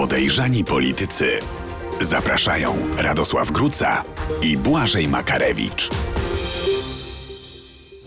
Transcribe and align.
Podejrzani 0.00 0.64
politycy. 0.64 1.30
Zapraszają 2.00 2.76
Radosław 2.98 3.50
Gruca 3.50 4.04
i 4.42 4.56
Błażej 4.56 5.08
Makarewicz. 5.08 5.88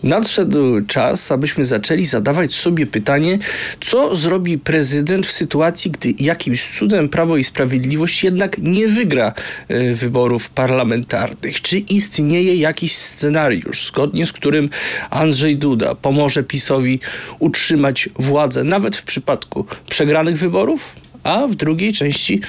Nadszedł 0.02 0.80
czas, 0.86 1.32
abyśmy 1.32 1.64
zaczęli 1.64 2.04
zadawać 2.04 2.54
sobie 2.54 2.86
pytanie, 2.86 3.38
co 3.80 4.16
zrobi 4.16 4.58
prezydent 4.58 5.26
w 5.26 5.32
sytuacji, 5.32 5.90
gdy 5.90 6.14
jakimś 6.18 6.78
cudem 6.78 7.08
Prawo 7.08 7.36
i 7.36 7.44
Sprawiedliwość 7.44 8.24
jednak 8.24 8.58
nie 8.58 8.88
wygra 8.88 9.32
e, 9.68 9.94
wyborów 9.94 10.50
parlamentarnych. 10.50 11.62
Czy 11.62 11.78
istnieje 11.78 12.56
jakiś 12.56 12.96
scenariusz, 12.96 13.86
zgodnie 13.86 14.26
z 14.26 14.32
którym 14.32 14.70
Andrzej 15.10 15.56
Duda 15.56 15.94
pomoże 15.94 16.42
PiSowi 16.42 17.00
utrzymać 17.38 18.08
władzę, 18.18 18.64
nawet 18.64 18.96
w 18.96 19.02
przypadku 19.02 19.66
przegranych 19.88 20.38
wyborów? 20.38 21.04
A 21.24 21.46
w 21.46 21.54
drugiej 21.54 21.92
części 21.92 22.40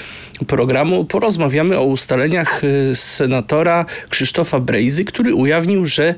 programu 0.47 1.05
porozmawiamy 1.05 1.77
o 1.77 1.83
ustaleniach 1.83 2.63
y, 2.63 2.95
senatora 2.95 3.85
Krzysztofa 4.09 4.59
Brejzy, 4.59 5.05
który 5.05 5.35
ujawnił, 5.35 5.85
że 5.85 6.15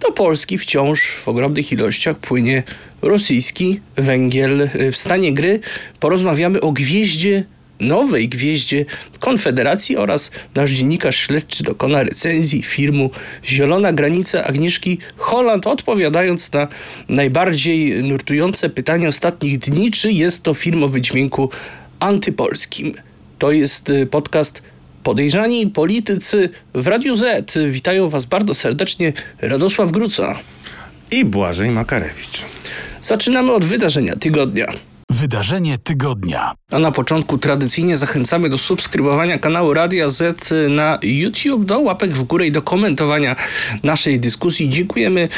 do 0.00 0.12
Polski 0.12 0.58
wciąż 0.58 1.00
w 1.00 1.28
ogromnych 1.28 1.72
ilościach 1.72 2.16
płynie 2.16 2.62
rosyjski 3.02 3.80
węgiel. 3.96 4.60
Y, 4.60 4.92
w 4.92 4.96
stanie 4.96 5.32
gry 5.32 5.60
porozmawiamy 6.00 6.60
o 6.60 6.72
gwieździe 6.72 7.44
nowej 7.80 8.28
gwieździe 8.28 8.84
Konfederacji 9.18 9.96
oraz 9.96 10.30
nasz 10.54 10.70
dziennikarz 10.70 11.16
śledczy 11.16 11.64
dokona 11.64 12.02
recenzji 12.02 12.62
filmu 12.62 13.10
Zielona 13.44 13.92
Granica 13.92 14.44
Agnieszki 14.44 14.98
Holland, 15.16 15.66
odpowiadając 15.66 16.52
na 16.52 16.68
najbardziej 17.08 18.04
nurtujące 18.04 18.68
pytanie 18.68 19.08
ostatnich 19.08 19.58
dni, 19.58 19.90
czy 19.90 20.12
jest 20.12 20.42
to 20.42 20.54
film 20.54 20.82
o 20.82 20.88
wydźwięku 20.88 21.50
antypolskim. 22.00 22.94
To 23.38 23.52
jest 23.52 23.90
y, 23.90 24.06
podcast 24.06 24.62
Podejrzani 25.02 25.66
Politycy 25.66 26.48
w 26.74 26.86
Radiu 26.86 27.14
Z. 27.14 27.58
Witają 27.70 28.08
Was 28.08 28.24
bardzo 28.24 28.54
serdecznie 28.54 29.12
Radosław 29.40 29.90
Gruca 29.90 30.38
i 31.10 31.24
Błażej 31.24 31.70
Makarewicz. 31.70 32.44
Zaczynamy 33.02 33.52
od 33.52 33.64
wydarzenia 33.64 34.16
tygodnia. 34.16 34.72
Wydarzenie 35.16 35.78
tygodnia. 35.78 36.52
A 36.70 36.78
na 36.78 36.92
początku 36.92 37.38
tradycyjnie 37.38 37.96
zachęcamy 37.96 38.48
do 38.48 38.58
subskrybowania 38.58 39.38
kanału 39.38 39.74
Radia 39.74 40.08
Z 40.08 40.50
na 40.70 40.98
YouTube, 41.02 41.64
do 41.64 41.80
łapek 41.80 42.12
w 42.12 42.22
górę 42.22 42.46
i 42.46 42.52
do 42.52 42.62
komentowania 42.62 43.36
naszej 43.82 44.20
dyskusji. 44.20 44.68
Dziękujemy, 44.68 45.28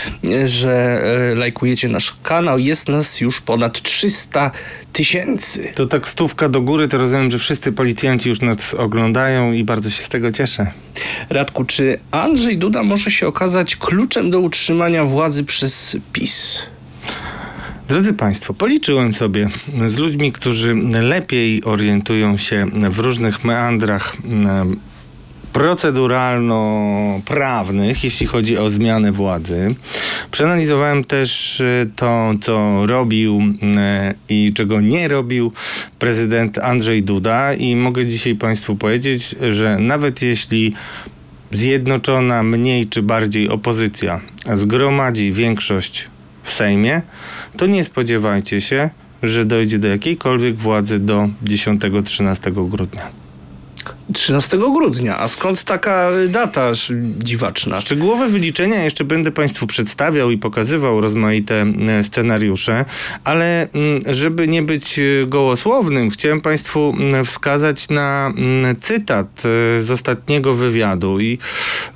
że 0.45 1.03
e, 1.33 1.35
lajkujecie 1.35 1.89
nasz 1.89 2.17
kanał. 2.23 2.59
Jest 2.59 2.89
nas 2.89 3.21
już 3.21 3.41
ponad 3.41 3.83
300 3.83 4.51
tysięcy. 4.93 5.73
To 5.75 5.87
tak 5.87 6.09
stówka 6.09 6.49
do 6.49 6.61
góry, 6.61 6.89
to 6.89 6.99
rozumiem, 6.99 7.31
że 7.31 7.39
wszyscy 7.39 7.73
policjanci 7.73 8.29
już 8.29 8.41
nas 8.41 8.75
oglądają 8.75 9.53
i 9.53 9.65
bardzo 9.65 9.91
się 9.91 10.03
z 10.03 10.09
tego 10.09 10.33
cieszę. 10.33 10.73
Radku, 11.31 11.65
czy 11.65 12.01
Andrzej 12.11 12.59
Duda 12.59 12.83
może 12.83 13.11
się 13.11 13.27
okazać 13.27 13.77
kluczem 13.77 14.31
do 14.31 14.41
utrzymania 14.41 15.05
władzy 15.05 15.45
przez 15.45 15.97
PiS? 16.13 16.63
Drodzy 17.89 18.13
Państwo, 18.13 18.55
policzyłem 18.55 19.15
sobie 19.15 19.49
z 19.87 19.97
ludźmi, 19.97 20.33
którzy 20.33 20.75
lepiej 21.03 21.65
orientują 21.65 22.37
się 22.37 22.67
w 22.91 22.99
różnych 22.99 23.45
meandrach 23.45 24.17
proceduralno-prawnych, 25.53 28.05
jeśli 28.05 28.27
chodzi 28.27 28.59
o 28.59 28.71
zmianę 28.71 29.13
władzy. 29.13 29.75
Przeanalizowałem 30.31 31.05
też 31.05 31.61
e, 31.61 31.87
to, 31.97 32.35
co 32.41 32.87
robił 32.87 33.43
e, 33.77 34.15
i 34.29 34.53
czego 34.55 34.81
nie 34.81 35.09
robił 35.09 35.53
prezydent 35.99 36.59
Andrzej 36.59 37.03
Duda 37.03 37.55
i 37.55 37.77
mogę 37.77 38.07
dzisiaj 38.07 38.35
Państwu 38.35 38.77
powiedzieć, 38.77 39.35
że 39.51 39.79
nawet 39.79 40.23
jeśli 40.23 40.75
zjednoczona 41.51 42.43
mniej 42.43 42.87
czy 42.87 43.03
bardziej 43.03 43.49
opozycja 43.49 44.21
zgromadzi 44.55 45.33
większość 45.33 46.09
w 46.49 46.53
Sejmie, 46.53 47.03
to 47.57 47.67
nie 47.67 47.85
spodziewajcie 47.85 48.61
się, 48.61 48.91
że 49.23 49.45
dojdzie 49.45 49.79
do 49.79 49.89
jakiejkolwiek 49.89 50.57
władzy 50.57 50.99
do 50.99 51.29
10-13 51.45 52.69
grudnia. 52.69 53.28
13 54.13 54.59
grudnia. 54.59 55.19
A 55.19 55.29
skąd 55.29 55.65
taka 55.65 56.11
data 56.29 56.73
dziwaczna? 57.19 57.81
Szczegółowe 57.81 58.29
wyliczenia 58.29 58.85
jeszcze 58.85 59.05
będę 59.05 59.31
Państwu 59.31 59.67
przedstawiał 59.67 60.31
i 60.31 60.39
pokazywał 60.39 61.01
rozmaite 61.01 61.67
e, 61.89 62.05
scenariusze, 62.05 62.85
ale 63.25 63.69
mm, 63.73 64.03
żeby 64.07 64.49
nie 64.49 64.63
być 64.63 64.99
e, 64.99 65.27
gołosłownym, 65.27 66.11
chciałem 66.11 66.41
Państwu 66.41 66.95
mm, 66.99 67.25
wskazać 67.25 67.89
na 67.89 68.33
mm, 68.37 68.77
cytat 68.81 69.43
e, 69.77 69.83
z 69.83 69.91
ostatniego 69.91 70.55
wywiadu 70.55 71.21
i, 71.21 71.39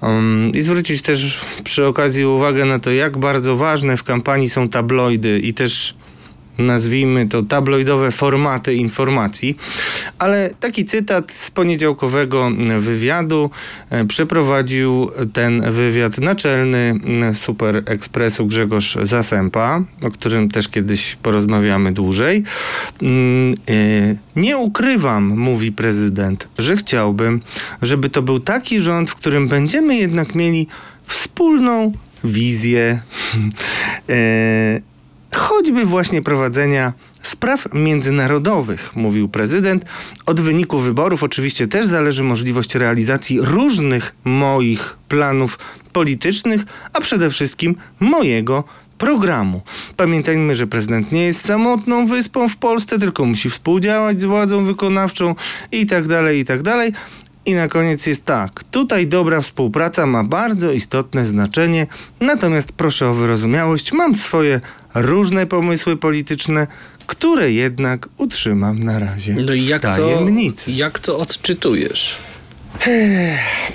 um, 0.00 0.52
i 0.54 0.60
zwrócić 0.60 1.02
też 1.02 1.44
przy 1.64 1.86
okazji 1.86 2.24
uwagę 2.24 2.64
na 2.64 2.78
to, 2.78 2.92
jak 2.92 3.18
bardzo 3.18 3.56
ważne 3.56 3.96
w 3.96 4.02
kampanii 4.02 4.48
są 4.48 4.68
tabloidy 4.68 5.38
i 5.38 5.54
też 5.54 5.94
nazwijmy 6.58 7.28
to 7.28 7.42
tabloidowe 7.42 8.10
formaty 8.10 8.74
informacji, 8.74 9.56
ale 10.18 10.50
taki 10.60 10.84
cytat 10.84 11.32
z 11.32 11.50
poniedziałkowego 11.50 12.50
wywiadu 12.78 13.50
e, 13.90 14.04
przeprowadził 14.04 15.10
ten 15.32 15.72
wywiad 15.72 16.18
naczelny 16.18 17.00
Super 17.34 17.82
Expressu 17.86 18.46
Grzegorz 18.46 18.98
Zasępa, 19.02 19.84
o 20.02 20.10
którym 20.10 20.50
też 20.50 20.68
kiedyś 20.68 21.16
porozmawiamy 21.22 21.92
dłużej. 21.92 22.42
Mm, 23.02 23.54
e, 23.68 24.16
nie 24.36 24.56
ukrywam, 24.58 25.38
mówi 25.38 25.72
prezydent, 25.72 26.48
że 26.58 26.76
chciałbym, 26.76 27.40
żeby 27.82 28.08
to 28.08 28.22
był 28.22 28.38
taki 28.38 28.80
rząd, 28.80 29.10
w 29.10 29.14
którym 29.14 29.48
będziemy 29.48 29.96
jednak 29.96 30.34
mieli 30.34 30.66
wspólną 31.06 31.92
wizję. 32.24 33.00
Choćby 35.36 35.84
właśnie 35.84 36.22
prowadzenia 36.22 36.92
spraw 37.22 37.68
międzynarodowych, 37.74 38.96
mówił 38.96 39.28
prezydent. 39.28 39.84
Od 40.26 40.40
wyniku 40.40 40.78
wyborów 40.78 41.22
oczywiście 41.22 41.66
też 41.66 41.86
zależy 41.86 42.22
możliwość 42.22 42.74
realizacji 42.74 43.40
różnych 43.40 44.14
moich 44.24 44.96
planów 45.08 45.58
politycznych, 45.92 46.62
a 46.92 47.00
przede 47.00 47.30
wszystkim 47.30 47.76
mojego 48.00 48.64
programu. 48.98 49.62
Pamiętajmy, 49.96 50.54
że 50.54 50.66
prezydent 50.66 51.12
nie 51.12 51.24
jest 51.24 51.46
samotną 51.46 52.06
wyspą 52.06 52.48
w 52.48 52.56
Polsce, 52.56 52.98
tylko 52.98 53.24
musi 53.24 53.50
współdziałać 53.50 54.20
z 54.20 54.24
władzą 54.24 54.64
wykonawczą 54.64 55.34
i 55.72 55.86
tak 55.86 56.06
dalej, 56.06 56.38
i 56.38 56.44
tak 56.44 56.62
dalej. 56.62 56.92
I 57.46 57.54
na 57.54 57.68
koniec 57.68 58.06
jest 58.06 58.24
tak. 58.24 58.64
Tutaj 58.64 59.06
dobra 59.06 59.40
współpraca 59.40 60.06
ma 60.06 60.24
bardzo 60.24 60.72
istotne 60.72 61.26
znaczenie, 61.26 61.86
natomiast 62.20 62.72
proszę 62.72 63.08
o 63.08 63.14
wyrozumiałość, 63.14 63.92
mam 63.92 64.14
swoje 64.14 64.60
różne 64.94 65.46
pomysły 65.46 65.96
polityczne, 65.96 66.66
które 67.06 67.52
jednak 67.52 68.08
utrzymam 68.16 68.82
na 68.82 68.98
razie 68.98 69.34
no 69.34 69.52
i 69.52 69.66
jak 69.66 69.82
tajemnicy. 69.82 70.64
To, 70.64 70.76
jak 70.76 70.98
to 70.98 71.18
odczytujesz? 71.18 72.16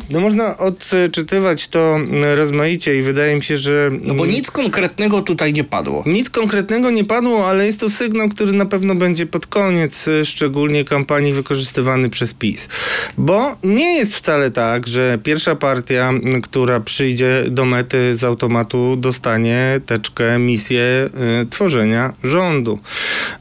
No 0.10 0.20
można 0.20 0.58
odczytywać 0.58 1.68
to 1.68 2.00
rozmaicie 2.36 3.00
i 3.00 3.02
wydaje 3.02 3.36
mi 3.36 3.44
się, 3.44 3.58
że... 3.58 3.92
No 4.04 4.14
bo 4.14 4.26
nic 4.26 4.52
konkretnego 4.52 5.22
tutaj 5.22 5.54
nie 5.54 5.64
padło. 5.64 6.04
Nic 6.06 6.30
konkretnego 6.30 6.92
nie 6.92 7.06
padło, 7.06 7.50
ale 7.50 7.66
jest 7.66 7.80
to 7.80 7.90
sygnał, 7.90 8.30
który 8.30 8.54
na 8.54 8.66
pewno 8.66 8.96
będzie 8.96 9.26
pod 9.26 9.48
koniec 9.48 10.10
szczególnie 10.24 10.84
kampanii 10.84 11.34
wykorzystywany 11.34 12.10
przez 12.10 12.34
PiS. 12.34 12.70
Bo 13.18 13.58
nie 13.64 13.96
jest 13.96 14.16
wcale 14.16 14.52
tak, 14.52 14.88
że 14.88 15.20
pierwsza 15.24 15.56
partia, 15.56 16.14
która 16.44 16.80
przyjdzie 16.80 17.44
do 17.48 17.66
mety 17.66 18.16
z 18.16 18.24
automatu 18.24 18.96
dostanie 18.96 19.80
teczkę, 19.86 20.40
misję 20.40 21.10
y, 21.42 21.46
tworzenia 21.46 22.14
rządu. 22.24 22.80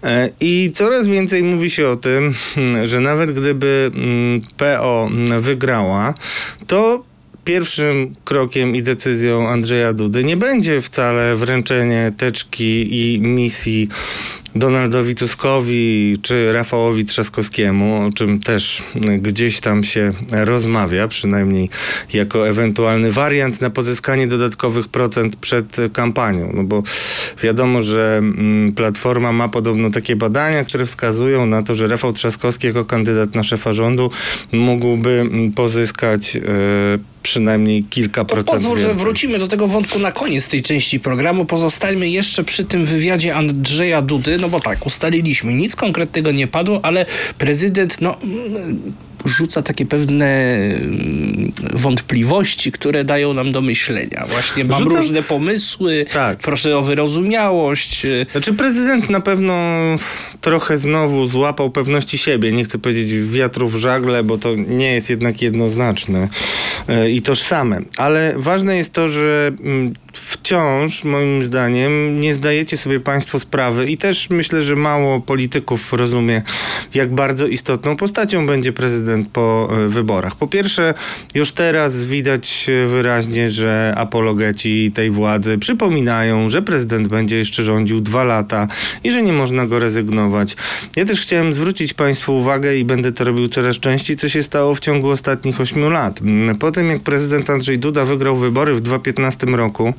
Y, 0.05 0.09
I 0.41 0.71
coraz 0.75 1.07
więcej 1.07 1.43
mówi 1.43 1.71
się 1.71 1.89
o 1.89 1.97
tym, 1.97 2.35
że 2.85 3.01
nawet 3.01 3.33
gdyby 3.33 3.91
y, 3.95 4.57
PO 4.57 5.09
wygrała, 5.47 6.15
to 6.67 7.05
pierwszym 7.45 8.15
krokiem 8.25 8.77
i 8.77 8.83
decyzją 8.83 9.49
Andrzeja 9.49 9.93
Dudy 9.93 10.25
nie 10.25 10.37
będzie 10.37 10.83
wcale 10.83 11.37
wręczenie 11.37 12.13
teczki 12.17 12.89
i 12.91 13.21
misji 13.21 13.89
Donaldowi 14.57 15.15
Tuskowi 15.15 16.17
czy 16.23 16.53
Rafałowi 16.53 17.05
Trzaskowskiemu, 17.05 18.07
o 18.07 18.11
czym 18.13 18.41
też 18.41 18.83
gdzieś 19.19 19.61
tam 19.61 19.85
się 19.85 20.13
rozmawia, 20.31 21.09
przynajmniej 21.09 21.71
jako 22.13 22.49
ewentualny 22.49 23.13
wariant 23.13 23.61
na 23.61 23.71
pozyskanie 23.71 24.27
dodatkowych 24.27 24.89
procent 24.89 25.37
przed 25.37 25.77
kampanią. 25.93 26.53
No 26.55 26.65
bo 26.65 26.83
wiadomo, 27.43 27.83
że 27.83 28.17
mm, 28.19 28.73
Platforma 28.73 29.33
ma 29.33 29.49
podobno 29.49 29.91
takie 29.91 30.17
badania, 30.17 30.65
które 30.65 30.87
wskazują 30.87 31.47
na 31.47 31.63
to, 31.63 31.75
że 31.75 31.87
Rafał 31.87 32.13
Trzaskowski 32.13 32.67
jako 32.67 32.85
kandydat 32.85 33.35
na 33.35 33.43
szefa 33.43 33.73
rządu 33.73 34.11
mógłby 34.53 35.11
mm, 35.11 35.53
pozyskać 35.53 36.37
przynajmniej 37.27 37.85
kilka 37.85 38.25
To 38.25 38.35
procent 38.35 38.51
pozwól, 38.51 38.79
że 38.79 38.89
więcej. 38.89 39.05
wrócimy 39.05 39.39
do 39.39 39.49
tego 39.49 39.67
wątku 39.67 39.99
na 39.99 40.13
koniec 40.13 40.49
tej 40.49 40.63
części 40.63 41.01
programu. 41.01 41.45
Pozostańmy 41.45 42.11
jeszcze 42.11 42.45
przy 42.45 42.65
tym 42.65 42.85
wywiadzie 42.85 43.35
Andrzeja 43.35 44.03
Dudy, 44.03 44.39
no 44.39 44.49
bo 44.49 44.61
tak, 44.61 44.87
ustaliliśmy, 44.87 45.55
nic 45.55 45.77
konkretnego 45.77 46.33
nie 46.33 46.47
padło, 46.47 46.81
ale 46.83 47.07
prezydent, 47.39 48.01
no 48.01 48.17
rzuca 49.25 49.63
takie 49.63 49.87
pewne 49.87 50.27
mm, 50.27 51.53
wątpliwości, 51.73 52.73
które 52.73 53.05
dają 53.05 53.35
nam 53.35 53.53
do 53.53 53.61
myślenia. 53.61 54.27
Właśnie 54.29 54.65
mam 54.65 54.85
różne 54.85 55.23
pomysły, 55.23 56.07
Tak. 56.13 56.39
proszę 56.39 56.79
o 56.79 56.83
wyrozumiałość. 56.83 58.07
Znaczy 58.33 58.53
prezydent 58.53 59.11
na 59.11 59.21
pewno 59.21 59.55
trochę 60.41 60.79
znowu 60.79 61.27
złapał 61.27 61.71
pewności 61.71 62.19
siebie. 62.19 62.53
Nie 62.53 62.65
chcę 62.65 62.79
powiedzieć 62.79 63.29
wiatru 63.29 63.69
w 63.69 63.77
żagle, 63.77 64.25
bo 64.25 64.39
to 64.39 64.55
nie 64.55 64.93
jest 64.95 65.11
jednak 65.11 65.43
jednoznaczne 65.43 66.29
e, 66.89 67.11
i 67.11 67.23
tożsame. 67.23 67.81
Ale 67.97 68.35
ważne 68.37 68.77
jest 68.77 68.93
to, 68.93 69.09
że 69.09 69.53
mm, 69.61 69.95
wciąż, 70.19 71.05
moim 71.05 71.45
zdaniem, 71.45 72.21
nie 72.21 72.35
zdajecie 72.35 72.77
sobie 72.77 73.01
państwo 73.01 73.39
sprawy 73.39 73.91
i 73.91 73.99
też 73.99 74.31
myślę, 74.31 74.63
że 74.63 74.77
mało 74.77 75.21
polityków 75.21 75.93
rozumie, 75.93 76.43
jak 76.95 77.15
bardzo 77.15 77.47
istotną 77.47 77.97
postacią 77.97 78.47
będzie 78.47 78.73
prezydent 78.73 79.29
po 79.29 79.69
e, 79.71 79.89
wyborach. 79.89 80.35
Po 80.35 80.47
pierwsze, 80.47 80.95
już 81.35 81.53
teraz 81.53 82.05
widać 82.05 82.67
e, 82.69 82.87
wyraźnie, 82.89 83.51
że 83.51 83.95
apologeci 83.97 84.93
tej 84.95 85.11
władzy 85.11 85.59
przypominają, 85.59 86.49
że 86.49 86.63
prezydent 86.63 87.09
będzie 87.09 87.37
jeszcze 87.37 87.65
rządził 87.65 88.01
dwa 88.01 88.25
lata 88.25 88.69
i 89.05 89.11
że 89.11 89.23
nie 89.23 89.33
można 89.33 89.67
go 89.67 89.79
rezygnować. 89.79 90.57
Ja 90.97 91.05
też 91.05 91.21
chciałem 91.21 91.53
zwrócić 91.53 91.95
Państwu 91.95 92.39
uwagę 92.39 92.77
i 92.77 92.85
będę 92.85 93.13
to 93.13 93.25
robił 93.25 93.49
coraz 93.49 93.79
częściej, 93.79 94.17
co 94.17 94.29
się 94.29 94.43
stało 94.43 94.75
w 94.75 94.81
ciągu 94.81 95.09
ostatnich 95.09 95.61
ośmiu 95.61 95.91
lat. 95.91 96.21
Po 96.59 96.73
tym, 96.73 96.89
jak 96.89 97.01
prezydent 97.01 97.51
Andrzej 97.51 97.79
Duda 97.79 98.05
wygrał 98.05 98.37
wybory 98.37 98.75
w 98.75 98.81
2015 98.81 99.47
roku, 99.47 99.95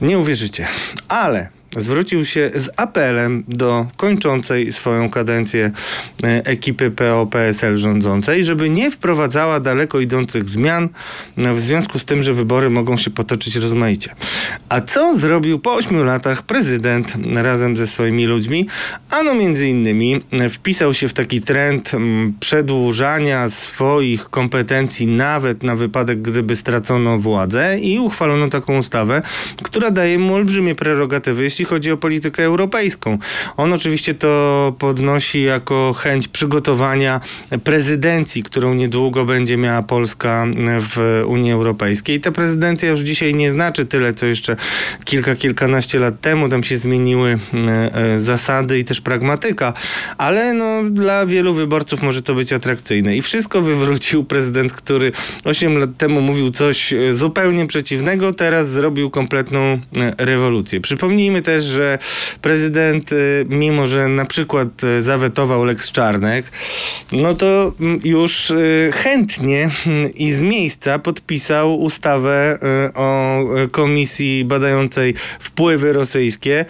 nie 0.00 0.18
uwierzycie, 0.18 0.68
ale 1.08 1.48
zwrócił 1.76 2.24
się 2.24 2.50
z 2.54 2.70
apelem 2.76 3.44
do 3.48 3.86
kończącej 3.96 4.72
swoją 4.72 5.10
kadencję 5.10 5.70
e, 6.22 6.46
ekipy 6.46 6.90
PO-PSL 6.90 7.76
rządzącej, 7.76 8.44
żeby 8.44 8.70
nie 8.70 8.90
wprowadzała 8.90 9.60
daleko 9.60 10.00
idących 10.00 10.48
zmian 10.48 10.88
e, 11.36 11.54
w 11.54 11.60
związku 11.60 11.98
z 11.98 12.04
tym, 12.04 12.22
że 12.22 12.34
wybory 12.34 12.70
mogą 12.70 12.96
się 12.96 13.10
potoczyć 13.10 13.56
rozmaicie. 13.56 14.14
A 14.68 14.80
co 14.80 15.16
zrobił 15.16 15.58
po 15.58 15.74
ośmiu 15.74 16.04
latach 16.04 16.42
prezydent 16.42 17.12
razem 17.34 17.76
ze 17.76 17.86
swoimi 17.86 18.26
ludźmi? 18.26 18.68
Ano 19.10 19.34
między 19.34 19.68
innymi 19.68 20.20
e, 20.30 20.48
wpisał 20.48 20.94
się 20.94 21.08
w 21.08 21.12
taki 21.12 21.40
trend 21.40 21.92
przedłużania 22.40 23.48
swoich 23.48 24.30
kompetencji 24.30 25.06
nawet 25.06 25.62
na 25.62 25.76
wypadek, 25.76 26.22
gdyby 26.22 26.56
stracono 26.56 27.18
władzę 27.18 27.78
i 27.80 27.98
uchwalono 27.98 28.48
taką 28.48 28.78
ustawę, 28.78 29.22
która 29.62 29.90
daje 29.90 30.18
mu 30.18 30.34
olbrzymie 30.34 30.74
prerogatywy, 30.74 31.44
jeśli 31.44 31.61
chodzi 31.64 31.92
o 31.92 31.96
politykę 31.96 32.44
europejską. 32.44 33.18
On 33.56 33.72
oczywiście 33.72 34.14
to 34.14 34.74
podnosi 34.78 35.42
jako 35.42 35.92
chęć 35.92 36.28
przygotowania 36.28 37.20
prezydencji, 37.64 38.42
którą 38.42 38.74
niedługo 38.74 39.24
będzie 39.24 39.56
miała 39.56 39.82
Polska 39.82 40.46
w 40.80 41.22
Unii 41.26 41.52
Europejskiej. 41.52 42.20
Ta 42.20 42.32
prezydencja 42.32 42.90
już 42.90 43.00
dzisiaj 43.00 43.34
nie 43.34 43.50
znaczy 43.50 43.84
tyle, 43.84 44.12
co 44.12 44.26
jeszcze 44.26 44.56
kilka, 45.04 45.36
kilkanaście 45.36 45.98
lat 45.98 46.20
temu. 46.20 46.48
Tam 46.48 46.64
się 46.64 46.78
zmieniły 46.78 47.38
e, 47.54 47.94
e, 47.94 48.20
zasady 48.20 48.78
i 48.78 48.84
też 48.84 49.00
pragmatyka, 49.00 49.72
ale 50.18 50.54
no, 50.54 50.90
dla 50.90 51.26
wielu 51.26 51.54
wyborców 51.54 52.02
może 52.02 52.22
to 52.22 52.34
być 52.34 52.52
atrakcyjne. 52.52 53.16
I 53.16 53.22
wszystko 53.22 53.62
wywrócił 53.62 54.24
prezydent, 54.24 54.72
który 54.72 55.12
8 55.44 55.78
lat 55.78 55.90
temu 55.98 56.20
mówił 56.20 56.50
coś 56.50 56.92
e, 56.92 57.14
zupełnie 57.14 57.66
przeciwnego, 57.66 58.32
teraz 58.32 58.68
zrobił 58.68 59.10
kompletną 59.10 59.80
rewolucję. 60.18 60.80
Przypomnijmy 60.80 61.42
też, 61.42 61.51
że 61.60 61.98
prezydent, 62.42 63.12
e, 63.12 63.16
mimo 63.48 63.86
że 63.86 64.08
na 64.08 64.24
przykład 64.24 64.84
e, 64.84 65.02
zawetował 65.02 65.64
Lex 65.64 65.92
Czarnek, 65.92 66.46
no 67.12 67.34
to 67.34 67.72
mm, 67.80 68.00
już 68.04 68.50
e, 68.50 68.54
chętnie 68.92 69.70
mm, 69.86 70.14
i 70.14 70.32
z 70.32 70.40
miejsca 70.40 70.98
podpisał 70.98 71.80
ustawę 71.80 72.58
o 72.94 73.38
komisji 73.70 74.44
badającej 74.44 75.14
wpływy 75.40 75.92
rosyjskie 75.92 76.64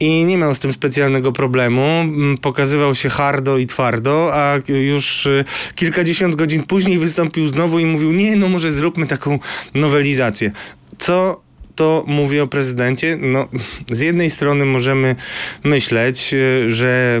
i 0.00 0.24
nie 0.24 0.36
miał 0.36 0.54
z 0.54 0.58
tym 0.58 0.72
specjalnego 0.72 1.32
problemu. 1.32 1.82
Mm, 1.82 2.38
Pokazywał 2.38 2.94
się 2.94 3.08
hardo 3.08 3.58
i 3.58 3.66
twardo, 3.66 4.30
a 4.34 4.56
już 4.68 5.28
kilkadziesiąt 5.74 6.36
godzin 6.36 6.64
później 6.64 6.98
wystąpił 6.98 7.48
znowu 7.48 7.78
i 7.78 7.86
mówił: 7.86 8.12
Nie, 8.12 8.36
no 8.36 8.48
może 8.48 8.72
zróbmy 8.72 9.06
taką 9.06 9.38
nowelizację. 9.74 10.50
Co 10.98 11.44
to 11.74 12.04
mówi 12.06 12.40
o 12.40 12.46
prezydencie? 12.46 13.18
No, 13.20 13.48
z 13.90 14.00
jednej 14.00 14.30
strony 14.30 14.64
możemy 14.64 15.16
myśleć, 15.64 16.34
e, 16.34 16.70
że 16.70 17.20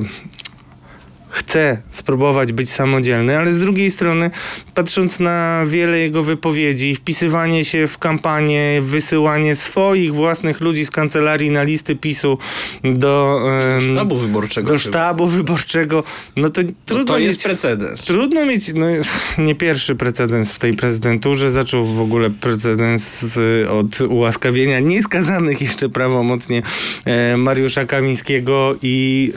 chce 1.34 1.82
spróbować 1.90 2.52
być 2.52 2.70
samodzielny, 2.70 3.38
ale 3.38 3.52
z 3.52 3.58
drugiej 3.58 3.90
strony, 3.90 4.30
patrząc 4.74 5.20
na 5.20 5.62
wiele 5.66 5.98
jego 5.98 6.22
wypowiedzi, 6.22 6.94
wpisywanie 6.94 7.64
się 7.64 7.88
w 7.88 7.98
kampanię, 7.98 8.78
wysyłanie 8.82 9.56
swoich 9.56 10.14
własnych 10.14 10.60
ludzi 10.60 10.84
z 10.84 10.90
kancelarii 10.90 11.50
na 11.50 11.62
listy 11.62 11.96
PiSu 11.96 12.38
do, 12.84 13.40
em, 13.76 13.92
Sztabu 13.92 14.16
wyborczego. 14.16 14.72
do 14.72 14.78
sztabu 14.78 15.26
wyborczego, 15.26 16.02
no 16.36 16.50
to 16.50 16.62
No 16.62 16.68
trudno 16.86 17.04
to 17.04 17.18
jest 17.18 17.38
mieć... 17.38 17.44
precedens. 17.44 18.02
Trudno 18.04 18.46
mieć, 18.46 18.74
no 18.74 18.88
jest 18.88 19.10
nie 19.38 19.54
pierwszy 19.54 19.94
precedens 19.94 20.52
w 20.52 20.58
tej 20.58 20.74
prezydenturze. 20.74 21.50
Zaczął 21.50 21.86
w 21.86 22.00
ogóle 22.00 22.30
precedens 22.30 23.38
od 23.70 24.00
ułaskawienia 24.00 24.80
nieskazanych 24.80 25.62
jeszcze 25.62 25.88
prawomocnie 25.88 26.62
e, 27.04 27.36
Mariusza 27.36 27.84
Kamińskiego 27.84 28.76
i 28.82 29.32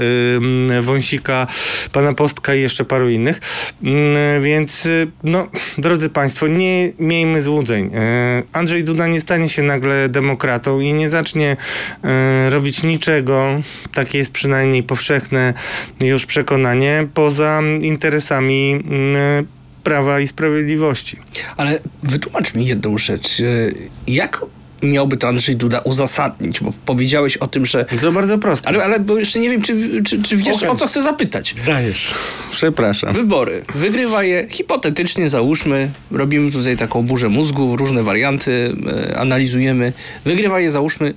Wąsika, 0.81 1.47
pana 1.89 2.13
Postka 2.13 2.55
i 2.55 2.61
jeszcze 2.61 2.85
paru 2.85 3.09
innych. 3.09 3.39
Mm, 3.83 4.43
więc, 4.43 4.85
y, 4.85 5.11
no, 5.23 5.47
drodzy 5.77 6.09
Państwo, 6.09 6.47
nie 6.47 6.91
miejmy 6.99 7.41
złudzeń. 7.41 7.91
E, 7.95 8.43
Andrzej 8.53 8.83
Duda 8.83 9.07
nie 9.07 9.21
stanie 9.21 9.49
się 9.49 9.63
nagle 9.63 10.09
demokratą 10.09 10.79
i 10.79 10.93
nie 10.93 11.09
zacznie 11.09 11.57
e, 12.03 12.49
robić 12.49 12.83
niczego, 12.83 13.61
takie 13.93 14.17
jest 14.17 14.31
przynajmniej 14.31 14.83
powszechne 14.83 15.53
już 15.99 16.25
przekonanie, 16.25 17.07
poza 17.13 17.61
interesami 17.81 18.71
mm, 18.71 19.47
Prawa 19.83 20.19
i 20.19 20.27
Sprawiedliwości. 20.27 21.17
Ale 21.57 21.79
wytłumacz 22.03 22.53
mi 22.53 22.65
jedną 22.65 22.97
rzecz. 22.97 23.39
Y, 23.39 23.89
Jak 24.07 24.41
miałby 24.83 25.17
to 25.17 25.27
Andrzej 25.27 25.55
Duda 25.55 25.79
uzasadnić? 25.79 26.59
Bo 26.59 26.73
powiedziałeś 26.85 27.37
o 27.37 27.47
tym, 27.47 27.65
że... 27.65 27.85
To 28.01 28.11
bardzo 28.11 28.37
proste. 28.37 28.67
Ale, 28.67 28.83
ale 28.83 28.99
bo 28.99 29.17
jeszcze 29.17 29.39
nie 29.39 29.49
wiem, 29.49 29.61
czy, 29.61 30.03
czy, 30.03 30.23
czy 30.23 30.37
wiesz, 30.37 30.63
o 30.63 30.75
co 30.75 30.87
chcę 30.87 31.01
zapytać. 31.01 31.55
Dajesz. 31.65 32.13
Przepraszam. 32.51 33.13
Wybory. 33.13 33.63
Wygrywa 33.75 34.23
je 34.23 34.47
hipotetycznie, 34.49 35.29
załóżmy, 35.29 35.91
robimy 36.11 36.51
tutaj 36.51 36.77
taką 36.77 37.03
burzę 37.03 37.29
mózgu, 37.29 37.75
różne 37.75 38.03
warianty 38.03 38.75
e, 39.11 39.17
analizujemy. 39.17 39.93
Wygrywa 40.25 40.59
je, 40.59 40.71
załóżmy, 40.71 41.13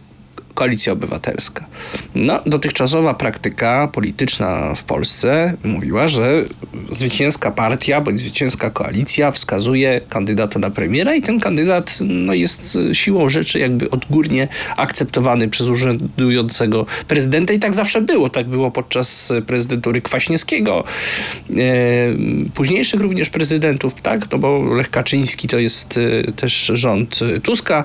Koalicja 0.60 0.92
Obywatelska. 0.92 1.66
No, 2.14 2.40
dotychczasowa 2.46 3.14
praktyka 3.14 3.88
polityczna 3.92 4.74
w 4.74 4.84
Polsce 4.84 5.56
mówiła, 5.64 6.08
że 6.08 6.44
zwycięska 6.90 7.50
partia 7.50 8.00
bądź 8.00 8.18
zwycięska 8.18 8.70
koalicja 8.70 9.30
wskazuje 9.30 10.00
kandydata 10.08 10.58
na 10.58 10.70
premiera 10.70 11.14
i 11.14 11.22
ten 11.22 11.40
kandydat 11.40 11.98
no, 12.00 12.34
jest 12.34 12.78
siłą 12.92 13.28
rzeczy 13.28 13.58
jakby 13.58 13.90
odgórnie 13.90 14.48
akceptowany 14.76 15.48
przez 15.48 15.68
urzędującego 15.68 16.86
prezydenta 17.08 17.52
i 17.52 17.58
tak 17.58 17.74
zawsze 17.74 18.00
było. 18.00 18.28
Tak 18.28 18.48
było 18.48 18.70
podczas 18.70 19.32
prezydentury 19.46 20.02
Kwaśniewskiego, 20.02 20.84
e, 20.84 21.54
późniejszych 22.54 23.00
również 23.00 23.30
prezydentów, 23.30 23.94
tak? 24.02 24.32
No 24.32 24.38
bo 24.38 24.74
Lech 24.74 24.90
Kaczyński 24.90 25.48
to 25.48 25.58
jest 25.58 25.98
e, 26.28 26.32
też 26.32 26.70
rząd 26.74 27.18
Tuska. 27.42 27.84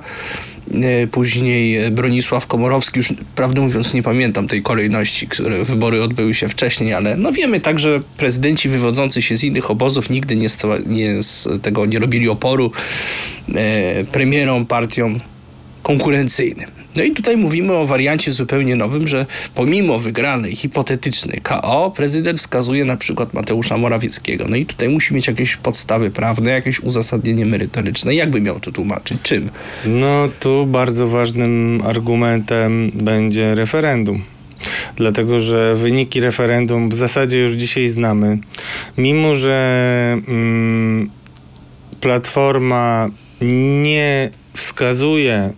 E, 0.74 1.08
Później 1.08 1.92
Bronisław 1.92 2.48
Komorowski, 2.48 3.00
już 3.00 3.14
prawdę 3.36 3.62
mówiąc 3.62 3.94
nie 3.94 4.04
pamiętam 4.04 4.48
tej 4.48 4.62
kolejności, 4.62 5.28
które 5.28 5.64
wybory 5.64 6.04
odbyły 6.04 6.34
się 6.34 6.50
wcześniej, 6.50 6.94
ale 6.94 7.18
no 7.18 7.32
wiemy 7.32 7.60
tak, 7.60 7.80
że 7.80 8.00
prezydenci 8.18 8.70
wywodzący 8.70 9.22
się 9.22 9.36
z 9.36 9.44
innych 9.44 9.72
obozów 9.72 10.10
nigdy 10.10 10.36
nie, 10.36 10.48
nie 10.86 11.24
z 11.24 11.62
tego 11.62 11.86
nie 11.86 12.00
robili 12.00 12.30
oporu 12.30 12.72
e, 13.56 14.04
premierom, 14.04 14.66
partiom 14.66 15.20
konkurencyjnym. 15.84 16.85
No 16.96 17.04
i 17.04 17.12
tutaj 17.12 17.38
mówimy 17.38 17.74
o 17.74 17.86
wariancie 17.86 18.32
zupełnie 18.32 18.76
nowym, 18.76 19.08
że 19.08 19.26
pomimo 19.56 20.00
wygranej 20.00 20.56
hipotetycznej 20.56 21.40
KO, 21.44 21.94
prezydent 21.96 22.40
wskazuje 22.40 22.86
na 22.86 22.98
przykład 22.98 23.34
Mateusza 23.34 23.78
Morawieckiego. 23.78 24.46
No 24.50 24.56
i 24.56 24.66
tutaj 24.66 24.90
musi 24.90 25.14
mieć 25.14 25.28
jakieś 25.28 25.56
podstawy 25.56 26.12
prawne, 26.12 26.52
jakieś 26.52 26.80
uzasadnienie 26.80 27.46
merytoryczne. 27.46 28.16
Jakby 28.16 28.42
miał 28.42 28.60
to 28.60 28.72
tłumaczyć? 28.72 29.18
Czym? 29.24 29.50
No 29.86 30.30
tu 30.40 30.66
bardzo 30.66 31.08
ważnym 31.08 31.82
argumentem 31.86 32.92
będzie 32.94 33.56
referendum. 33.56 34.22
Dlatego, 34.96 35.42
że 35.42 35.76
wyniki 35.76 36.22
referendum 36.22 36.90
w 36.90 36.94
zasadzie 36.96 37.40
już 37.44 37.54
dzisiaj 37.54 37.90
znamy. 37.90 38.38
Mimo, 38.98 39.36
że 39.36 40.18
mm, 40.28 41.10
Platforma 42.02 43.10
nie 43.82 44.30
wskazuje 44.54 45.54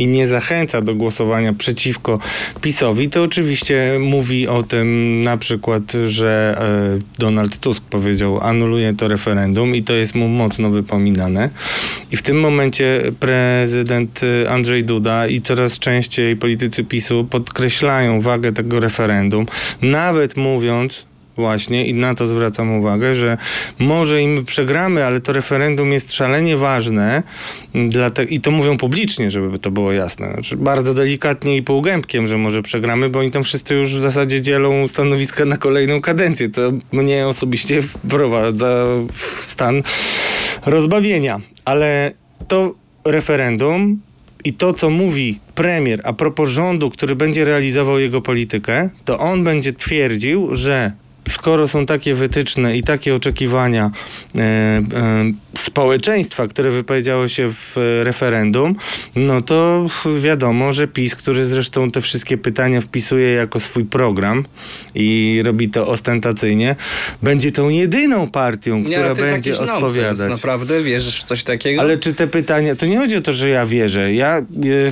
i 0.00 0.06
nie 0.06 0.28
zachęca 0.28 0.80
do 0.80 0.94
głosowania 0.94 1.52
przeciwko 1.52 2.18
PiSowi, 2.60 3.08
to 3.08 3.22
oczywiście 3.22 3.98
mówi 4.00 4.48
o 4.48 4.62
tym 4.62 5.20
na 5.24 5.36
przykład, 5.36 5.82
że 6.06 6.56
e, 6.98 7.18
Donald 7.18 7.58
Tusk 7.58 7.84
powiedział, 7.84 8.40
anuluje 8.40 8.94
to 8.94 9.08
referendum 9.08 9.74
i 9.74 9.82
to 9.82 9.92
jest 9.92 10.14
mu 10.14 10.28
mocno 10.28 10.70
wypominane. 10.70 11.50
I 12.12 12.16
w 12.16 12.22
tym 12.22 12.40
momencie 12.40 13.02
prezydent 13.20 14.20
e, 14.22 14.50
Andrzej 14.50 14.84
Duda 14.84 15.26
i 15.26 15.40
coraz 15.40 15.78
częściej 15.78 16.36
politycy 16.36 16.84
PiSu 16.84 17.26
podkreślają 17.30 18.20
wagę 18.20 18.52
tego 18.52 18.80
referendum, 18.80 19.46
nawet 19.82 20.36
mówiąc, 20.36 21.09
właśnie 21.36 21.86
i 21.86 21.94
na 21.94 22.14
to 22.14 22.26
zwracam 22.26 22.78
uwagę, 22.78 23.14
że 23.14 23.36
może 23.78 24.22
im 24.22 24.44
przegramy, 24.44 25.04
ale 25.04 25.20
to 25.20 25.32
referendum 25.32 25.92
jest 25.92 26.12
szalenie 26.12 26.56
ważne 26.56 27.22
dla 27.88 28.10
te, 28.10 28.24
i 28.24 28.40
to 28.40 28.50
mówią 28.50 28.76
publicznie, 28.76 29.30
żeby 29.30 29.58
to 29.58 29.70
było 29.70 29.92
jasne. 29.92 30.32
Znaczy, 30.32 30.56
bardzo 30.56 30.94
delikatnie 30.94 31.56
i 31.56 31.62
półgębkiem, 31.62 32.26
że 32.26 32.38
może 32.38 32.62
przegramy, 32.62 33.08
bo 33.08 33.18
oni 33.18 33.30
tam 33.30 33.44
wszyscy 33.44 33.74
już 33.74 33.94
w 33.94 33.98
zasadzie 33.98 34.40
dzielą 34.40 34.88
stanowiska 34.88 35.44
na 35.44 35.56
kolejną 35.56 36.00
kadencję. 36.00 36.48
To 36.48 36.72
mnie 36.92 37.26
osobiście 37.26 37.82
wprowadza 37.82 38.86
w 39.12 39.44
stan 39.44 39.82
rozbawienia. 40.66 41.40
Ale 41.64 42.12
to 42.48 42.74
referendum 43.04 44.00
i 44.44 44.52
to, 44.52 44.74
co 44.74 44.90
mówi 44.90 45.38
premier 45.54 46.00
a 46.04 46.12
propos 46.12 46.48
rządu, 46.48 46.90
który 46.90 47.16
będzie 47.16 47.44
realizował 47.44 47.98
jego 47.98 48.20
politykę, 48.20 48.90
to 49.04 49.18
on 49.18 49.44
będzie 49.44 49.72
twierdził, 49.72 50.54
że 50.54 50.92
skoro 51.28 51.68
są 51.68 51.86
takie 51.86 52.14
wytyczne 52.14 52.76
i 52.76 52.82
takie 52.82 53.14
oczekiwania 53.14 53.90
e, 54.34 54.38
e, 54.40 54.82
społeczeństwa, 55.56 56.46
które 56.46 56.70
wypowiedziało 56.70 57.28
się 57.28 57.50
w 57.52 57.76
referendum, 58.02 58.74
no 59.16 59.40
to 59.40 59.86
wiadomo, 60.20 60.72
że 60.72 60.88
PiS, 60.88 61.16
który 61.16 61.44
zresztą 61.44 61.90
te 61.90 62.00
wszystkie 62.00 62.38
pytania 62.38 62.80
wpisuje 62.80 63.32
jako 63.32 63.60
swój 63.60 63.84
program 63.84 64.44
i 64.94 65.40
robi 65.44 65.68
to 65.68 65.86
ostentacyjnie, 65.86 66.76
będzie 67.22 67.52
tą 67.52 67.68
jedyną 67.68 68.30
partią, 68.30 68.78
Nie, 68.78 68.84
która 68.84 69.08
jest 69.08 69.20
będzie 69.20 69.50
jakiś 69.50 69.68
odpowiadać. 69.68 70.18
Nonsens, 70.18 70.30
naprawdę 70.30 70.82
wierzysz 70.82 71.20
w 71.20 71.24
coś 71.24 71.44
takiego? 71.44 71.80
Ale 71.82 71.98
czy 71.98 72.14
te 72.14 72.26
pytania, 72.26 72.76
to 72.76 72.86
nie 72.86 72.98
chodzi 72.98 73.16
o 73.16 73.20
to, 73.20 73.32
że 73.32 73.48
ja 73.48 73.66
wierzę. 73.66 74.14
Ja, 74.14 74.36
e, 74.38 74.42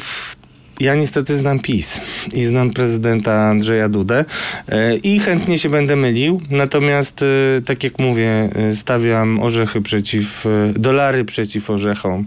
w- 0.01 0.38
ja 0.81 0.95
niestety 0.95 1.37
znam 1.37 1.59
PiS 1.59 2.01
i 2.35 2.45
znam 2.45 2.71
prezydenta 2.71 3.33
Andrzeja 3.33 3.89
Dudę 3.89 4.25
e, 4.69 4.97
i 4.97 5.19
chętnie 5.19 5.59
się 5.59 5.71
będę 5.71 5.97
mylił. 5.97 6.41
Natomiast, 6.51 7.23
e, 7.23 7.63
tak 7.63 7.85
jak 7.85 7.99
mówię, 7.99 8.49
e, 8.55 8.75
stawiam 8.75 9.41
orzechy 9.41 9.83
przeciw, 9.83 10.45
dolary 10.77 11.25
przeciw 11.25 11.71
orzechom, 11.71 12.25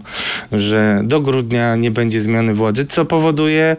że 0.52 1.02
do 1.04 1.20
grudnia 1.20 1.76
nie 1.76 1.90
będzie 1.90 2.20
zmiany 2.20 2.54
władzy, 2.54 2.84
co 2.84 3.04
powoduje 3.04 3.76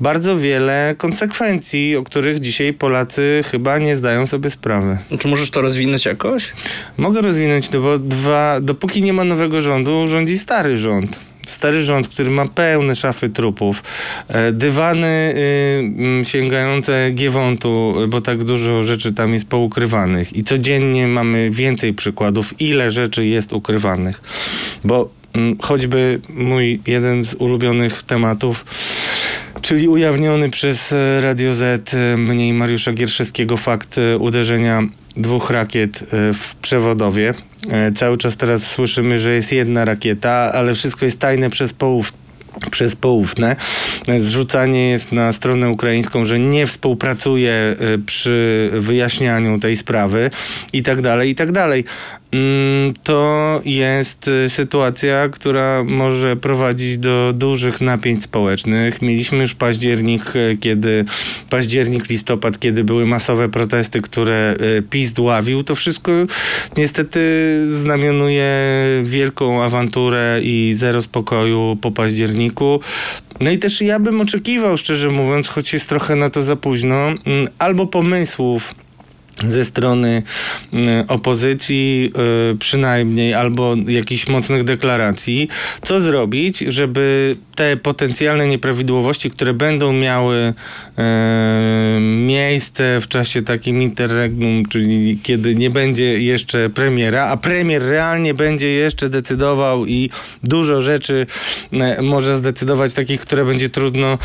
bardzo 0.00 0.38
wiele 0.38 0.94
konsekwencji, 0.98 1.96
o 1.96 2.02
których 2.02 2.40
dzisiaj 2.40 2.72
Polacy 2.72 3.42
chyba 3.50 3.78
nie 3.78 3.96
zdają 3.96 4.26
sobie 4.26 4.50
sprawy. 4.50 4.98
Czy 5.18 5.28
możesz 5.28 5.50
to 5.50 5.60
rozwinąć 5.60 6.04
jakoś? 6.04 6.52
Mogę 6.96 7.20
rozwinąć 7.20 7.68
to, 7.68 7.80
bo 7.80 7.98
dwa, 7.98 8.60
dopóki 8.60 9.02
nie 9.02 9.12
ma 9.12 9.24
nowego 9.24 9.60
rządu, 9.60 10.08
rządzi 10.08 10.38
stary 10.38 10.76
rząd. 10.76 11.31
Stary 11.46 11.82
rząd, 11.82 12.08
który 12.08 12.30
ma 12.30 12.48
pełne 12.48 12.94
szafy 12.94 13.28
trupów, 13.28 13.82
e, 14.28 14.52
dywany 14.52 15.34
y, 16.20 16.24
sięgające 16.24 17.10
giewontu, 17.14 17.94
bo 18.08 18.20
tak 18.20 18.44
dużo 18.44 18.84
rzeczy 18.84 19.12
tam 19.12 19.32
jest 19.32 19.48
poukrywanych. 19.48 20.36
I 20.36 20.44
codziennie 20.44 21.06
mamy 21.06 21.50
więcej 21.50 21.94
przykładów, 21.94 22.60
ile 22.60 22.90
rzeczy 22.90 23.26
jest 23.26 23.52
ukrywanych. 23.52 24.22
Bo 24.84 25.10
choćby 25.62 26.20
mój 26.28 26.80
jeden 26.86 27.24
z 27.24 27.34
ulubionych 27.34 28.02
tematów, 28.02 28.64
czyli 29.62 29.88
ujawniony 29.88 30.50
przez 30.50 30.92
e, 30.92 31.20
Radio 31.20 31.54
Z, 31.54 31.94
e, 31.94 32.16
mnie 32.16 32.48
i 32.48 32.52
Mariusza 32.52 32.92
Gierszewskiego 32.92 33.56
fakt 33.56 34.00
uderzenia 34.18 34.82
dwóch 35.16 35.50
rakiet 35.50 36.02
e, 36.02 36.34
w 36.34 36.54
przewodowie. 36.62 37.34
E, 37.70 37.92
Cały 37.92 38.16
czas 38.16 38.36
teraz 38.36 38.70
słyszymy, 38.70 39.18
że 39.18 39.34
jest 39.34 39.52
jedna 39.52 39.84
rakieta, 39.84 40.50
ale 40.54 40.74
wszystko 40.74 41.04
jest 41.04 41.18
tajne 41.18 41.50
przez 41.50 41.72
połów 41.72 42.12
przez 42.70 42.96
poufne. 42.96 43.56
E, 44.08 44.20
Zrzucanie 44.20 44.90
jest 44.90 45.12
na 45.12 45.32
stronę 45.32 45.70
ukraińską, 45.70 46.24
że 46.24 46.38
nie 46.38 46.66
współpracuje 46.66 47.76
przy 48.06 48.70
wyjaśnianiu 48.72 49.58
tej 49.58 49.76
sprawy 49.76 50.30
i 50.72 50.82
tak 50.82 51.00
dalej, 51.00 51.30
i 51.30 51.34
tak 51.34 51.52
dalej. 51.52 51.84
Mm, 52.32 52.94
To 53.02 53.60
jest 53.64 54.28
e, 54.28 54.50
sytuacja, 54.50 55.28
która 55.28 55.84
może 55.84 56.36
prowadzić 56.36 56.98
do 56.98 57.32
dużych 57.32 57.80
napięć 57.80 58.22
społecznych. 58.22 59.02
Mieliśmy 59.02 59.38
już 59.38 59.54
październik, 59.54 60.22
e, 60.36 60.56
kiedy 60.56 61.04
październik, 61.50 62.08
listopad, 62.08 62.58
kiedy 62.58 62.84
były 62.84 63.06
masowe 63.06 63.48
protesty, 63.48 64.00
które 64.00 64.54
e, 64.78 64.82
PiS 64.82 65.12
dławił. 65.12 65.62
To 65.62 65.74
wszystko 65.74 66.12
niestety 66.76 67.20
znamionuje 67.68 68.48
wielką 69.04 69.62
awanturę 69.62 70.40
i 70.42 70.72
zero 70.76 71.02
spokoju 71.02 71.78
po 71.80 71.90
październiku. 71.90 72.80
No 73.40 73.50
i 73.50 73.58
też 73.58 73.80
ja 73.80 73.98
bym 73.98 74.20
oczekiwał, 74.20 74.76
szczerze 74.76 75.10
mówiąc, 75.10 75.48
choć 75.48 75.72
jest 75.72 75.88
trochę 75.88 76.16
na 76.16 76.30
to 76.30 76.42
za 76.42 76.56
późno, 76.56 76.94
mm, 76.94 77.48
albo 77.58 77.86
pomysłów 77.86 78.74
ze 79.48 79.64
strony 79.64 80.22
y, 80.74 80.78
opozycji 81.08 82.12
y, 82.52 82.56
przynajmniej 82.56 83.34
albo 83.34 83.74
jakichś 83.88 84.26
mocnych 84.26 84.64
deklaracji, 84.64 85.48
co 85.82 86.00
zrobić, 86.00 86.58
żeby 86.58 87.36
te 87.54 87.76
potencjalne 87.76 88.46
nieprawidłowości, 88.46 89.30
które 89.30 89.54
będą 89.54 89.92
miały 89.92 90.36
y, 90.36 90.52
miejsce 92.00 93.00
w 93.00 93.08
czasie 93.08 93.42
takim 93.42 93.82
interregnum, 93.82 94.62
czyli 94.68 95.18
kiedy 95.22 95.54
nie 95.54 95.70
będzie 95.70 96.22
jeszcze 96.22 96.70
premiera, 96.70 97.24
a 97.28 97.36
premier 97.36 97.82
realnie 97.82 98.34
będzie 98.34 98.68
jeszcze 98.68 99.08
decydował 99.08 99.86
i 99.86 100.10
dużo 100.42 100.82
rzeczy 100.82 101.26
może 102.02 102.36
zdecydować 102.36 102.92
takich, 102.92 103.20
które 103.20 103.44
będzie 103.44 103.68
trudno 103.68 104.18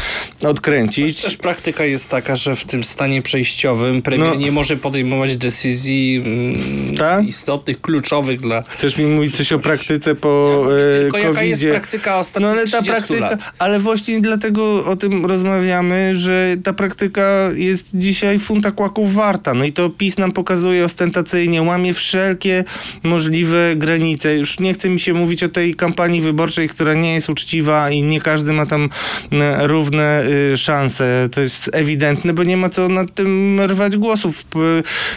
odkręcić. 0.43 1.21
Też 1.21 1.37
praktyka 1.37 1.85
jest 1.85 2.09
taka, 2.09 2.35
że 2.35 2.55
w 2.55 2.65
tym 2.65 2.83
stanie 2.83 3.21
przejściowym 3.21 4.01
premier 4.01 4.29
No. 4.29 4.35
nie 4.35 4.51
może 4.51 4.77
podejmować 4.97 5.37
decyzji 5.37 6.23
mm, 6.25 6.95
Tak? 6.95 7.27
istotnych, 7.27 7.81
kluczowych 7.81 8.39
dla... 8.39 8.61
Chcesz 8.61 8.97
mi 8.97 9.05
mówić 9.05 9.37
coś 9.37 9.53
o 9.53 9.59
praktyce 9.59 10.15
po 10.15 10.63
e, 10.99 11.01
Tylko 11.01 11.17
jaka 11.17 11.43
jest 11.43 11.65
praktyka 11.65 12.17
ostatnich 12.17 12.47
No 12.47 12.51
ale 12.51 12.61
ta 12.61 12.81
30 12.81 12.91
praktyka, 12.91 13.29
lat? 13.29 13.43
ale 13.59 13.79
właśnie 13.79 14.21
dlatego 14.21 14.85
o 14.85 14.95
tym 14.95 15.25
rozmawiamy, 15.25 16.15
że 16.15 16.55
ta 16.63 16.73
praktyka 16.73 17.49
jest 17.55 17.97
dzisiaj 17.97 18.39
funta 18.39 18.71
kłaków 18.71 19.13
warta. 19.13 19.53
No 19.53 19.65
i 19.65 19.73
to 19.73 19.89
PiS 19.89 20.17
nam 20.17 20.31
pokazuje 20.31 20.85
ostentacyjnie, 20.85 21.61
łamie 21.61 21.93
wszelkie 21.93 22.63
możliwe 23.03 23.75
granice. 23.75 24.35
Już 24.35 24.59
nie 24.59 24.73
chce 24.73 24.89
mi 24.89 24.99
się 24.99 25.13
mówić 25.13 25.43
o 25.43 25.49
tej 25.49 25.73
kampanii 25.75 26.21
wyborczej, 26.21 26.69
która 26.69 26.93
nie 26.93 27.13
jest 27.13 27.29
uczciwa 27.29 27.89
i 27.89 28.03
nie 28.03 28.21
każdy 28.21 28.53
ma 28.53 28.65
tam 28.65 28.89
e, 29.31 29.67
równe 29.67 30.23
y, 30.53 30.57
szanse. 30.57 31.29
To 31.31 31.41
jest 31.41 31.69
ewidentne, 31.73 32.33
bo 32.33 32.43
nie 32.43 32.57
ma 32.57 32.69
co 32.69 32.89
nad 32.89 33.13
tym 33.13 33.61
rwać 33.61 33.97
głosów. 33.97 34.45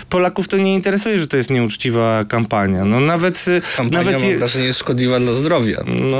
Polaków 0.08 0.48
to 0.48 0.56
nie 0.56 0.74
interesuje, 0.74 1.18
że 1.18 1.26
to 1.26 1.36
jest 1.36 1.50
nieuczciwa 1.50 2.24
kampania. 2.28 2.84
No 2.84 3.00
nawet, 3.00 3.44
y, 3.48 3.62
Kampania, 3.76 3.98
nawet 4.04 4.20
mam 4.22 4.30
je- 4.30 4.38
wrażenie, 4.38 4.64
jest 4.66 4.78
szkodliwa 4.78 5.20
dla 5.20 5.32
zdrowia. 5.32 5.84
no, 5.86 6.18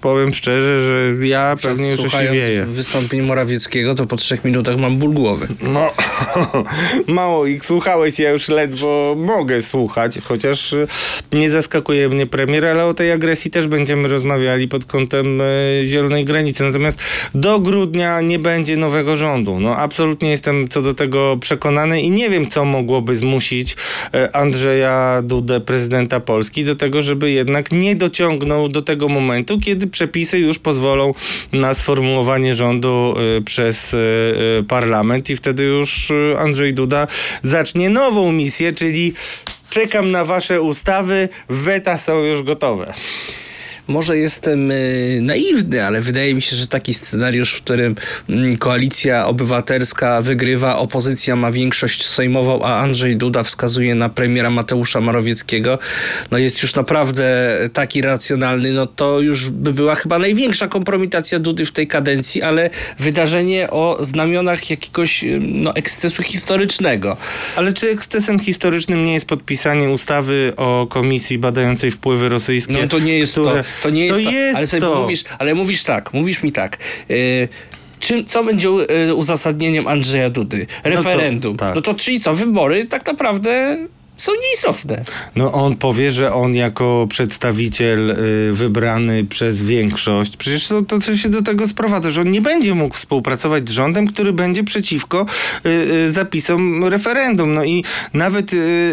powiem 0.00 0.34
szczerze, 0.34 0.80
że 0.80 1.26
ja 1.26 1.56
pewnie 1.62 1.90
już 1.90 2.00
Słuchając 2.00 2.30
osiwieję. 2.38 2.64
wystąpień 2.66 3.22
Morawieckiego, 3.22 3.94
to 3.94 4.06
po 4.06 4.16
trzech 4.16 4.44
minutach 4.44 4.76
mam 4.76 4.96
ból 4.98 5.12
głowy. 5.14 5.48
No, 5.62 5.90
mało 7.06 7.46
ich 7.46 7.64
słuchałeś, 7.64 8.18
ja 8.18 8.30
już 8.30 8.48
ledwo 8.48 9.14
mogę 9.18 9.62
słuchać, 9.62 10.18
chociaż 10.24 10.72
y, 10.72 10.86
nie 11.32 11.50
zaskakuje 11.50 12.08
mnie 12.08 12.26
premier, 12.26 12.66
ale 12.66 12.84
o 12.86 12.94
tej 12.94 13.12
agresji 13.12 13.50
też 13.50 13.66
będziemy 13.66 14.08
rozmawiali 14.08 14.68
pod 14.68 14.84
kątem 14.84 15.40
e, 15.40 15.44
zielonej 15.84 16.24
granicy. 16.24 16.64
Natomiast 16.64 16.98
do 17.34 17.58
grudnia 17.60 18.20
nie 18.20 18.38
będzie 18.38 18.76
nowego 18.76 19.16
rządu. 19.16 19.60
No, 19.60 19.76
absolutnie 19.76 20.30
jestem 20.30 20.68
co 20.68 20.82
do 20.82 20.94
tego 20.94 21.36
przekonany 21.40 22.02
i 22.02 22.10
nie 22.10 22.29
wiem, 22.30 22.50
co 22.50 22.64
mogłoby 22.64 23.16
zmusić 23.16 23.76
e, 24.14 24.36
Andrzeja 24.36 25.22
Dudę, 25.24 25.60
prezydenta 25.60 26.20
Polski, 26.20 26.64
do 26.64 26.76
tego, 26.76 27.02
żeby 27.02 27.30
jednak 27.30 27.72
nie 27.72 27.96
dociągnął 27.96 28.68
do 28.68 28.82
tego 28.82 29.08
momentu, 29.08 29.58
kiedy 29.58 29.86
przepisy 29.86 30.38
już 30.38 30.58
pozwolą 30.58 31.14
na 31.52 31.74
sformułowanie 31.74 32.54
rządu 32.54 33.14
e, 33.38 33.42
przez 33.42 33.94
e, 33.94 33.98
parlament 34.62 35.30
i 35.30 35.36
wtedy 35.36 35.64
już 35.64 36.12
Andrzej 36.38 36.74
Duda 36.74 37.06
zacznie 37.42 37.90
nową 37.90 38.32
misję, 38.32 38.72
czyli 38.72 39.12
czekam 39.70 40.10
na 40.10 40.24
wasze 40.24 40.62
ustawy, 40.62 41.28
weta 41.48 41.98
są 41.98 42.24
już 42.24 42.42
gotowe. 42.42 42.94
Może 43.88 44.18
jestem 44.18 44.70
y, 44.70 45.18
naiwny, 45.22 45.84
ale 45.84 46.00
wydaje 46.00 46.34
mi 46.34 46.42
się, 46.42 46.56
że 46.56 46.66
taki 46.66 46.94
scenariusz, 46.94 47.54
w 47.54 47.62
którym 47.62 47.94
mm, 48.28 48.56
koalicja 48.56 49.26
obywatelska 49.26 50.22
wygrywa, 50.22 50.78
opozycja 50.78 51.36
ma 51.36 51.50
większość 51.50 52.06
sejmową, 52.06 52.62
a 52.64 52.80
Andrzej 52.80 53.16
Duda 53.16 53.42
wskazuje 53.42 53.94
na 53.94 54.08
premiera 54.08 54.50
Mateusza 54.50 55.00
Morawieckiego, 55.00 55.78
no 56.30 56.38
jest 56.38 56.62
już 56.62 56.74
naprawdę 56.74 57.58
taki 57.72 58.02
racjonalny, 58.02 58.72
no 58.72 58.86
to 58.86 59.20
już 59.20 59.50
by 59.50 59.72
była 59.72 59.94
chyba 59.94 60.18
największa 60.18 60.68
kompromitacja 60.68 61.38
Dudy 61.38 61.64
w 61.64 61.72
tej 61.72 61.86
kadencji, 61.86 62.42
ale 62.42 62.70
wydarzenie 62.98 63.70
o 63.70 63.96
znamionach 64.00 64.70
jakiegoś 64.70 65.24
y, 65.24 65.40
no, 65.42 65.74
ekscesu 65.74 66.22
historycznego. 66.22 67.16
Ale 67.56 67.72
czy 67.72 67.90
ekscesem 67.90 68.38
historycznym 68.38 69.04
nie 69.04 69.14
jest 69.14 69.26
podpisanie 69.26 69.90
ustawy 69.90 70.52
o 70.56 70.86
komisji 70.90 71.38
badającej 71.38 71.90
wpływy 71.90 72.28
rosyjskie? 72.28 72.72
No 72.72 72.88
to 72.88 72.98
nie 72.98 73.18
jest 73.18 73.32
które... 73.32 73.62
to. 73.62 73.68
To 73.82 73.90
nie 73.90 74.06
jest 74.06 74.24
to. 74.24 74.30
jest 74.30 74.56
ale 74.56 74.66
sobie 74.66 74.80
to. 74.80 75.00
mówisz, 75.00 75.24
ale 75.38 75.54
mówisz 75.54 75.82
tak, 75.82 76.12
mówisz 76.12 76.42
mi 76.42 76.52
tak. 76.52 76.78
Yy, 77.08 77.48
czym, 78.00 78.24
co 78.24 78.44
będzie 78.44 78.68
y, 79.08 79.14
uzasadnieniem 79.14 79.88
Andrzeja 79.88 80.30
Dudy? 80.30 80.66
Referendum. 80.84 81.56
No 81.60 81.80
to, 81.80 81.92
tak. 81.92 82.00
czyli 82.00 82.20
co, 82.20 82.34
wybory 82.34 82.84
tak 82.84 83.06
naprawdę 83.06 83.78
są 84.22 84.32
nieistotne. 84.42 85.04
No 85.36 85.52
on 85.52 85.76
powie, 85.76 86.10
że 86.10 86.34
on 86.34 86.54
jako 86.54 87.06
przedstawiciel 87.08 88.10
y, 88.10 88.52
wybrany 88.52 89.24
przez 89.24 89.62
większość, 89.62 90.36
przecież 90.36 90.68
to, 90.68 90.82
to 90.82 91.00
co 91.00 91.16
się 91.16 91.28
do 91.28 91.42
tego 91.42 91.68
sprowadza, 91.68 92.10
że 92.10 92.20
on 92.20 92.30
nie 92.30 92.40
będzie 92.40 92.74
mógł 92.74 92.94
współpracować 92.94 93.68
z 93.68 93.72
rządem, 93.72 94.06
który 94.06 94.32
będzie 94.32 94.64
przeciwko 94.64 95.26
y, 95.66 95.68
y, 95.68 96.12
zapisom 96.12 96.84
referendum. 96.84 97.54
No 97.54 97.64
i 97.64 97.84
nawet 98.14 98.50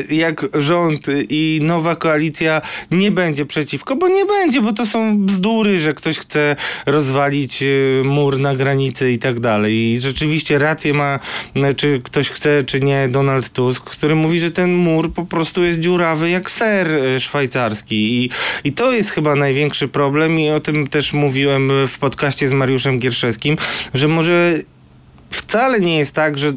jak 0.09 0.45
rząd 0.53 1.07
i 1.29 1.59
nowa 1.63 1.95
koalicja 1.95 2.61
nie 2.91 3.11
będzie 3.11 3.45
przeciwko, 3.45 3.95
bo 3.95 4.07
nie 4.07 4.25
będzie, 4.25 4.61
bo 4.61 4.73
to 4.73 4.85
są 4.85 5.17
bzdury, 5.17 5.79
że 5.79 5.93
ktoś 5.93 6.19
chce 6.19 6.55
rozwalić 6.85 7.63
mur 8.03 8.39
na 8.39 8.55
granicy 8.55 9.11
i 9.11 9.19
tak 9.19 9.39
dalej. 9.39 9.75
I 9.75 9.99
rzeczywiście 9.99 10.59
rację 10.59 10.93
ma, 10.93 11.19
czy 11.75 12.01
ktoś 12.03 12.29
chce, 12.29 12.63
czy 12.63 12.81
nie, 12.81 13.07
Donald 13.07 13.49
Tusk, 13.49 13.83
który 13.83 14.15
mówi, 14.15 14.39
że 14.39 14.51
ten 14.51 14.73
mur 14.73 15.16
po 15.17 15.25
prostu 15.25 15.63
jest 15.63 15.79
dziurawy 15.79 16.29
jak 16.29 16.51
ser 16.51 16.87
y, 16.95 17.19
szwajcarski. 17.19 18.23
I, 18.23 18.29
I 18.63 18.73
to 18.73 18.91
jest 18.91 19.09
chyba 19.09 19.35
największy 19.35 19.87
problem 19.87 20.39
i 20.39 20.49
o 20.49 20.59
tym 20.59 20.87
też 20.87 21.13
mówiłem 21.13 21.71
w 21.87 21.99
podcaście 21.99 22.47
z 22.47 22.51
Mariuszem 22.51 22.99
Gierszewskim, 22.99 23.57
że 23.93 24.07
może 24.07 24.59
wcale 25.29 25.79
nie 25.79 25.97
jest 25.97 26.11
tak, 26.11 26.37
że 26.37 26.51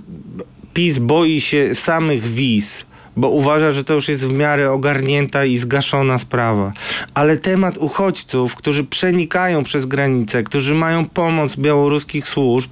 PiS 0.75 0.99
boi 0.99 1.40
się 1.40 1.75
samych 1.75 2.23
wiz, 2.23 2.85
bo 3.17 3.29
uważa, 3.29 3.71
że 3.71 3.85
to 3.85 3.95
już 3.95 4.09
jest 4.09 4.26
w 4.26 4.33
miarę 4.33 4.73
ogarnięta 4.73 5.45
i 5.45 5.57
zgaszona 5.57 6.19
sprawa. 6.19 6.73
Ale 7.14 7.37
temat 7.37 7.79
uchodźców, 7.79 8.55
którzy 8.55 8.85
przenikają 8.85 9.64
przez 9.64 9.87
granicę, 9.87 10.43
którzy 10.43 10.75
mają 10.75 11.09
pomoc 11.09 11.57
białoruskich 11.57 12.29
służb, 12.29 12.71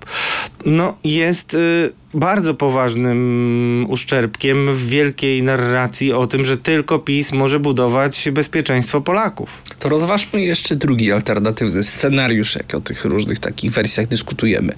no 0.65 0.97
jest 1.05 1.55
y, 1.55 1.93
bardzo 2.15 2.55
poważnym 2.55 3.87
uszczerbkiem 3.89 4.75
w 4.75 4.87
wielkiej 4.87 5.43
narracji 5.43 6.13
o 6.13 6.27
tym, 6.27 6.45
że 6.45 6.57
tylko 6.57 6.99
PiS 6.99 7.33
może 7.33 7.61
budować 7.61 8.29
bezpieczeństwo 8.33 9.01
Polaków. 9.01 9.63
To 9.79 9.89
rozważmy 9.89 10.41
jeszcze 10.41 10.77
drugi 10.77 11.13
alternatywny 11.13 11.85
scenariusz, 11.85 12.55
jak 12.55 12.75
o 12.75 12.81
tych 12.81 13.05
różnych 13.05 13.39
takich 13.39 13.73
wersjach 13.73 14.07
dyskutujemy. 14.07 14.75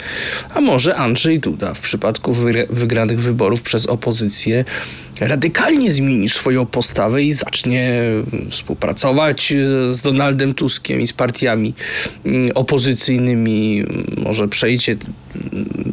A 0.55 0.61
może 0.61 0.97
Andrzej 0.97 1.39
Duda 1.41 1.75
w 1.75 1.81
przypadku 1.81 2.33
wy- 2.33 2.67
wygranych 2.71 3.21
wyborów 3.21 3.63
przez 3.63 3.87
opozycję 3.87 4.65
radykalnie 5.21 5.93
zmieni 5.93 6.29
swoją 6.29 6.67
postawę 6.67 7.23
i 7.23 7.33
zacznie 7.33 8.03
współpracować 8.51 9.53
e, 9.53 9.57
z 9.95 10.03
Donaldem 10.03 10.55
Tuskiem 10.55 11.01
i 11.01 11.07
z 11.07 11.13
partiami 11.13 11.75
mm, 12.25 12.51
opozycyjnymi. 12.55 13.85
Może 14.17 14.49
przejdzie 14.49 14.97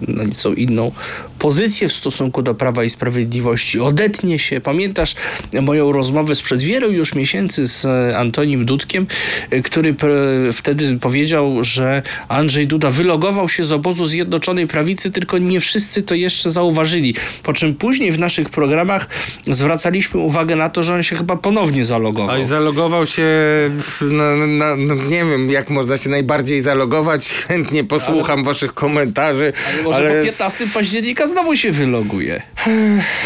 na 0.07 0.23
nieco 0.23 0.53
inną 0.53 0.91
pozycję 1.39 1.87
w 1.87 1.93
stosunku 1.93 2.41
do 2.41 2.55
Prawa 2.55 2.83
i 2.83 2.89
Sprawiedliwości. 2.89 3.79
Odetnie 3.79 4.39
się. 4.39 4.61
Pamiętasz 4.61 5.15
moją 5.61 5.91
rozmowę 5.91 6.35
sprzed 6.35 6.61
wielu 6.63 6.91
już 6.91 7.15
miesięcy 7.15 7.67
z 7.67 7.85
Antonim 8.15 8.65
Dudkiem, 8.65 9.07
który 9.63 9.95
wtedy 10.53 10.97
powiedział, 11.01 11.63
że 11.63 12.01
Andrzej 12.27 12.67
Duda 12.67 12.89
wylogował 12.89 13.49
się 13.49 13.63
z 13.63 13.71
obozu 13.71 14.07
Zjednoczonej 14.07 14.67
Prawicy, 14.67 15.11
tylko 15.11 15.37
nie 15.37 15.59
wszyscy 15.59 16.01
to 16.01 16.15
jeszcze 16.15 16.51
zauważyli. 16.51 17.15
Po 17.43 17.53
czym 17.53 17.75
później 17.75 18.11
w 18.11 18.19
naszych 18.19 18.49
programach 18.49 19.07
zwracaliśmy 19.47 20.19
uwagę 20.19 20.55
na 20.55 20.69
to, 20.69 20.83
że 20.83 20.93
on 20.95 21.03
się 21.03 21.15
chyba 21.15 21.35
ponownie 21.35 21.85
zalogował. 21.85 22.35
A 22.35 22.39
i 22.39 22.45
zalogował 22.45 23.05
się, 23.05 23.23
w- 23.81 24.01
na, 24.11 24.35
na, 24.35 24.75
na, 24.75 24.95
nie 24.95 25.25
wiem 25.25 25.49
jak 25.51 25.69
można 25.69 25.97
się 25.97 26.09
najbardziej 26.09 26.61
zalogować, 26.61 27.29
chętnie 27.47 27.83
posłucham 27.83 28.43
waszych 28.43 28.73
komentarzy, 28.73 29.53
Ale 29.73 29.83
może 29.83 29.97
ale 29.97 30.19
po 30.19 30.25
15 30.25 30.65
października 30.73 31.26
znowu 31.27 31.55
się 31.55 31.71
wyloguje. 31.71 32.41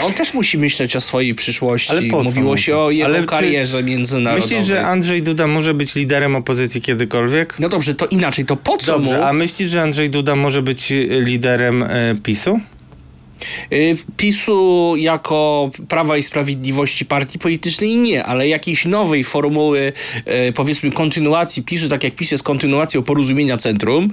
On 0.03 0.13
też 0.13 0.33
musi 0.33 0.57
myśleć 0.57 0.95
o 0.95 1.01
swojej 1.01 1.35
przyszłości. 1.35 1.91
Ale 1.91 2.01
po 2.03 2.23
Mówiło 2.23 2.57
się 2.57 2.77
o 2.77 2.91
jego 2.91 3.05
Ale 3.05 3.23
karierze 3.25 3.83
międzynarodowej. 3.83 4.49
myślisz, 4.49 4.67
że 4.67 4.85
Andrzej 4.85 5.23
Duda 5.23 5.47
może 5.47 5.73
być 5.73 5.95
liderem 5.95 6.35
opozycji 6.35 6.81
kiedykolwiek? 6.81 7.55
No 7.59 7.69
dobrze, 7.69 7.95
to 7.95 8.07
inaczej. 8.07 8.45
To 8.45 8.55
po 8.55 8.77
co 8.77 8.91
Dobrze, 8.91 9.17
mu 9.17 9.23
a 9.23 9.33
myślisz, 9.33 9.69
że 9.69 9.81
Andrzej 9.81 10.09
Duda 10.09 10.35
może 10.35 10.61
być 10.61 10.91
y, 10.91 11.07
liderem 11.21 11.83
e, 11.83 12.15
PiSu? 12.23 12.59
y, 13.73 13.97
PiSu 14.17 14.93
jako 14.97 15.71
Prawa 15.89 16.17
i 16.17 16.23
Sprawiedliwości 16.23 17.05
partii 17.05 17.39
politycznej? 17.39 17.95
Nie, 17.97 18.23
ale 18.25 18.47
jakiejś 18.47 18.85
nowej 18.85 19.23
formuły, 19.23 19.93
y, 20.49 20.53
powiedzmy, 20.53 20.91
kontynuacji 20.91 21.63
PiSu, 21.63 21.89
tak 21.89 22.03
jak 22.03 22.15
PiS 22.15 22.31
jest 22.31 22.43
kontynuacją 22.43 23.03
porozumienia 23.03 23.57
centrum. 23.57 24.11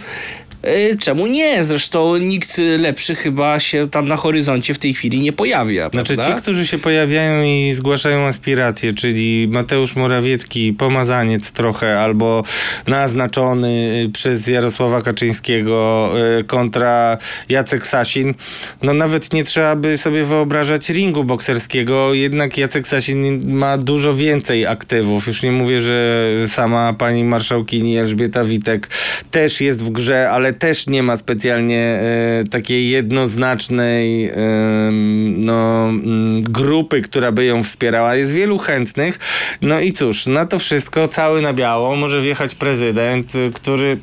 Y, 0.66 0.96
Czemu 1.00 1.26
nie? 1.26 1.64
Zresztą 1.64 2.16
nikt 2.16 2.60
lepszy 2.78 3.14
chyba 3.14 3.58
się 3.58 3.90
tam 3.90 4.08
na 4.08 4.16
horyzoncie 4.16 4.74
w 4.74 4.78
tej 4.78 4.94
chwili 4.94 5.20
nie 5.20 5.32
pojawia. 5.32 5.90
Znaczy 5.90 6.14
prawda? 6.14 6.34
ci, 6.34 6.42
którzy 6.42 6.66
się 6.66 6.78
pojawiają 6.78 7.42
i 7.42 7.72
zgłaszają 7.74 8.26
aspiracje, 8.26 8.92
czyli 8.92 9.48
Mateusz 9.50 9.96
Morawiecki, 9.96 10.72
pomazaniec 10.72 11.50
trochę, 11.50 12.00
albo 12.00 12.44
naznaczony 12.86 13.68
y, 14.06 14.10
przez 14.12 14.46
Jarosława 14.46 15.02
Kaczyńskiego 15.02 16.10
y, 16.40 16.44
kontra 16.44 17.18
Jacek 17.48 17.86
Sasin, 17.86 18.34
no 18.82 18.94
nawet 18.94 19.32
nie 19.32 19.44
trzeba 19.44 19.76
by 19.76 19.98
sobie 19.98 20.24
wyobrażać 20.24 20.90
ringu 20.90 21.24
bokserskiego, 21.24 22.14
jednak 22.14 22.58
Jacek 22.58 22.88
Sasin 22.88 23.52
ma 23.54 23.78
dużo 23.78 24.14
więcej 24.14 24.66
aktywów. 24.66 25.26
Już 25.26 25.42
nie 25.42 25.52
mówię, 25.52 25.80
że 25.80 26.26
sama 26.46 26.92
pani 26.92 27.24
marszałkini 27.24 27.98
Elżbieta 27.98 28.44
Witek 28.44 28.88
też 29.30 29.60
jest 29.60 29.82
w 29.82 29.90
grze, 29.90 30.30
ale 30.30 30.52
też 30.58 30.86
nie 30.86 31.02
ma 31.02 31.16
specjalnie 31.16 31.80
e, 31.80 32.44
takiej 32.50 32.90
jednoznacznej 32.90 34.30
no, 35.36 35.88
mm, 35.88 36.42
grupy, 36.42 37.02
która 37.02 37.32
by 37.32 37.44
ją 37.44 37.64
wspierała. 37.64 38.14
Jest 38.14 38.32
wielu 38.32 38.58
chętnych. 38.58 39.18
No 39.62 39.80
i 39.80 39.92
cóż, 39.92 40.26
na 40.26 40.46
to 40.46 40.58
wszystko 40.58 41.08
cały 41.08 41.42
na 41.42 41.52
biało 41.52 41.96
może 41.96 42.22
wjechać 42.22 42.54
prezydent, 42.54 43.34
y, 43.34 43.52
który 43.54 43.98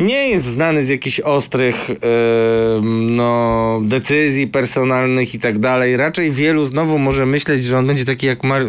nie 0.00 0.28
jest 0.28 0.46
znany 0.46 0.84
z 0.84 0.88
jakichś 0.88 1.20
ostrych 1.20 1.90
em, 1.90 3.16
no, 3.16 3.80
decyzji 3.84 4.46
personalnych 4.46 5.34
i 5.34 5.38
tak 5.38 5.58
dalej. 5.58 5.96
Raczej 5.96 6.30
wielu 6.30 6.66
znowu 6.66 6.98
może 6.98 7.26
myśleć, 7.26 7.64
że 7.64 7.78
on 7.78 7.86
będzie 7.86 8.04
taki 8.04 8.26
jak 8.26 8.44
Mar- 8.44 8.66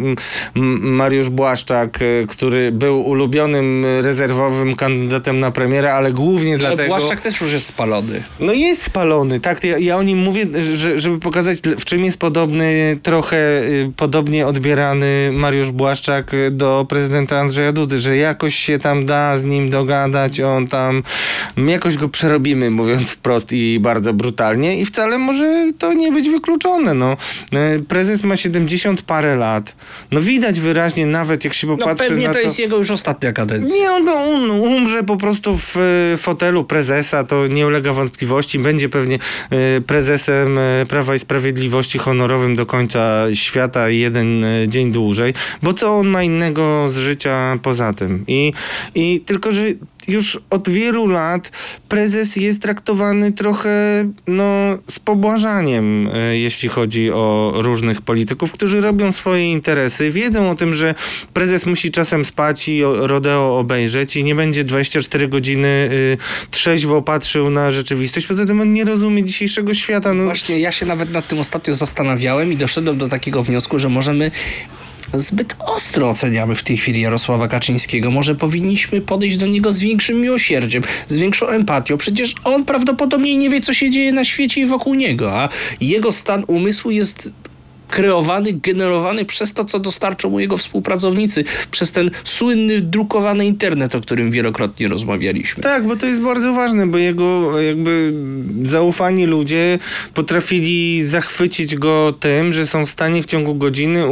Mariusz 0.82 1.30
Błaszczak, 1.30 2.02
y, 2.02 2.26
który 2.30 2.72
był 2.72 3.02
ulubionym 3.02 3.86
rezerwowym 4.02 4.76
kandydatem 4.76 5.40
na 5.40 5.52
premiera, 5.52 5.94
ale 5.94 6.14
głównie 6.14 6.54
Ale 6.54 6.60
dlatego... 6.60 6.88
Błaszczak 6.88 7.20
też 7.20 7.42
już 7.42 7.52
jest 7.54 7.66
spalony. 7.66 8.24
No 8.40 8.54
jest 8.54 8.84
spalony, 8.84 9.40
tak. 9.40 9.64
Ja, 9.64 9.78
ja 9.78 9.98
o 9.98 10.04
nim 10.04 10.18
mówię, 10.18 10.46
że, 10.76 11.00
żeby 11.00 11.20
pokazać, 11.20 11.60
w 11.80 11.86
czym 11.86 12.06
jest 12.06 12.18
podobny, 12.18 13.00
trochę 13.04 13.38
y, 13.64 13.92
podobnie 13.98 14.48
odbierany 14.48 15.30
Mariusz 15.34 15.72
Błaszczak 15.72 16.32
do 16.52 16.86
prezydenta 16.90 17.40
Andrzeja 17.40 17.72
Dudy, 17.72 17.98
że 18.00 18.18
jakoś 18.18 18.56
się 18.56 18.80
tam 18.80 19.06
da 19.06 19.40
z 19.40 19.44
nim 19.44 19.70
dogadać, 19.70 20.40
on 20.40 20.68
tam, 20.68 21.04
my 21.56 21.72
jakoś 21.72 21.98
go 21.98 22.10
przerobimy, 22.10 22.72
mówiąc 22.72 23.12
wprost 23.12 23.54
i 23.54 23.80
bardzo 23.80 24.14
brutalnie 24.14 24.80
i 24.80 24.86
wcale 24.86 25.18
może 25.18 25.72
to 25.80 25.94
nie 25.94 26.12
być 26.12 26.30
wykluczone, 26.30 26.94
no. 26.94 27.18
Y, 27.54 27.84
Prezes 27.88 28.24
ma 28.24 28.36
70 28.36 29.02
parę 29.02 29.36
lat. 29.36 29.76
No 30.12 30.22
widać 30.22 30.60
wyraźnie, 30.60 31.06
nawet 31.06 31.44
jak 31.44 31.54
się 31.54 31.68
No 31.68 31.78
popatrzy 31.78 32.08
pewnie 32.08 32.28
na 32.28 32.34
to 32.34 32.40
to... 32.40 32.44
jest 32.44 32.60
jego 32.60 32.78
już 32.78 32.92
ostatnia 32.92 33.34
kadencja. 33.34 33.76
Nie, 33.76 33.92
on 33.92 34.10
um, 34.10 34.52
umrze 34.52 35.04
po 35.04 35.18
prostu 35.18 35.58
w 35.58 35.78
e, 35.78 36.18
fotelu 36.18 36.64
prezesa, 36.64 37.24
to 37.24 37.48
nie 37.48 37.68
ulega 37.68 37.94
wątpliwości. 37.94 38.60
Będzie 38.60 38.90
pewnie 38.90 39.20
e, 39.50 39.82
prezesem 39.82 40.58
e, 40.58 40.86
Prawa 40.86 41.16
i 41.16 41.20
Sprawiedliwości 41.20 41.98
honorowym 41.98 42.56
do 42.56 42.66
końca 42.66 43.26
świata 43.34 43.90
jeden 43.90 44.44
e, 44.44 44.68
dzień 44.68 44.92
dłużej, 44.92 45.34
bo 45.64 45.74
co 45.74 45.98
on 45.98 46.08
ma 46.08 46.24
innego 46.24 46.90
z 46.90 46.98
życia 46.98 47.60
poza 47.64 47.94
tym? 47.94 48.24
I, 48.28 48.54
i 48.96 49.22
tylko, 49.26 49.52
że 49.52 49.64
już 50.08 50.40
od 50.50 50.70
wielu 50.70 51.08
lat 51.08 51.52
prezes 51.90 52.36
jest 52.36 52.62
traktowany 52.62 53.32
trochę 53.32 53.70
no, 54.28 54.44
z 54.88 55.00
pobłażaniem, 55.00 56.10
e, 56.14 56.38
jeśli 56.38 56.70
chodzi 56.70 57.12
o 57.12 57.54
różnych 57.56 58.02
polityków, 58.02 58.52
którzy 58.52 58.82
robią 58.82 59.12
swoje 59.12 59.52
interesy, 59.52 60.12
wiedzą 60.12 60.50
o 60.50 60.56
tym, 60.56 60.74
że 60.74 60.96
prezes 61.34 61.66
musi 61.66 61.92
czasem 61.92 62.26
spać 62.26 62.70
i 62.70 62.82
rodeo 62.84 63.60
obejrzeć 63.60 64.16
i 64.16 64.24
nie 64.24 64.36
będzie 64.36 64.64
24 64.64 65.28
godziny 65.28 65.68
y, 65.68 66.18
trzeźwo 66.52 67.02
patrzył 67.02 67.50
na 67.50 67.72
rzeczywistość. 67.72 68.28
Poza 68.28 68.46
tym 68.46 68.62
on 68.62 68.74
nie 68.74 68.86
rozumie 68.86 69.24
dzisiejszego 69.24 69.74
świata. 69.74 70.14
No, 70.14 70.24
Właśnie 70.24 70.60
ja 70.60 70.72
się 70.72 70.86
nawet 70.86 71.12
nad 71.12 71.28
tym 71.28 71.40
ostatnio 71.40 71.74
zastanawiałem 71.74 72.54
i 72.54 72.58
doszedłem 72.58 72.98
do 72.98 73.08
takiego 73.08 73.44
wniosku, 73.44 73.80
że 73.80 73.90
możemy 73.90 74.32
zbyt 75.14 75.56
ostro 75.60 76.10
oceniamy 76.10 76.56
w 76.56 76.64
tej 76.64 76.78
chwili 76.78 77.02
Jarosława 77.02 77.48
Kaczyńskiego. 77.48 78.12
Może 78.12 78.36
powinniśmy 78.36 79.02
podejść 79.02 79.38
do 79.38 79.48
niego 79.48 79.74
z 79.74 79.80
większym 79.80 80.22
miłosierdziem, 80.22 80.84
z 81.08 81.18
większą 81.18 81.48
empatią. 81.48 81.98
Przecież 81.98 82.36
on 82.44 82.66
prawdopodobnie 82.66 83.38
nie 83.38 83.50
wie, 83.50 83.62
co 83.62 83.74
się 83.74 83.92
dzieje 83.92 84.14
na 84.14 84.24
świecie 84.24 84.62
i 84.62 84.66
wokół 84.66 84.94
niego, 84.94 85.42
a 85.42 85.50
jego 85.82 86.12
stan 86.12 86.44
umysłu 86.48 86.92
jest 86.92 87.32
kreowany, 87.90 88.54
generowany 88.54 89.26
przez 89.26 89.54
to, 89.54 89.66
co 89.66 89.80
dostarczą 89.80 90.30
mu 90.30 90.40
jego 90.40 90.58
współpracownicy, 90.58 91.44
przez 91.72 91.92
ten 91.92 92.10
słynny 92.24 92.82
drukowany 92.82 93.46
internet, 93.46 93.96
o 93.96 94.02
którym 94.02 94.32
wielokrotnie 94.32 94.88
rozmawialiśmy. 94.88 95.64
Tak, 95.64 95.88
bo 95.88 95.96
to 95.96 96.06
jest 96.06 96.22
bardzo 96.22 96.54
ważne, 96.54 96.88
bo 96.88 96.98
jego 96.98 97.62
jakby 97.62 98.14
zaufani 98.64 99.26
ludzie 99.26 99.80
potrafili 100.14 101.04
zachwycić 101.04 101.76
go 101.76 102.14
tym, 102.20 102.54
że 102.54 102.68
są 102.68 102.86
w 102.86 102.90
stanie 102.90 103.24
w 103.24 103.26
ciągu 103.26 103.56
godziny 103.56 104.04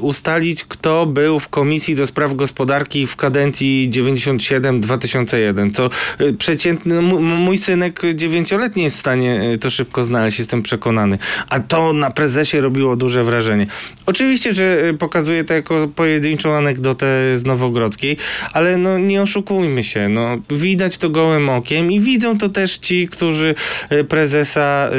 ustalić, 0.00 0.64
kto 0.64 1.06
był 1.06 1.40
w 1.40 1.48
Komisji 1.48 1.94
do 1.96 2.06
Spraw 2.06 2.34
Gospodarki 2.34 3.06
w 3.06 3.16
kadencji 3.16 3.90
97-2001, 3.92 5.74
co 5.74 5.90
y, 6.20 6.32
przeciętny, 6.32 7.02
mój 7.02 7.58
synek 7.58 8.02
dziewięcioletni 8.14 8.82
jest 8.82 8.96
w 8.96 9.00
stanie 9.00 9.42
y, 9.54 9.58
to 9.58 9.70
szybko 9.70 10.04
znaleźć, 10.04 10.38
jestem 10.38 10.62
przekonany. 10.62 11.18
A 11.48 11.60
to 11.60 11.92
na 11.92 12.10
prezesie 12.10 12.60
robiło 12.60 12.96
duże 13.02 13.24
wrażenie. 13.24 13.66
Oczywiście, 14.06 14.52
że 14.52 14.88
y, 14.88 14.94
pokazuje 14.94 15.44
to 15.44 15.54
jako 15.54 15.88
pojedynczą 15.88 16.54
anegdotę 16.54 17.38
z 17.38 17.44
Nowogrodzkiej, 17.44 18.16
ale 18.52 18.76
no 18.76 18.98
nie 18.98 19.22
oszukujmy 19.22 19.84
się, 19.84 20.08
no 20.08 20.36
widać 20.50 20.98
to 20.98 21.10
gołym 21.10 21.48
okiem 21.48 21.92
i 21.92 22.00
widzą 22.00 22.38
to 22.38 22.48
też 22.48 22.78
ci, 22.78 23.08
którzy 23.08 23.54
y, 23.92 24.04
prezesa 24.04 24.90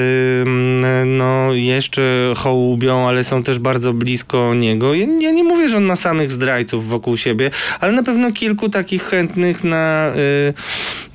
no 1.06 1.54
jeszcze 1.54 2.34
hołubią, 2.38 3.08
ale 3.08 3.24
są 3.24 3.44
też 3.44 3.60
bardzo 3.60 3.94
blisko 3.94 4.54
niego. 4.54 4.94
Ja, 4.94 5.32
nie 5.32 5.44
mówię, 5.44 5.70
że 5.70 5.78
on 5.78 5.84
ma 5.84 5.96
samych 5.96 6.32
zdrajców 6.32 6.88
wokół 6.88 7.18
siebie, 7.18 7.52
ale 7.80 7.92
na 7.92 8.04
pewno 8.04 8.32
kilku 8.32 8.70
takich 8.70 9.04
chętnych 9.04 9.64
na, 9.64 10.12
y, 10.50 10.54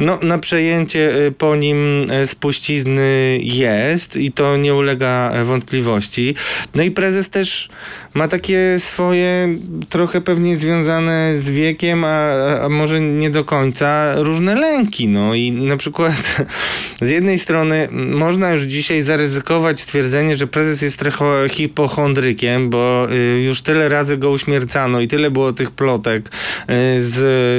no, 0.00 0.18
na 0.22 0.38
przejęcie 0.38 1.12
po 1.38 1.56
nim 1.56 2.06
spuścizny 2.26 3.38
jest 3.42 4.16
i 4.16 4.32
to 4.32 4.56
nie 4.56 4.74
ulega 4.74 5.32
wątpliwości. 5.44 6.34
No 6.78 6.84
i 6.84 6.90
prezes 6.90 7.30
też 7.30 7.68
ma 8.14 8.28
takie 8.28 8.76
swoje, 8.78 9.58
trochę 9.88 10.20
pewnie 10.20 10.56
związane 10.56 11.34
z 11.38 11.50
wiekiem, 11.50 12.04
a, 12.04 12.30
a 12.60 12.68
może 12.68 13.00
nie 13.00 13.30
do 13.30 13.44
końca, 13.44 14.14
różne 14.16 14.54
lęki. 14.54 15.08
No 15.08 15.34
i 15.34 15.52
na 15.52 15.76
przykład 15.76 16.46
z 17.02 17.10
jednej 17.10 17.38
strony 17.38 17.88
można 17.92 18.50
już 18.50 18.62
dzisiaj 18.62 19.02
zaryzykować 19.02 19.80
stwierdzenie, 19.80 20.36
że 20.36 20.46
prezes 20.46 20.82
jest 20.82 20.98
trochę 20.98 21.48
hipochondrykiem, 21.48 22.70
bo 22.70 23.08
y, 23.12 23.42
już 23.42 23.62
tyle 23.62 23.88
razy 23.88 24.16
go 24.16 24.30
uśmiercano 24.30 25.00
i 25.00 25.08
tyle 25.08 25.30
było 25.30 25.52
tych 25.52 25.70
plotek 25.70 26.30
y, 26.70 27.04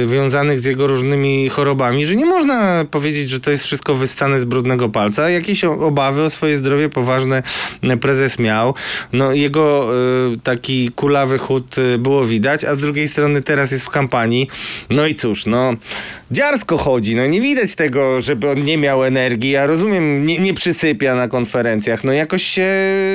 związanych 0.06 0.60
z 0.60 0.64
jego 0.64 0.86
różnymi 0.86 1.48
chorobami, 1.48 2.06
że 2.06 2.16
nie 2.16 2.26
można 2.26 2.84
powiedzieć, 2.90 3.28
że 3.28 3.40
to 3.40 3.50
jest 3.50 3.64
wszystko 3.64 3.94
wyssane 3.94 4.40
z 4.40 4.44
brudnego 4.44 4.88
palca. 4.88 5.30
Jakieś 5.30 5.64
obawy 5.64 6.22
o 6.22 6.30
swoje 6.30 6.56
zdrowie 6.56 6.88
poważne 6.88 7.42
prezes 8.00 8.38
miał. 8.38 8.74
No 9.12 9.32
jego 9.32 9.90
y, 10.34 10.39
taki 10.42 10.90
kulawy 10.90 11.38
chód 11.38 11.78
y, 11.78 11.98
było 11.98 12.26
widać, 12.26 12.64
a 12.64 12.74
z 12.74 12.78
drugiej 12.78 13.08
strony 13.08 13.42
teraz 13.42 13.72
jest 13.72 13.84
w 13.84 13.90
kampanii. 13.90 14.48
No 14.90 15.06
i 15.06 15.14
cóż, 15.14 15.46
no 15.46 15.74
dziarsko 16.30 16.78
chodzi, 16.78 17.16
no 17.16 17.26
nie 17.26 17.40
widać 17.40 17.74
tego, 17.74 18.20
żeby 18.20 18.50
on 18.50 18.62
nie 18.62 18.78
miał 18.78 19.04
energii. 19.04 19.50
Ja 19.50 19.66
rozumiem, 19.66 20.26
nie, 20.26 20.38
nie 20.38 20.54
przysypia 20.54 21.14
na 21.14 21.28
konferencjach. 21.28 22.04
No 22.04 22.12
jakoś 22.12 22.42
się 22.42 22.66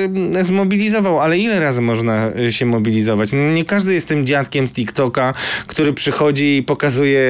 mm, 0.04 0.44
zmobilizował, 0.44 1.20
ale 1.20 1.38
ile 1.38 1.60
razy 1.60 1.80
można 1.80 2.32
y, 2.48 2.52
się 2.52 2.66
mobilizować? 2.66 3.32
No, 3.32 3.52
nie 3.52 3.64
każdy 3.64 3.94
jest 3.94 4.06
tym 4.06 4.26
dziadkiem 4.26 4.68
z 4.68 4.72
TikToka, 4.72 5.32
który 5.66 5.92
przychodzi 5.92 6.56
i 6.56 6.62
pokazuje 6.62 7.20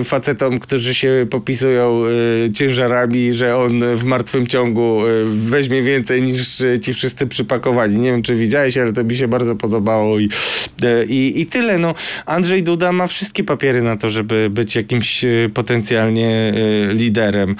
y, 0.00 0.04
facetom, 0.04 0.58
którzy 0.58 0.94
się 0.94 1.26
popisują 1.30 2.02
y, 2.46 2.52
ciężarami, 2.52 3.34
że 3.34 3.56
on 3.56 3.96
w 3.96 4.04
martwym 4.04 4.46
ciągu 4.46 5.06
y, 5.06 5.24
weźmie 5.26 5.82
więcej 5.82 6.22
niż 6.22 6.62
ci 6.82 6.94
wszyscy 6.94 7.26
przypakowani. 7.26 7.96
Nie 7.96 8.10
wiem, 8.10 8.22
czy 8.22 8.36
widziałeś, 8.36 8.78
ale 8.78 8.92
to 8.92 9.04
mi 9.04 9.16
się 9.16 9.28
bardzo 9.28 9.39
podobało 9.56 10.18
i, 10.18 10.28
y, 10.84 11.06
i, 11.08 11.40
i 11.40 11.46
tyle. 11.46 11.78
No, 11.78 11.94
Andrzej 12.26 12.62
Duda 12.62 12.92
ma 12.92 13.06
wszystkie 13.06 13.44
papiery 13.44 13.82
na 13.82 13.96
to, 13.96 14.10
żeby 14.10 14.50
być 14.50 14.76
jakimś 14.76 15.24
y, 15.24 15.50
potencjalnie 15.54 16.52
y, 16.90 16.94
liderem. 16.94 17.56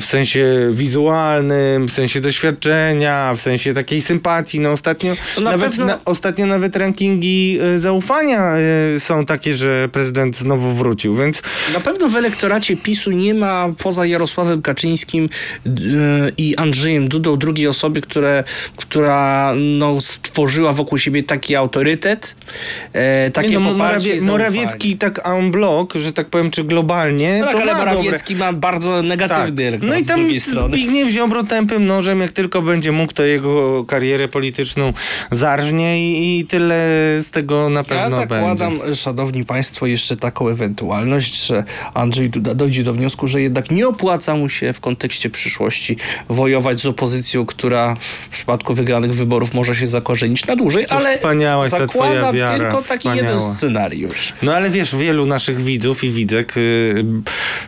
W 0.00 0.04
sensie 0.04 0.68
wizualnym, 0.72 1.88
w 1.88 1.92
sensie 1.92 2.20
doświadczenia, 2.20 3.34
w 3.36 3.40
sensie 3.40 3.74
takiej 3.74 4.00
sympatii. 4.02 4.60
No 4.60 4.72
ostatnio, 4.72 5.14
na 5.36 5.50
nawet, 5.50 5.70
pewno- 5.70 5.86
na, 5.86 5.98
ostatnio 6.04 6.46
nawet 6.46 6.76
rankingi 6.76 7.58
zaufania 7.76 8.52
są 8.98 9.26
takie, 9.26 9.54
że 9.54 9.88
prezydent 9.92 10.36
znowu 10.36 10.72
wrócił, 10.72 11.16
więc 11.16 11.42
Na 11.74 11.80
pewno 11.80 12.08
w 12.08 12.16
elektoracie 12.16 12.76
PiSu 12.76 13.10
nie 13.10 13.34
ma 13.34 13.68
poza 13.78 14.06
Jarosławem 14.06 14.62
Kaczyńskim 14.62 15.28
i 16.36 16.56
Andrzejem 16.56 17.08
Dudą 17.08 17.36
drugiej 17.36 17.66
osoby, 17.66 18.00
które, 18.00 18.44
która 18.76 19.52
no, 19.56 20.00
stworzyła 20.00 20.72
wokół 20.72 20.98
siebie 20.98 21.17
taki 21.22 21.56
autorytet, 21.56 22.36
e, 22.92 23.30
takie 23.30 23.48
nie, 23.48 23.58
no, 23.58 23.72
poparcie 23.72 24.08
Morawie. 24.10 24.26
Morawiecki 24.26 24.96
tak 24.98 25.26
en 25.28 25.50
bloc, 25.50 25.94
że 25.94 26.12
tak 26.12 26.28
powiem, 26.28 26.50
czy 26.50 26.64
globalnie, 26.64 27.40
Tak, 27.44 27.52
to 27.52 27.62
ale 27.62 27.72
ma 27.72 27.78
Morawiecki 27.78 28.36
ma 28.36 28.52
bardzo 28.52 29.02
negatywny 29.02 29.66
elektorat 29.66 29.94
No 29.94 30.00
i 30.00 30.04
z 30.04 30.08
tam 30.08 30.20
drugiej 30.20 30.40
strony. 30.40 30.76
Zbigniew 30.76 31.08
Ziobro 31.10 31.42
tępym 31.42 31.86
nożem, 31.86 32.20
jak 32.20 32.30
tylko 32.30 32.62
będzie 32.62 32.92
mógł, 32.92 33.12
to 33.12 33.24
jego 33.24 33.84
karierę 33.84 34.28
polityczną 34.28 34.92
zarżnie 35.30 36.10
i, 36.10 36.40
i 36.40 36.46
tyle 36.46 36.74
z 37.22 37.30
tego 37.30 37.68
na 37.68 37.84
pewno 37.84 38.02
Ja 38.02 38.10
zakładam, 38.10 38.78
będzie. 38.78 38.94
szanowni 38.94 39.44
państwo, 39.44 39.86
jeszcze 39.86 40.16
taką 40.16 40.48
ewentualność, 40.48 41.46
że 41.46 41.64
Andrzej 41.94 42.30
Duda 42.30 42.54
dojdzie 42.54 42.82
do 42.82 42.92
wniosku, 42.92 43.28
że 43.28 43.40
jednak 43.42 43.70
nie 43.70 43.88
opłaca 43.88 44.34
mu 44.34 44.48
się 44.48 44.72
w 44.72 44.80
kontekście 44.80 45.30
przyszłości 45.30 45.96
wojować 46.28 46.80
z 46.80 46.86
opozycją, 46.86 47.46
która 47.46 47.94
w 48.00 48.28
przypadku 48.28 48.74
wygranych 48.74 49.14
wyborów 49.14 49.54
może 49.54 49.76
się 49.76 49.86
zakorzenić 49.86 50.46
na 50.46 50.56
dłużej, 50.56 50.86
To 50.86 50.92
ale 50.92 51.07
wspaniała 51.16 51.64
jest 51.64 51.76
ta 51.76 51.86
twoja 51.86 52.10
zakładam 52.10 52.34
wiara, 52.34 52.58
tylko 52.58 52.82
taki 52.82 52.98
wspaniała. 52.98 53.30
jeden 53.30 53.40
scenariusz. 53.40 54.32
No 54.42 54.54
ale 54.54 54.70
wiesz, 54.70 54.96
wielu 54.96 55.26
naszych 55.26 55.60
widzów 55.60 56.04
i 56.04 56.10
widzek, 56.10 56.56
yy, 56.56 57.04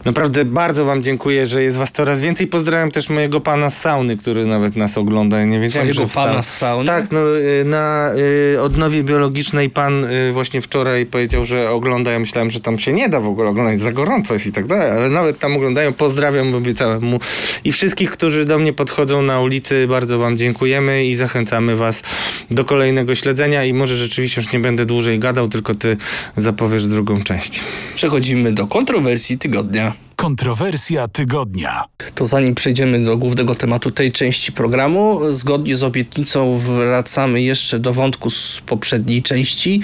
naprawdę 0.04 0.44
bardzo 0.44 0.84
wam 0.84 1.02
dziękuję, 1.02 1.46
że 1.46 1.62
jest 1.62 1.76
was 1.76 1.92
coraz 1.92 2.20
więcej. 2.20 2.46
Pozdrawiam 2.46 2.90
też 2.90 3.08
mojego 3.08 3.40
pana 3.40 3.70
z 3.70 3.80
sauny, 3.80 4.16
który 4.16 4.46
nawet 4.46 4.76
nas 4.76 4.98
ogląda. 4.98 5.38
Ja 5.38 5.44
Nie 5.44 5.60
wiedziałem, 5.60 5.88
Twojego 5.88 6.06
że 6.06 6.12
w 6.12 6.14
pana 6.14 6.42
z 6.42 6.56
sauny? 6.56 6.86
Tak, 6.86 7.12
no 7.12 7.38
y, 7.38 7.64
na 7.64 8.10
y, 8.54 8.60
odnowie 8.60 9.02
biologicznej 9.02 9.70
pan 9.70 10.04
y, 10.04 10.32
właśnie 10.32 10.60
wczoraj 10.60 11.06
powiedział, 11.06 11.44
że 11.44 11.70
ogląda. 11.70 12.10
Ja 12.10 12.18
myślałem, 12.18 12.50
że 12.50 12.60
tam 12.60 12.78
się 12.78 12.92
nie 12.92 13.08
da 13.08 13.20
w 13.20 13.26
ogóle 13.26 13.48
oglądać, 13.48 13.80
za 13.80 13.92
gorąco 13.92 14.34
jest 14.34 14.46
i 14.46 14.52
tak 14.52 14.66
dalej, 14.66 14.90
ale 14.90 15.10
nawet 15.10 15.38
tam 15.38 15.56
oglądają. 15.56 15.92
Pozdrawiam, 15.92 16.54
obiecałem 16.54 17.02
mu 17.02 17.20
i 17.64 17.72
wszystkich, 17.72 18.10
którzy 18.10 18.44
do 18.44 18.58
mnie 18.58 18.72
podchodzą 18.72 19.22
na 19.22 19.40
ulicy. 19.40 19.86
Bardzo 19.88 20.18
wam 20.18 20.38
dziękujemy 20.38 21.04
i 21.04 21.14
zachęcamy 21.14 21.76
was 21.76 22.02
do 22.50 22.64
kolejnego 22.64 23.14
śledzenia 23.30 23.64
i 23.64 23.74
może 23.74 23.96
rzeczywiście 23.96 24.40
już 24.40 24.52
nie 24.52 24.58
będę 24.58 24.86
dłużej 24.86 25.18
gadał, 25.18 25.48
tylko 25.48 25.74
ty 25.74 25.96
zapowiesz 26.36 26.86
drugą 26.86 27.22
część. 27.22 27.60
Przechodzimy 27.94 28.52
do 28.52 28.66
kontrowersji 28.66 29.38
tygodnia. 29.38 29.92
Kontrowersja 30.16 31.08
tygodnia. 31.08 31.84
To 32.14 32.24
zanim 32.24 32.54
przejdziemy 32.54 33.04
do 33.04 33.16
głównego 33.16 33.54
tematu 33.54 33.90
tej 33.90 34.12
części 34.12 34.52
programu, 34.52 35.20
zgodnie 35.28 35.76
z 35.76 35.84
obietnicą 35.84 36.58
wracamy 36.58 37.42
jeszcze 37.42 37.78
do 37.78 37.92
wątku 37.92 38.30
z 38.30 38.62
poprzedniej 38.66 39.22
części. 39.22 39.80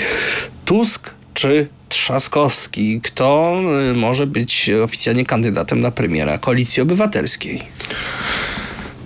Tusk 0.64 1.14
czy 1.35 1.68
Trzaskowski? 1.88 3.00
Kto 3.00 3.61
y, 3.90 3.94
może 3.94 4.26
być 4.26 4.70
oficjalnie 4.85 5.24
kandydatem 5.24 5.80
na 5.80 5.90
premiera 5.90 6.38
Koalicji 6.38 6.82
Obywatelskiej? 6.82 7.62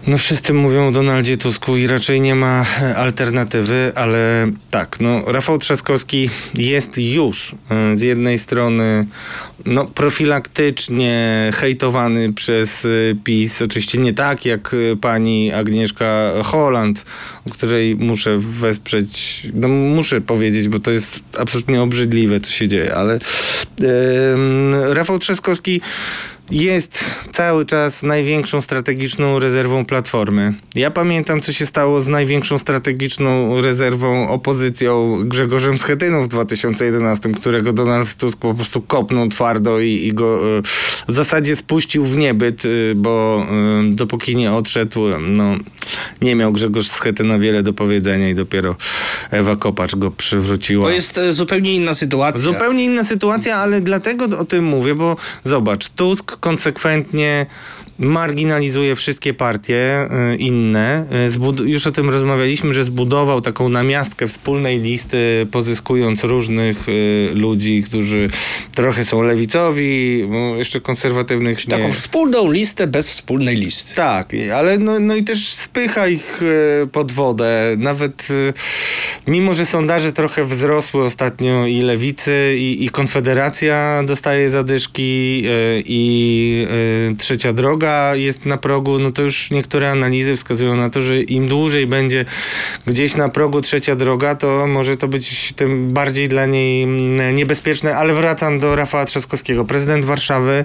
No 0.07 0.19
wszyscy 0.19 0.53
mówią 0.53 0.89
o 0.89 0.93
Donaldzie 0.93 1.37
Tusku 1.37 1.77
i 1.77 1.87
raczej 1.87 2.21
nie 2.21 2.35
ma 2.35 2.65
e, 2.83 2.97
alternatywy, 2.97 3.93
ale 3.95 4.51
tak, 4.71 5.01
no 5.01 5.23
Rafał 5.27 5.59
Trzaskowski 5.59 6.31
jest 6.55 6.99
już 6.99 7.55
e, 7.71 7.97
z 7.97 8.03
jednej 8.03 8.39
strony 8.39 9.07
no 9.67 9.85
profilaktycznie 9.85 11.51
hejtowany 11.55 12.33
przez 12.33 12.85
e, 12.85 12.89
PiS, 13.25 13.63
oczywiście 13.63 13.99
nie 13.99 14.15
tak 14.15 14.45
jak 14.45 14.77
pani 15.01 15.53
Agnieszka 15.53 16.31
Holland, 16.45 17.05
której 17.51 17.97
muszę 17.97 18.39
wesprzeć, 18.39 19.47
no 19.55 19.69
muszę 19.69 20.21
powiedzieć, 20.21 20.69
bo 20.69 20.79
to 20.79 20.91
jest 20.91 21.21
absolutnie 21.39 21.83
obrzydliwe, 21.83 22.41
co 22.41 22.51
się 22.51 22.69
dzieje, 22.69 22.95
ale 22.95 23.15
em, 23.15 24.75
Rafał 24.93 25.19
Trzaskowski 25.19 25.81
jest 26.51 27.05
cały 27.33 27.65
czas 27.65 28.03
największą 28.03 28.61
strategiczną 28.61 29.39
rezerwą 29.39 29.85
Platformy. 29.85 30.55
Ja 30.75 30.91
pamiętam, 30.91 31.41
co 31.41 31.53
się 31.53 31.67
stało 31.67 32.01
z 32.01 32.07
największą 32.07 32.59
strategiczną 32.59 33.61
rezerwą 33.61 34.29
opozycją 34.29 35.17
Grzegorzem 35.25 35.79
Schetyną 35.79 36.25
w 36.25 36.29
2011, 36.29 37.33
którego 37.33 37.73
Donald 37.73 38.15
Tusk 38.15 38.39
po 38.39 38.55
prostu 38.55 38.83
kopnął 38.83 39.29
twardo 39.29 39.81
i, 39.81 39.89
i 39.89 40.13
go 40.13 40.59
e, 40.59 40.63
w 41.09 41.13
zasadzie 41.13 41.57
spuścił 41.57 42.05
w 42.05 42.17
niebyt, 42.17 42.65
e, 42.65 42.69
bo 42.95 43.47
e, 43.51 43.95
dopóki 43.95 44.37
nie 44.37 44.53
odszedł, 44.53 45.01
no, 45.21 45.57
nie 46.23 46.35
miał 46.35 46.53
Grzegorz 46.53 46.89
Schetyna 46.89 47.39
wiele 47.39 47.63
do 47.63 47.73
powiedzenia 47.73 48.29
i 48.29 48.35
dopiero 48.35 48.77
Ewa 49.31 49.57
Kopacz 49.57 49.97
go 49.97 50.11
przywróciła. 50.11 50.85
To 50.85 50.91
jest 50.91 51.21
zupełnie 51.29 51.75
inna 51.75 51.95
sytuacja. 51.95 52.43
Zupełnie 52.43 52.85
inna 52.85 53.05
sytuacja, 53.05 53.57
ale 53.57 53.81
dlatego 53.81 54.39
o 54.39 54.45
tym 54.45 54.65
mówię, 54.65 54.95
bo 54.95 55.17
zobacz, 55.45 55.89
Tusk 55.89 56.40
konsekwentnie 56.41 57.47
marginalizuje 58.01 58.97
wszystkie 58.97 59.35
partie 59.35 60.09
y, 60.33 60.37
inne. 60.37 61.07
Y, 61.27 61.31
zbud- 61.31 61.67
już 61.67 61.87
o 61.87 61.93
tym 61.93 62.11
rozmawialiśmy, 62.11 62.75
że 62.75 62.85
zbudował 62.85 63.41
taką 63.41 63.69
namiastkę 63.69 64.29
wspólnej 64.29 64.81
listy, 64.81 65.47
pozyskując 65.51 66.25
różnych 66.25 66.89
y, 66.89 67.31
ludzi, 67.35 67.83
którzy 67.83 68.31
trochę 68.75 69.05
są 69.05 69.23
lewicowi, 69.23 70.25
bo 70.29 70.57
jeszcze 70.57 70.81
konserwatywnych 70.81 71.69
nie. 71.69 71.77
Taką 71.77 71.93
wspólną 71.93 72.51
listę 72.51 72.87
bez 72.87 73.09
wspólnej 73.09 73.57
listy. 73.57 73.95
Tak, 73.95 74.33
ale 74.55 74.79
no, 74.79 75.01
no 75.01 75.17
i 75.17 75.25
też 75.25 75.55
spycha 75.55 76.09
ich 76.09 76.41
pod 76.93 77.13
wodę. 77.13 77.75
Nawet 77.79 78.29
mimo, 79.27 79.55
że 79.55 79.67
sondaże 79.67 80.13
trochę 80.13 80.45
wzrosły 80.45 81.05
ostatnio 81.05 81.67
i 81.67 81.81
lewicy, 81.81 82.55
i, 82.59 82.85
i 82.85 82.89
Konfederacja 82.89 84.03
dostaje 84.07 84.51
zadyszki, 84.51 85.43
i 85.85 86.67
trzecia 87.19 87.53
droga 87.53 87.90
jest 88.15 88.47
na 88.47 88.57
progu, 88.57 88.99
no 88.99 89.13
to 89.13 89.23
już 89.23 89.51
niektóre 89.51 89.91
analizy 89.91 90.37
wskazują 90.37 90.77
na 90.77 90.91
to, 90.91 91.03
że 91.03 91.21
im 91.21 91.49
dłużej 91.49 91.87
będzie 91.87 92.25
gdzieś 92.87 93.17
na 93.17 93.29
progu 93.29 93.61
trzecia 93.61 93.97
droga, 93.97 94.35
to 94.35 94.67
może 94.67 94.97
to 94.97 95.09
być 95.09 95.53
tym 95.57 95.93
bardziej 95.93 96.29
dla 96.29 96.47
niej 96.47 96.83
mm, 96.83 97.35
niebezpieczne. 97.35 97.97
Ale 97.97 98.15
wracam 98.15 98.61
do 98.61 98.77
Rafała 98.77 99.05
Trzaskowskiego. 99.05 99.65
Prezydent 99.65 100.05
Warszawy 100.05 100.65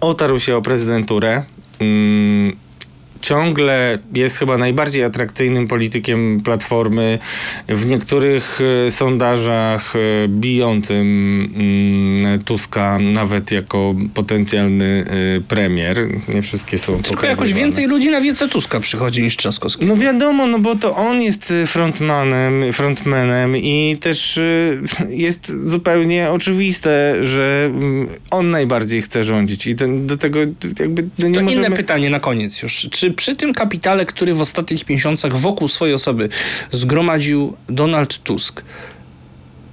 otarł 0.00 0.40
się 0.40 0.56
o 0.56 0.62
prezydenturę. 0.62 1.42
Mm, 1.80 2.56
ciągle 3.22 3.98
jest 4.14 4.36
chyba 4.36 4.58
najbardziej 4.58 5.04
atrakcyjnym 5.04 5.68
politykiem 5.68 6.40
Platformy. 6.44 7.18
W 7.68 7.86
niektórych 7.86 8.58
e, 8.86 8.90
sondażach 8.90 9.94
e, 9.96 10.28
bijącym 10.28 11.06
mm, 11.56 12.44
Tuska 12.44 12.98
nawet 12.98 13.52
jako 13.52 13.94
potencjalny 14.14 15.04
e, 15.36 15.40
premier. 15.40 16.08
Nie 16.34 16.42
wszystkie 16.42 16.78
są 16.78 17.02
Tylko 17.02 17.26
jakoś 17.26 17.36
pokazywane. 17.36 17.60
więcej 17.60 17.86
ludzi 17.86 18.10
na 18.10 18.20
wiece 18.20 18.48
Tuska 18.48 18.80
przychodzi 18.80 19.22
niż 19.22 19.36
Trzaskowski. 19.36 19.86
No 19.86 19.96
wiadomo, 19.96 20.46
no 20.46 20.58
bo 20.58 20.74
to 20.74 20.96
on 20.96 21.22
jest 21.22 21.52
frontmanem, 21.66 22.72
frontmanem 22.72 23.56
i 23.56 23.96
też 24.00 24.40
jest 25.08 25.52
zupełnie 25.64 26.30
oczywiste, 26.30 27.16
że 27.26 27.70
mm, 27.74 28.08
on 28.30 28.50
najbardziej 28.50 29.02
chce 29.02 29.24
rządzić 29.24 29.66
i 29.66 29.74
do 29.74 30.16
tego 30.16 30.38
jakby 30.80 31.08
no 31.18 31.28
nie 31.28 31.34
To 31.34 31.42
możemy... 31.42 31.66
inne 31.66 31.76
pytanie 31.76 32.10
na 32.10 32.20
koniec 32.20 32.62
już. 32.62 32.88
Czy 32.90 33.11
przy 33.12 33.36
tym 33.36 33.52
kapitale, 33.54 34.04
który 34.04 34.34
w 34.34 34.40
ostatnich 34.40 34.88
miesiącach 34.88 35.38
wokół 35.38 35.68
swojej 35.68 35.94
osoby 35.94 36.28
zgromadził 36.70 37.56
Donald 37.68 38.18
Tusk, 38.22 38.62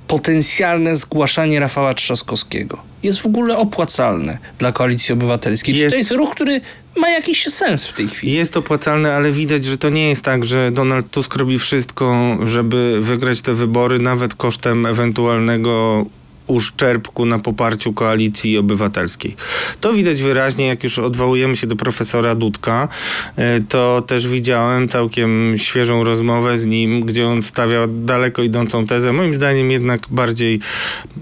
potencjalne 0.08 0.96
zgłaszanie 0.96 1.60
Rafała 1.60 1.94
Trzaskowskiego 1.94 2.90
jest 3.04 3.22
w 3.22 3.26
ogóle 3.26 3.58
opłacalne 3.58 4.38
dla 4.58 4.72
Koalicji 4.72 5.14
Obywatelskiej? 5.14 5.76
Czy 5.76 5.82
Jest. 5.82 5.92
to 5.92 5.98
jest 5.98 6.12
ruch, 6.12 6.32
który 6.36 6.62
ma 6.96 7.10
jakiś 7.10 7.46
sens 7.50 7.86
w 7.86 7.94
tej 7.94 8.08
chwili? 8.08 8.34
Jest 8.34 8.58
opłacalne, 8.58 9.16
ale 9.16 9.32
widać, 9.32 9.66
że 9.66 9.78
to 9.78 9.90
nie 9.90 10.10
jest 10.10 10.24
tak, 10.24 10.46
że 10.46 10.72
Donald 10.72 11.12
Tusk 11.12 11.36
robi 11.36 11.60
wszystko, 11.60 12.38
żeby 12.44 12.98
wygrać 13.02 13.42
te 13.42 13.54
wybory, 13.54 14.00
nawet 14.00 14.36
kosztem 14.36 14.86
ewentualnego 14.86 16.06
uszczerbku 16.50 17.26
na 17.26 17.40
poparciu 17.40 17.94
koalicji 17.94 18.58
obywatelskiej. 18.58 19.36
To 19.82 19.94
widać 19.94 20.22
wyraźnie, 20.22 20.68
jak 20.68 20.84
już 20.84 21.00
odwołujemy 21.00 21.56
się 21.56 21.68
do 21.68 21.76
profesora 21.76 22.36
Dudka, 22.36 22.88
e, 23.36 23.60
to 23.60 24.04
też 24.08 24.28
widziałem 24.28 24.88
całkiem 24.88 25.54
świeżą 25.58 26.04
rozmowę 26.04 26.58
z 26.58 26.66
nim, 26.66 27.02
gdzie 27.02 27.28
on 27.28 27.42
stawiał 27.42 27.88
daleko 27.88 28.44
idącą 28.44 28.86
tezę, 28.86 29.14
moim 29.14 29.34
zdaniem 29.34 29.72
jednak 29.72 30.02
bardziej 30.10 30.60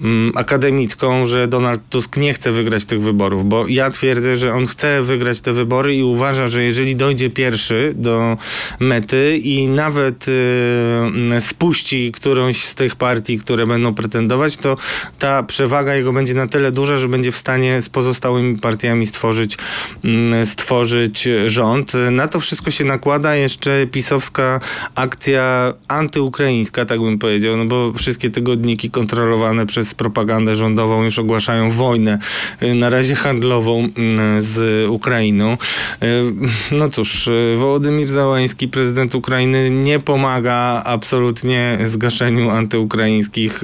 mm, 0.04 0.32
akademicką, 0.36 1.26
że 1.26 1.48
Donald 1.48 1.82
Tusk 1.90 2.18
nie 2.18 2.34
chce 2.34 2.52
wygrać 2.52 2.86
tych 2.86 3.02
wyborów, 3.02 3.50
bo 3.50 3.68
ja 3.68 3.92
twierdzę, 3.92 4.38
że 4.38 4.54
on 4.54 4.68
chce 4.68 5.04
wygrać 5.04 5.42
te 5.42 5.54
wybory 5.54 5.96
i 5.96 6.04
uważa, 6.04 6.48
że 6.48 6.64
jeżeli 6.64 6.96
dojdzie 6.96 7.30
pierwszy 7.30 7.94
do 7.96 8.38
mety 8.80 9.38
i 9.38 9.68
nawet 9.68 10.26
y, 10.28 11.42
spuści 11.42 12.12
którąś 12.12 12.66
z 12.66 12.76
tych 12.76 12.96
partii, 12.96 13.38
które 13.38 13.68
będą 13.68 13.94
pretendować, 13.94 14.58
to 14.58 14.78
ta 15.20 15.44
przewaga 15.44 15.96
jego 15.96 16.14
będzie 16.14 16.34
na 16.34 16.48
tyle 16.48 16.72
duża, 16.72 16.98
że 16.98 17.08
będzie 17.08 17.32
w 17.32 17.38
stanie 17.38 17.82
z 17.82 17.90
pozostałymi 17.90 18.58
partiami 18.58 19.08
stworzyć, 19.08 19.58
mm, 20.04 20.46
stworzyć 20.46 21.28
rząd. 21.48 21.94
Na 22.12 22.28
to 22.28 22.40
wszystko 22.40 22.72
się 22.72 22.86
nakłada 22.86 23.36
jeszcze 23.36 23.88
pisowska 23.88 24.60
akcja 24.96 25.74
antyukraińska, 25.88 26.86
tak 26.86 27.00
bym 27.02 27.20
powiedział, 27.20 27.58
no 27.58 27.66
bo 27.66 27.94
wszystkie 27.94 28.30
tygodniki 28.30 28.92
kontrolowane 28.92 29.66
przez 29.66 29.94
propagandę 29.94 30.56
rządową 30.56 31.04
już 31.04 31.20
ogłaszają 31.20 31.72
wojnę, 31.72 32.18
y, 32.64 32.74
na 32.74 32.90
razie 32.90 33.16
handlową 33.16 33.90
mm, 33.98 34.42
z 34.42 34.90
Ukrainą. 34.90 35.58
Y, 36.04 36.68
No 36.72 36.90
cóż, 36.90 37.28
y, 37.28 37.56
Wołodymir 37.58 38.08
Załański, 38.08 38.68
prezydent 38.68 39.16
Ukrainy, 39.16 39.70
nie 39.70 40.00
pomaga 40.00 40.82
absolutnie 40.86 41.78
zgaszeniu 41.84 42.50
antyukraińskich 42.50 43.64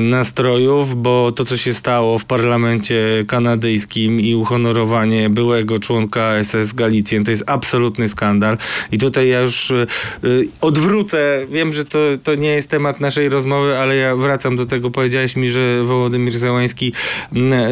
nastrojów, 0.00 1.02
bo 1.02 1.32
to, 1.32 1.44
co 1.44 1.56
się 1.56 1.74
stało 1.74 2.18
w 2.18 2.24
parlamencie 2.24 3.24
kanadyjskim 3.26 4.20
i 4.20 4.34
uhonorowanie 4.34 5.30
byłego 5.30 5.78
członka 5.78 6.44
SS 6.44 6.72
Galicjen, 6.72 7.24
to 7.24 7.30
jest 7.30 7.44
absolutny 7.46 8.08
skandal. 8.08 8.58
I 8.92 8.98
tutaj 8.98 9.28
ja 9.28 9.40
już 9.40 9.70
y, 9.70 9.86
y, 10.24 10.46
odwrócę, 10.60 11.46
wiem, 11.50 11.72
że 11.72 11.84
to, 11.84 11.98
to 12.22 12.34
nie 12.34 12.48
jest 12.48 12.70
temat 12.70 13.00
naszej 13.00 13.28
rozmowy, 13.28 13.78
ale 13.78 13.96
ja 13.96 14.16
wracam 14.16 14.56
do 14.56 14.66
tego. 14.66 14.90
Powiedziałeś 14.90 15.36
mi, 15.36 15.50
że 15.50 15.84
Wołodymir 15.84 16.38
Załański 16.38 16.92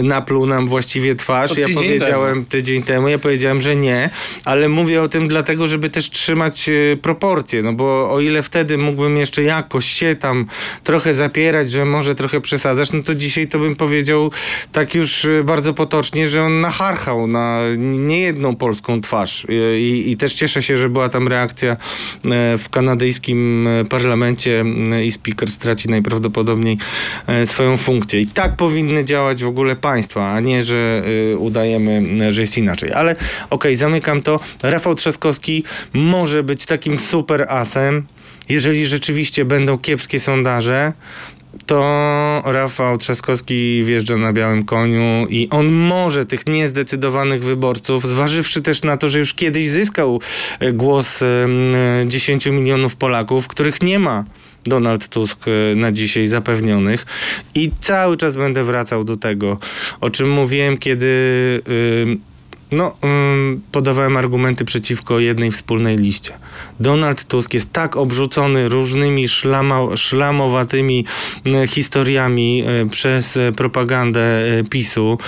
napluł 0.02 0.46
nam 0.46 0.66
właściwie 0.66 1.14
twarz. 1.14 1.56
Ja 1.56 1.66
powiedziałem 1.74 2.44
tydzień 2.44 2.82
temu, 2.82 3.08
ja 3.08 3.18
powiedziałem, 3.18 3.60
że 3.60 3.76
nie, 3.76 4.10
ale 4.44 4.68
mówię 4.68 5.02
o 5.02 5.08
tym 5.08 5.28
dlatego, 5.28 5.68
żeby 5.68 5.90
też 5.90 6.10
trzymać 6.10 6.68
e, 6.68 6.96
proporcje, 6.96 7.62
no 7.62 7.72
bo 7.72 8.12
o 8.12 8.20
ile 8.20 8.42
wtedy 8.42 8.78
mógłbym 8.78 9.16
jeszcze 9.16 9.42
jakoś 9.42 9.86
się 9.86 10.16
tam 10.16 10.46
trochę 10.84 11.14
zapierać, 11.14 11.70
że 11.70 11.77
może 11.84 12.14
trochę 12.14 12.40
przesadzasz, 12.40 12.92
no 12.92 13.02
to 13.02 13.14
dzisiaj 13.14 13.48
to 13.48 13.58
bym 13.58 13.76
powiedział 13.76 14.30
tak 14.72 14.94
już 14.94 15.24
e, 15.24 15.44
bardzo 15.44 15.74
potocznie, 15.74 16.28
że 16.28 16.42
on 16.42 16.60
nacharchał 16.60 17.26
na 17.26 17.60
niejedną 17.78 18.56
polską 18.56 19.00
twarz 19.00 19.28
E, 19.48 19.80
i, 19.80 20.10
i 20.10 20.16
też 20.16 20.34
cieszę 20.34 20.62
się, 20.62 20.76
że 20.76 20.88
była 20.88 21.08
tam 21.08 21.28
reakcja 21.28 21.72
e, 21.72 21.76
w 22.58 22.68
kanadyjskim 22.70 23.68
parlamencie 23.90 24.64
i 25.04 25.10
speaker 25.10 25.50
straci 25.50 25.88
najprawdopodobniej 25.88 26.78
swoją 27.44 27.76
funkcję. 27.76 28.20
I 28.20 28.26
tak 28.26 28.56
powinny 28.56 29.04
działać 29.04 29.44
w 29.44 29.48
ogóle 29.48 29.76
państwa, 29.76 30.32
a 30.32 30.40
nie, 30.40 30.62
że 30.62 31.02
y, 31.32 31.38
udajemy, 31.38 32.02
y, 32.28 32.32
że 32.32 32.40
jest 32.40 32.58
inaczej. 32.58 32.92
Ale 32.92 33.16
okej, 33.50 33.76
zamykam 33.76 34.22
to. 34.22 34.40
Rafał 34.62 34.94
Trzaskowski 34.94 35.64
może 35.92 36.42
być 36.42 36.66
takim 36.66 36.98
super 36.98 37.46
asem, 37.48 38.06
jeżeli 38.48 38.86
rzeczywiście 38.86 39.44
będą 39.44 39.78
kiepskie 39.78 40.20
sondaże, 40.20 40.92
to 41.68 42.42
Rafał 42.44 42.98
Trzaskowski 42.98 43.84
wjeżdża 43.84 44.16
na 44.16 44.32
białym 44.32 44.64
koniu 44.64 45.26
i 45.28 45.48
on 45.50 45.66
może 45.66 46.26
tych 46.26 46.46
niezdecydowanych 46.46 47.42
wyborców, 47.44 48.08
zważywszy 48.08 48.62
też 48.62 48.82
na 48.82 48.96
to, 48.96 49.08
że 49.08 49.18
już 49.18 49.34
kiedyś 49.34 49.68
zyskał 49.70 50.20
e, 50.60 50.72
głos 50.72 51.22
em, 51.22 51.28
e, 51.74 52.08
10 52.08 52.46
milionów 52.46 52.96
Polaków, 52.96 53.48
których 53.48 53.82
nie 53.82 53.98
ma 53.98 54.24
Donald 54.64 55.08
Tusk 55.08 55.38
e, 55.48 55.76
na 55.76 55.92
dzisiaj 55.92 56.28
zapewnionych. 56.28 57.06
I 57.54 57.70
cały 57.80 58.16
czas 58.16 58.36
będę 58.36 58.64
wracał 58.64 59.04
do 59.04 59.16
tego, 59.16 59.58
o 60.00 60.10
czym 60.10 60.30
mówiłem, 60.30 60.78
kiedy 60.78 61.06
ym, 62.02 62.20
no, 62.72 62.94
ym, 63.04 63.62
podawałem 63.72 64.16
argumenty 64.16 64.64
przeciwko 64.64 65.20
jednej 65.20 65.50
wspólnej 65.50 65.96
liście. 65.96 66.32
Donald 66.80 67.24
Tusk 67.24 67.54
jest 67.54 67.72
tak 67.72 67.96
obrzucony 67.96 68.68
różnymi 68.68 69.28
szlama, 69.28 69.96
szlamowatymi 69.96 71.04
y, 71.46 71.66
historiami 71.66 72.64
y, 72.84 72.88
przez 72.88 73.36
y, 73.36 73.52
propagandę 73.56 74.58
y, 74.58 74.64
PiSu, 74.64 75.18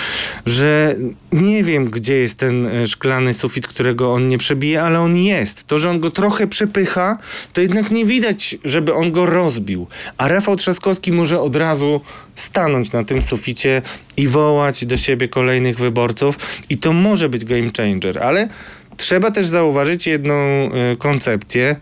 że 0.45 0.95
nie 1.31 1.63
wiem, 1.63 1.85
gdzie 1.85 2.17
jest 2.17 2.37
ten 2.37 2.65
y, 2.65 2.87
szklany 2.87 3.33
sufit, 3.33 3.67
którego 3.67 4.13
on 4.13 4.27
nie 4.27 4.37
przebije, 4.37 4.83
ale 4.83 4.99
on 4.99 5.17
jest. 5.17 5.67
To, 5.67 5.79
że 5.79 5.89
on 5.89 5.99
go 5.99 6.09
trochę 6.09 6.47
przepycha, 6.47 7.17
to 7.53 7.61
jednak 7.61 7.91
nie 7.91 8.05
widać, 8.05 8.57
żeby 8.63 8.93
on 8.93 9.11
go 9.11 9.25
rozbił. 9.25 9.87
A 10.17 10.27
Rafał 10.27 10.55
Trzaskowski 10.55 11.11
może 11.11 11.39
od 11.39 11.55
razu 11.55 12.01
stanąć 12.35 12.91
na 12.91 13.03
tym 13.03 13.21
suficie 13.21 13.81
i 14.17 14.27
wołać 14.27 14.85
do 14.85 14.97
siebie 14.97 15.27
kolejnych 15.27 15.77
wyborców 15.77 16.35
i 16.69 16.77
to 16.77 16.93
może 16.93 17.29
być 17.29 17.45
game 17.45 17.71
changer, 17.77 18.19
ale 18.19 18.49
trzeba 18.97 19.31
też 19.31 19.47
zauważyć 19.47 20.07
jedną 20.07 20.33
y, 20.33 20.97
koncepcję. 20.97 21.75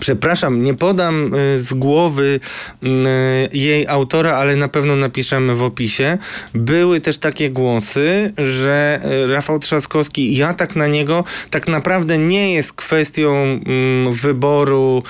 Przepraszam, 0.00 0.62
nie 0.62 0.74
podam 0.74 1.34
y, 1.34 1.58
z 1.58 1.74
głowy 1.74 2.40
y, 2.82 2.88
jej 3.52 3.86
autora, 3.86 4.36
ale 4.36 4.56
na 4.56 4.68
pewno 4.68 4.96
napiszemy 4.96 5.54
w 5.54 5.62
opisie. 5.62 6.18
Były 6.54 7.00
też 7.00 7.18
takie 7.18 7.50
głosy, 7.50 8.32
że 8.38 9.00
y, 9.24 9.32
Rafał 9.32 9.58
Trzaskowski 9.58 10.36
i 10.36 10.42
atak 10.42 10.76
na 10.76 10.86
niego 10.86 11.24
tak 11.50 11.68
naprawdę 11.68 12.18
nie 12.18 12.54
jest 12.54 12.72
kwestią 12.72 13.32
mm, 13.32 14.12
wyboru 14.12 15.02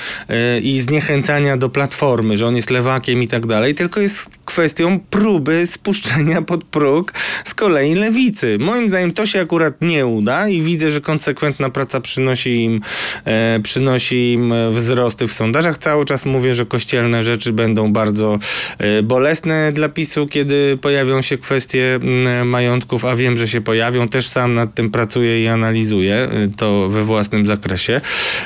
i 0.62 0.80
zniechęcania 0.80 1.56
do 1.56 1.68
platformy, 1.68 2.36
że 2.36 2.46
on 2.46 2.56
jest 2.56 2.70
lewakiem 2.70 3.22
i 3.22 3.26
tak 3.26 3.46
dalej, 3.46 3.74
tylko 3.74 4.00
jest 4.00 4.26
kwestią 4.44 5.00
próby 5.10 5.66
spuszczenia 5.66 6.42
pod 6.42 6.64
próg 6.64 7.12
z 7.44 7.54
kolei 7.54 7.94
lewicy. 7.94 8.58
Moim 8.60 8.88
zdaniem 8.88 9.12
to 9.12 9.26
się 9.26 9.40
akurat 9.40 9.74
nie 9.80 10.06
uda 10.06 10.48
i 10.48 10.62
widzę, 10.62 10.90
że 10.90 11.00
konsekwentna 11.00 11.70
praca 11.70 12.00
przynosi 12.00 12.64
im, 12.64 12.80
e, 13.24 13.60
przynosi 13.62 14.32
im 14.32 14.52
e, 14.52 14.71
wzrosty 14.72 15.28
w 15.28 15.32
sondażach. 15.32 15.78
Cały 15.78 16.04
czas 16.04 16.24
mówię, 16.26 16.54
że 16.54 16.66
kościelne 16.66 17.24
rzeczy 17.24 17.52
będą 17.52 17.92
bardzo 17.92 18.38
e, 18.78 19.02
bolesne 19.02 19.72
dla 19.72 19.88
PiSu, 19.88 20.26
kiedy 20.26 20.78
pojawią 20.80 21.22
się 21.22 21.38
kwestie 21.38 22.00
majątków, 22.44 23.04
a 23.04 23.16
wiem, 23.16 23.36
że 23.36 23.48
się 23.48 23.60
pojawią. 23.60 24.08
Też 24.08 24.28
sam 24.28 24.54
nad 24.54 24.74
tym 24.74 24.90
pracuję 24.90 25.44
i 25.44 25.46
analizuję 25.46 26.14
e, 26.14 26.28
to 26.56 26.88
we 26.88 27.04
własnym 27.04 27.46
zakresie. 27.46 28.00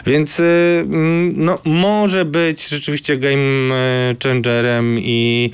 Więc 0.07 0.41
e, 0.41 0.45
no, 1.35 1.59
może 1.65 2.25
być 2.25 2.69
rzeczywiście 2.69 3.17
game 3.17 3.75
changerem 4.25 4.99
i 4.99 5.51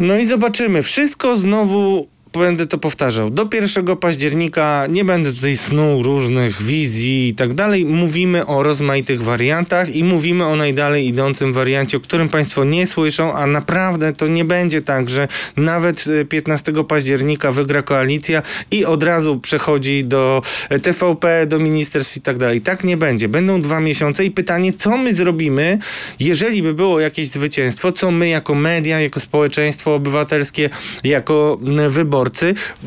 no 0.00 0.18
i 0.18 0.24
zobaczymy. 0.24 0.82
Wszystko 0.82 1.36
znowu 1.36 2.08
będę 2.36 2.66
to 2.66 2.78
powtarzał. 2.78 3.30
Do 3.30 3.48
1 3.52 3.96
października 3.96 4.86
nie 4.88 5.04
będę 5.04 5.32
tutaj 5.32 5.56
snuł 5.56 6.02
różnych 6.02 6.62
wizji 6.62 7.28
i 7.28 7.34
tak 7.34 7.54
dalej. 7.54 7.84
Mówimy 7.84 8.46
o 8.46 8.62
rozmaitych 8.62 9.22
wariantach 9.22 9.94
i 9.94 10.04
mówimy 10.04 10.46
o 10.46 10.56
najdalej 10.56 11.06
idącym 11.06 11.52
wariancie, 11.52 11.96
o 11.96 12.00
którym 12.00 12.28
Państwo 12.28 12.64
nie 12.64 12.86
słyszą, 12.86 13.32
a 13.32 13.46
naprawdę 13.46 14.12
to 14.12 14.26
nie 14.26 14.44
będzie 14.44 14.82
tak, 14.82 15.10
że 15.10 15.28
nawet 15.56 16.04
e, 16.20 16.24
15 16.24 16.72
października 16.88 17.52
wygra 17.52 17.82
koalicja 17.82 18.42
i 18.70 18.84
od 18.84 19.02
razu 19.02 19.40
przechodzi 19.40 20.04
do 20.04 20.42
e, 20.70 20.78
TVP, 20.78 21.46
do 21.46 21.58
ministerstw 21.58 22.16
i 22.16 22.20
tak 22.20 22.38
dalej. 22.38 22.60
Tak 22.60 22.84
nie 22.84 22.96
będzie. 22.96 23.28
Będą 23.28 23.62
dwa 23.62 23.80
miesiące 23.80 24.24
i 24.24 24.30
pytanie, 24.30 24.72
co 24.72 24.96
my 24.96 25.14
zrobimy, 25.14 25.78
jeżeli 26.20 26.62
by 26.62 26.74
było 26.74 27.00
jakieś 27.00 27.28
zwycięstwo, 27.28 27.92
co 27.92 28.10
my 28.10 28.28
jako 28.28 28.54
media, 28.54 29.00
jako 29.00 29.20
społeczeństwo 29.20 29.94
obywatelskie, 29.94 30.70
jako 31.04 31.58
m, 31.66 31.90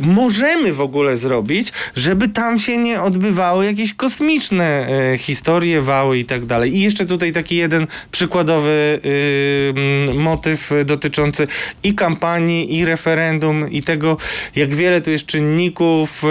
możemy 0.01 0.73
w 0.73 0.81
ogóle 0.81 1.17
zrobić, 1.17 1.73
żeby 1.95 2.27
tam 2.27 2.59
się 2.59 2.77
nie 2.77 3.01
odbywały 3.01 3.65
jakieś 3.65 3.93
kosmiczne 3.93 4.87
e, 5.13 5.17
historie, 5.17 5.81
wały 5.81 6.17
i 6.17 6.25
tak 6.25 6.45
dalej. 6.45 6.75
I 6.75 6.81
jeszcze 6.81 7.05
tutaj 7.05 7.31
taki 7.31 7.55
jeden 7.55 7.87
przykładowy 8.11 8.99
y, 9.05 9.73
mm, 9.75 10.17
motyw 10.17 10.71
dotyczący 10.85 11.47
i 11.83 11.95
kampanii, 11.95 12.77
i 12.77 12.85
referendum, 12.85 13.71
i 13.71 13.83
tego, 13.83 14.17
jak 14.55 14.73
wiele 14.75 15.01
tu 15.01 15.11
jest 15.11 15.25
czynników, 15.25 16.23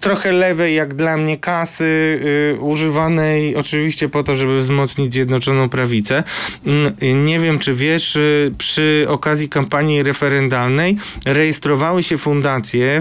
trochę 0.00 0.32
lewej, 0.32 0.74
jak 0.74 0.94
dla 0.94 1.16
mnie, 1.16 1.36
kasy 1.36 1.84
y, 2.54 2.60
używanej 2.60 3.56
oczywiście 3.56 4.08
po 4.08 4.22
to, 4.22 4.34
żeby 4.34 4.60
wzmocnić 4.60 5.12
Zjednoczoną 5.12 5.68
Prawicę. 5.68 6.22
Mm, 6.66 7.24
Nie 7.24 7.40
wiem, 7.40 7.58
czy 7.58 7.74
wiesz, 7.74 8.16
y, 8.16 8.52
przy 8.58 9.06
okazji 9.08 9.48
kampanii 9.48 10.02
referendalnej 10.02 10.96
rejestrowały 11.26 12.02
się 12.02 12.18
fundacje 12.18 12.37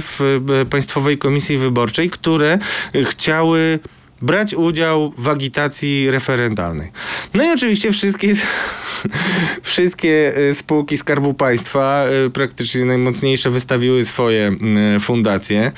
w 0.01 0.21
y, 0.61 0.65
Państwowej 0.65 1.17
Komisji 1.17 1.57
Wyborczej, 1.57 2.09
które 2.09 2.59
chciały 3.05 3.79
brać 4.21 4.53
udział 4.53 5.13
w 5.17 5.27
agitacji 5.27 6.11
referendalnej. 6.11 6.91
No 7.33 7.43
i 7.43 7.49
oczywiście 7.53 7.91
wszystkie, 7.91 8.33
wszystkie 9.61 10.37
y, 10.37 10.55
spółki 10.55 10.97
Skarbu 10.97 11.33
Państwa, 11.33 12.05
y, 12.25 12.29
praktycznie 12.29 12.85
najmocniejsze, 12.85 13.49
wystawiły 13.49 14.05
swoje 14.05 14.51
fundacje. 14.99 15.71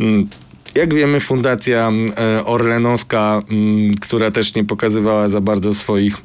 Mm, 0.00 0.28
Jak 0.74 0.94
wiemy, 0.94 1.20
fundacja 1.20 1.92
Orlenowska, 2.44 3.42
mm, 3.50 3.94
która 3.94 4.30
też 4.30 4.54
nie 4.54 4.64
pokazywała 4.64 5.28
za 5.28 5.40
bardzo 5.40 5.74
swoich 5.74 6.16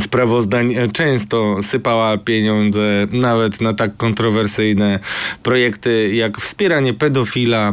sprawozdań 0.00 0.74
e, 0.74 0.88
często 0.88 1.62
sypała 1.62 2.18
pieniądze 2.18 3.06
nawet 3.12 3.60
na 3.60 3.72
tak 3.72 3.96
kontrowersyjne 3.96 4.98
projekty 5.42 6.10
jak 6.14 6.40
wspieranie 6.40 6.94
pedofila 6.94 7.72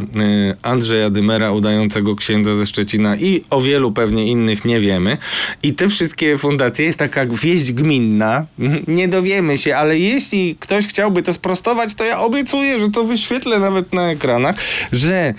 Andrzeja 0.62 1.10
Dymera 1.10 1.52
udającego 1.52 2.16
księdza 2.16 2.54
ze 2.54 2.66
Szczecina 2.66 3.16
i 3.16 3.44
o 3.50 3.60
wielu 3.60 3.92
pewnie 3.92 4.26
innych 4.26 4.64
nie 4.64 4.80
wiemy. 4.80 5.16
I 5.62 5.74
te 5.74 5.88
wszystkie 5.88 6.38
fundacje 6.38 6.84
jest 6.84 6.98
taka 6.98 7.26
wieść 7.26 7.72
gminna. 7.72 8.46
Nie 8.88 9.08
dowiemy 9.08 9.58
się, 9.58 9.76
ale 9.76 9.98
jeśli 9.98 10.56
ktoś 10.60 10.86
chciałby 10.86 11.22
to 11.22 11.32
sprostować, 11.32 11.94
to 11.94 12.04
ja 12.04 12.20
obiecuję, 12.20 12.80
że 12.80 12.90
to 12.90 13.04
wyświetlę 13.04 13.58
nawet 13.58 13.92
na 13.92 14.10
ekranach, 14.10 14.56
że 14.92 15.34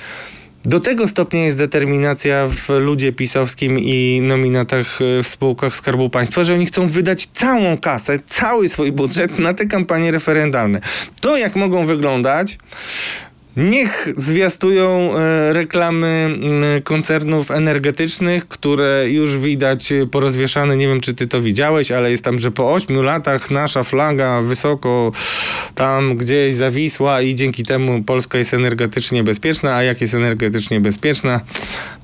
do 0.65 0.79
tego 0.79 1.07
stopnia 1.07 1.45
jest 1.45 1.57
determinacja 1.57 2.47
w 2.47 2.69
ludzie 2.69 3.13
pisowskim 3.13 3.79
i 3.79 4.21
nominatach 4.21 4.99
e, 5.01 5.23
w 5.23 5.27
spółkach 5.27 5.75
Skarbu 5.75 6.09
Państwa, 6.09 6.43
że 6.43 6.53
oni 6.53 6.65
chcą 6.65 6.87
wydać 6.87 7.29
całą 7.33 7.77
kasę, 7.77 8.19
cały 8.25 8.69
swój 8.69 8.91
budżet 8.91 9.39
na 9.39 9.53
te 9.53 9.65
kampanie 9.65 10.11
referendalne. 10.11 10.81
To 11.21 11.37
jak 11.37 11.55
mogą 11.55 11.85
wyglądać, 11.85 12.57
Niech 13.57 14.07
zwiastują 14.17 15.17
e, 15.17 15.53
reklamy 15.53 16.39
koncernów 16.83 17.51
energetycznych, 17.51 18.47
które 18.47 19.05
już 19.09 19.37
widać 19.37 19.91
e, 19.91 20.07
porozwieszane. 20.07 20.77
Nie 20.77 20.87
wiem, 20.87 21.01
czy 21.01 21.13
ty 21.13 21.27
to 21.27 21.41
widziałeś, 21.41 21.91
ale 21.91 22.11
jest 22.11 22.23
tam, 22.23 22.39
że 22.39 22.51
po 22.51 22.73
ośmiu 22.73 23.01
latach 23.01 23.51
nasza 23.51 23.83
flaga 23.83 24.41
wysoko 24.41 25.11
tam 25.75 26.17
gdzieś 26.17 26.55
zawisła 26.55 27.21
i 27.21 27.35
dzięki 27.35 27.63
temu 27.63 28.03
Polska 28.03 28.37
jest 28.37 28.53
energetycznie 28.53 29.23
bezpieczna. 29.23 29.75
A 29.75 29.83
jak 29.83 30.01
jest 30.01 30.13
energetycznie 30.13 30.79
bezpieczna, 30.79 31.41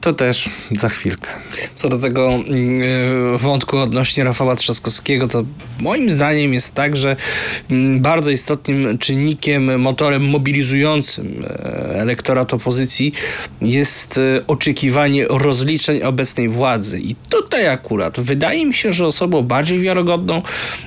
to 0.02 0.14
też 0.14 0.50
za 0.72 0.90
chwilkę. 0.90 1.30
Co 1.76 1.90
do 1.90 1.98
tego 1.98 2.34
mm, 2.34 3.38
wątku 3.38 3.78
odnośnie 3.78 4.24
Rafała 4.24 4.56
Trzaskowskiego, 4.56 5.28
to 5.28 5.44
moim 5.80 6.12
zdaniem 6.12 6.54
jest 6.54 6.76
tak, 6.76 6.98
że 6.98 7.16
mm, 7.72 8.00
bardzo 8.00 8.32
istotnym 8.32 8.98
czynnikiem, 8.98 9.82
motorem 9.82 10.30
mobilizującym 10.30 11.44
e, 11.44 12.02
elektorat 12.02 12.54
opozycji 12.54 13.14
jest 13.62 14.18
e, 14.18 14.48
oczekiwanie 14.48 15.26
rozliczeń 15.30 16.04
obecnej 16.04 16.50
władzy. 16.50 17.00
I 17.00 17.16
tutaj 17.30 17.68
akurat 17.68 18.20
wydaje 18.20 18.66
mi 18.66 18.74
się, 18.74 18.94
że 18.94 19.06
osobą 19.06 19.42
bardziej 19.42 19.80
wiarygodną, 19.80 20.42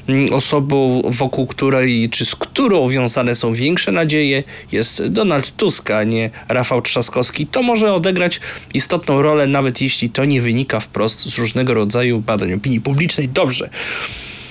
mm, 0.08 0.32
osobą 0.32 1.02
wokół 1.04 1.46
której, 1.46 2.10
czy 2.10 2.24
z 2.24 2.36
którą 2.36 2.88
wiązane 2.88 3.34
są 3.34 3.52
większe 3.52 3.92
nadzieje, 3.92 4.42
jest 4.72 5.06
Donald 5.06 5.56
Tusk, 5.56 5.90
a 5.90 6.04
nie 6.04 6.30
Rafał 6.48 6.82
Trzaskowski. 6.82 7.46
To 7.46 7.62
może 7.62 7.94
odegrać 7.94 8.40
istotną 8.74 9.03
rolę, 9.08 9.46
nawet 9.46 9.80
jeśli 9.80 10.10
to 10.10 10.24
nie 10.24 10.40
wynika 10.40 10.80
wprost 10.80 11.20
z 11.20 11.38
różnego 11.38 11.74
rodzaju 11.74 12.20
badań 12.20 12.52
opinii 12.52 12.80
publicznej. 12.80 13.28
Dobrze. 13.28 13.70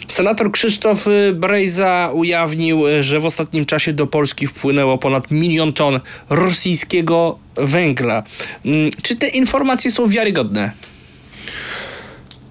Senator 0.08 0.52
Krzysztof 0.52 1.08
y, 1.08 1.34
Brejza 1.34 2.12
ujawnił, 2.14 2.88
y, 2.88 3.04
że 3.04 3.20
w 3.20 3.26
ostatnim 3.26 3.66
czasie 3.66 3.94
do 3.94 4.08
Polski 4.08 4.48
wpłynęło 4.48 4.98
ponad 4.98 5.32
milion 5.32 5.74
ton 5.74 6.00
rosyjskiego 6.30 7.40
węgla. 7.56 8.24
Mm, 8.66 8.90
Czy 9.02 9.16
te 9.16 9.28
informacje 9.28 9.92
są 9.92 10.08
wiarygodne? 10.08 10.72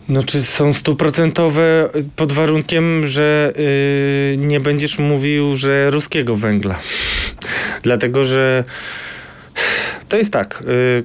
No, 0.08 0.22
czy 0.22 0.42
są 0.42 0.72
stuprocentowe 0.72 1.88
pod 2.16 2.32
warunkiem, 2.32 3.06
że 3.06 3.52
yy, 4.36 4.46
nie 4.46 4.60
będziesz 4.60 4.98
mówił, 4.98 5.56
że 5.56 5.90
ruskiego 5.90 6.36
węgla. 6.36 6.78
Dlatego, 7.82 8.24
że 8.24 8.64
to 10.08 10.16
jest 10.16 10.32
tak. 10.32 10.62
Yy, 10.66 11.04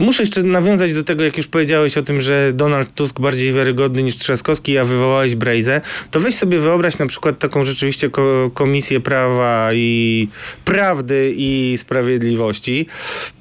Muszę 0.00 0.22
jeszcze 0.22 0.42
nawiązać 0.42 0.94
do 0.94 1.02
tego, 1.02 1.24
jak 1.24 1.36
już 1.36 1.46
powiedziałeś 1.46 1.98
o 1.98 2.02
tym, 2.02 2.20
że 2.20 2.52
Donald 2.52 2.94
Tusk 2.94 3.20
bardziej 3.20 3.52
wiarygodny 3.52 4.02
niż 4.02 4.16
Trzaskowski, 4.16 4.78
a 4.78 4.84
wywołałeś 4.84 5.34
Brejzę, 5.34 5.80
to 6.10 6.20
weź 6.20 6.34
sobie 6.34 6.58
wyobraź 6.58 6.98
na 6.98 7.06
przykład 7.06 7.38
taką 7.38 7.64
rzeczywiście 7.64 8.10
ko- 8.10 8.50
komisję 8.54 9.00
prawa 9.00 9.70
i 9.74 10.28
prawdy 10.64 11.32
i 11.36 11.74
sprawiedliwości, 11.78 12.86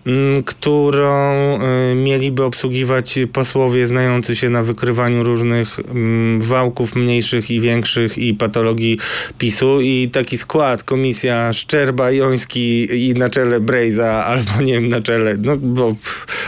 mm, 0.06 0.43
którą 0.43 1.60
y, 1.91 1.95
mieliby 1.95 2.43
obsługiwać 2.43 3.19
posłowie 3.34 3.88
znający 3.88 4.36
się 4.36 4.50
na 4.50 4.63
wykrywaniu 4.63 5.24
różnych 5.24 5.80
mm, 5.80 6.41
wałków 6.41 6.95
mniejszych 6.95 7.52
i 7.52 7.60
większych 7.62 8.17
i 8.17 8.34
patologii 8.34 8.98
PiSu. 9.38 9.82
I 9.82 10.10
taki 10.12 10.38
skład, 10.38 10.84
komisja 10.84 11.54
Szczerba, 11.54 12.12
Joński 12.12 12.88
i 13.10 13.13
na 13.13 13.29
czele 13.29 13.60
Brejza, 13.60 14.25
albo 14.25 14.62
nie 14.62 14.73
wiem, 14.73 14.90
na 14.90 15.02
czele, 15.02 15.36
no 15.38 15.58
bo 15.58 15.96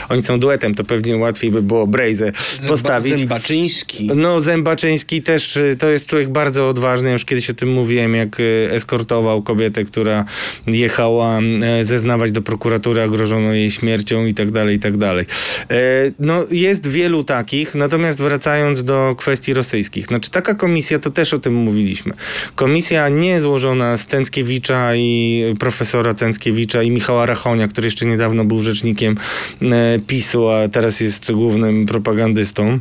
oni 0.08 0.22
są 0.22 0.40
duetem, 0.40 0.74
to 0.74 0.84
pewnie 0.84 1.16
łatwiej 1.16 1.50
by 1.50 1.62
było 1.62 1.86
Brejzę 1.86 2.32
postawić. 2.68 3.18
Zębaczyński. 3.18 4.10
No, 4.14 4.40
Zębaczyński 4.40 5.22
też 5.22 5.56
y, 5.56 5.76
to 5.78 5.90
jest 5.90 6.06
człowiek 6.06 6.28
bardzo 6.28 6.68
odważny. 6.68 7.12
Już 7.12 7.24
kiedyś 7.24 7.50
o 7.50 7.54
tym 7.54 7.72
mówiłem, 7.72 8.14
jak 8.14 8.40
y, 8.40 8.68
eskortował 8.72 9.42
kobietę, 9.42 9.84
która 9.84 10.24
jechała 10.66 11.40
y, 11.80 11.84
zeznawać 11.84 12.32
do 12.32 12.42
prokuratury, 12.42 13.02
a 13.02 13.08
grożono 13.08 13.52
jej 13.52 13.70
śmiercią 13.70 14.26
i 14.26 14.34
tak 14.34 14.50
dalej, 14.50 14.76
i 14.76 14.78
tak 14.78 14.96
dalej. 14.96 15.26
E, 15.70 16.12
No, 16.18 16.44
jest 16.50 16.86
wielu 16.86 17.24
takich. 17.24 17.74
Natomiast 17.74 18.18
wracając 18.18 18.84
do 18.84 19.14
kwestii 19.18 19.54
rosyjskich. 19.54 20.06
Znaczy, 20.06 20.30
taka 20.30 20.54
komisja, 20.54 20.98
to 20.98 21.10
też 21.10 21.34
o 21.34 21.38
tym 21.38 21.54
mówiliśmy. 21.54 22.12
Komisja 22.54 23.08
nie 23.08 23.40
złożona 23.40 23.96
z 23.96 24.06
Cęckiewicza 24.06 24.94
i 24.96 25.44
profesora 25.58 26.14
Cęckiewicza 26.14 26.82
i 26.82 26.90
Michała 26.90 27.26
Rachonia, 27.26 27.68
który 27.68 27.86
jeszcze 27.86 28.06
niedawno 28.06 28.44
był 28.44 28.62
rzecznikiem 28.62 29.16
e, 29.62 29.91
PiSu, 29.98 30.48
a 30.48 30.68
teraz 30.68 31.00
jest 31.00 31.32
głównym 31.32 31.86
propagandystą 31.86 32.80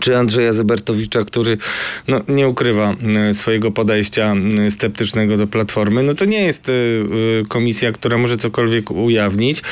czy 0.00 0.16
Andrzeja 0.16 0.52
Zebertowicza, 0.52 1.24
który 1.24 1.58
no, 2.08 2.20
nie 2.28 2.48
ukrywa 2.48 2.94
e, 3.14 3.34
swojego 3.34 3.70
podejścia 3.70 4.34
sceptycznego 4.70 5.36
do 5.36 5.46
Platformy, 5.46 6.02
no 6.02 6.14
to 6.14 6.24
nie 6.24 6.42
jest 6.42 6.68
e, 6.68 6.72
e, 6.72 7.44
komisja, 7.48 7.92
która 7.92 8.18
może 8.18 8.36
cokolwiek 8.36 8.90
ujawnić, 8.90 9.62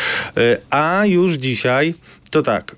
a 0.71 1.03
już 1.07 1.35
dzisiaj 1.35 1.95
to 2.31 2.43
tak. 2.43 2.77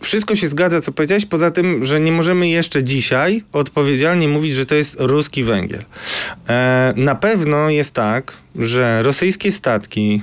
wszystko 0.00 0.36
się 0.36 0.48
zgadza, 0.48 0.80
co 0.80 0.92
powiedziałeś, 0.92 1.26
poza 1.26 1.50
tym, 1.50 1.84
że 1.84 2.00
nie 2.00 2.12
możemy 2.12 2.48
jeszcze 2.48 2.84
dzisiaj 2.84 3.42
odpowiedzialnie 3.52 4.28
mówić, 4.28 4.54
że 4.54 4.66
to 4.66 4.74
jest 4.74 4.96
ruski 4.98 5.44
węgiel. 5.44 5.84
Na 6.96 7.14
pewno 7.14 7.70
jest 7.70 7.94
tak, 7.94 8.36
że 8.56 9.02
rosyjskie 9.02 9.52
statki 9.52 10.22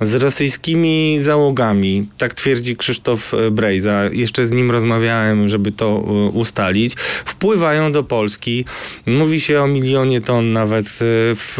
z 0.00 0.14
rosyjskimi 0.14 1.18
załogami, 1.20 2.08
tak 2.18 2.34
twierdzi 2.34 2.76
Krzysztof 2.76 3.34
e, 3.34 3.50
Brejza, 3.50 4.04
jeszcze 4.12 4.46
z 4.46 4.50
nim 4.50 4.70
rozmawiałem, 4.70 5.48
żeby 5.48 5.72
to 5.72 5.86
e, 5.86 6.12
ustalić, 6.28 6.94
wpływają 7.24 7.92
do 7.92 8.02
Polski. 8.02 8.64
Mówi 9.06 9.40
się 9.40 9.60
o 9.60 9.66
milionie 9.66 10.20
ton 10.20 10.52
nawet 10.52 10.86
e, 10.86 10.90
w, 11.34 11.58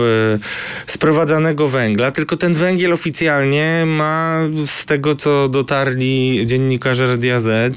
sprowadzanego 0.86 1.68
węgla, 1.68 2.10
tylko 2.10 2.36
ten 2.36 2.54
węgiel 2.54 2.92
oficjalnie 2.92 3.84
ma 3.86 4.40
z 4.66 4.84
tego, 4.84 5.14
co 5.14 5.48
dotarli 5.48 6.42
dziennikarze 6.46 7.06
Radia 7.06 7.40
Z, 7.40 7.76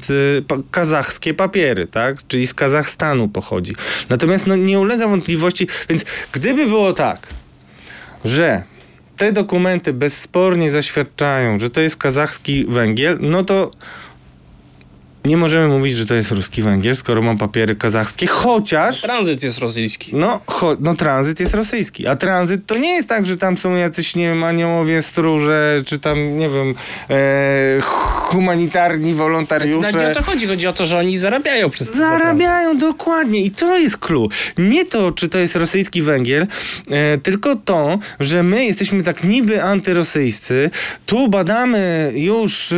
kazachskie 0.70 1.34
papiery, 1.34 1.86
tak? 1.86 2.16
Czyli 2.28 2.46
z 2.46 2.54
Kazachstanu 2.54 3.28
pochodzi. 3.28 3.74
Natomiast 4.08 4.46
no, 4.46 4.56
nie 4.56 4.80
ulega 4.80 5.08
wątpliwości, 5.08 5.66
więc 5.88 6.04
gdyby 6.32 6.66
było 6.66 6.92
tak, 6.92 7.26
że 8.24 8.62
te 9.18 9.32
dokumenty 9.32 9.92
bezspornie 9.92 10.70
zaświadczają, 10.70 11.58
że 11.58 11.70
to 11.70 11.80
jest 11.80 11.96
kazachski 11.96 12.64
węgiel, 12.64 13.18
no 13.20 13.42
to 13.42 13.70
nie 15.24 15.36
możemy 15.36 15.68
mówić, 15.68 15.94
że 15.96 16.06
to 16.06 16.14
jest 16.14 16.30
ruski 16.30 16.62
węgiel, 16.62 16.96
skoro 16.96 17.22
mam 17.22 17.38
papiery 17.38 17.76
kazachskie, 17.76 18.26
chociaż 18.26 19.00
Tranzyt 19.00 19.42
jest 19.42 19.58
rosyjski. 19.58 20.16
no, 20.16 20.40
cho- 20.46 20.76
no 20.80 20.94
tranzyt 20.94 21.40
jest 21.40 21.54
rosyjski, 21.54 22.06
a 22.06 22.16
tranzyt 22.16 22.66
to 22.66 22.76
nie 22.78 22.94
jest 22.94 23.08
tak, 23.08 23.26
że 23.26 23.36
tam 23.36 23.58
są 23.58 23.74
jacyś, 23.76 24.16
nie 24.16 24.28
wiem, 24.28 24.44
aniołowie, 24.44 25.02
stróże, 25.02 25.82
czy 25.86 25.98
tam, 25.98 26.38
nie 26.38 26.48
wiem, 26.48 26.74
e, 27.10 27.80
humanitarni 28.28 29.14
wolontariusze. 29.14 29.80
Nawet 29.92 30.00
nie 30.06 30.08
o 30.12 30.14
to 30.14 30.22
chodzi, 30.22 30.46
chodzi 30.46 30.66
o 30.66 30.72
to, 30.72 30.84
że 30.84 30.98
oni 30.98 31.16
zarabiają 31.18 31.70
przez 31.70 31.90
to. 31.90 31.96
Zarabiają 31.96 32.78
dokładnie 32.78 33.42
i 33.44 33.50
to 33.50 33.78
jest 33.78 33.96
clue. 33.98 34.28
Nie 34.58 34.84
to, 34.84 35.10
czy 35.10 35.28
to 35.28 35.38
jest 35.38 35.56
rosyjski 35.56 36.02
węgiel, 36.02 36.46
e, 36.90 37.18
tylko 37.18 37.56
to, 37.56 37.98
że 38.20 38.42
my 38.42 38.64
jesteśmy 38.64 39.02
tak 39.02 39.24
niby 39.24 39.62
antyrosyjscy, 39.62 40.70
tu 41.06 41.28
badamy 41.28 42.12
już 42.14 42.72
e, 42.72 42.76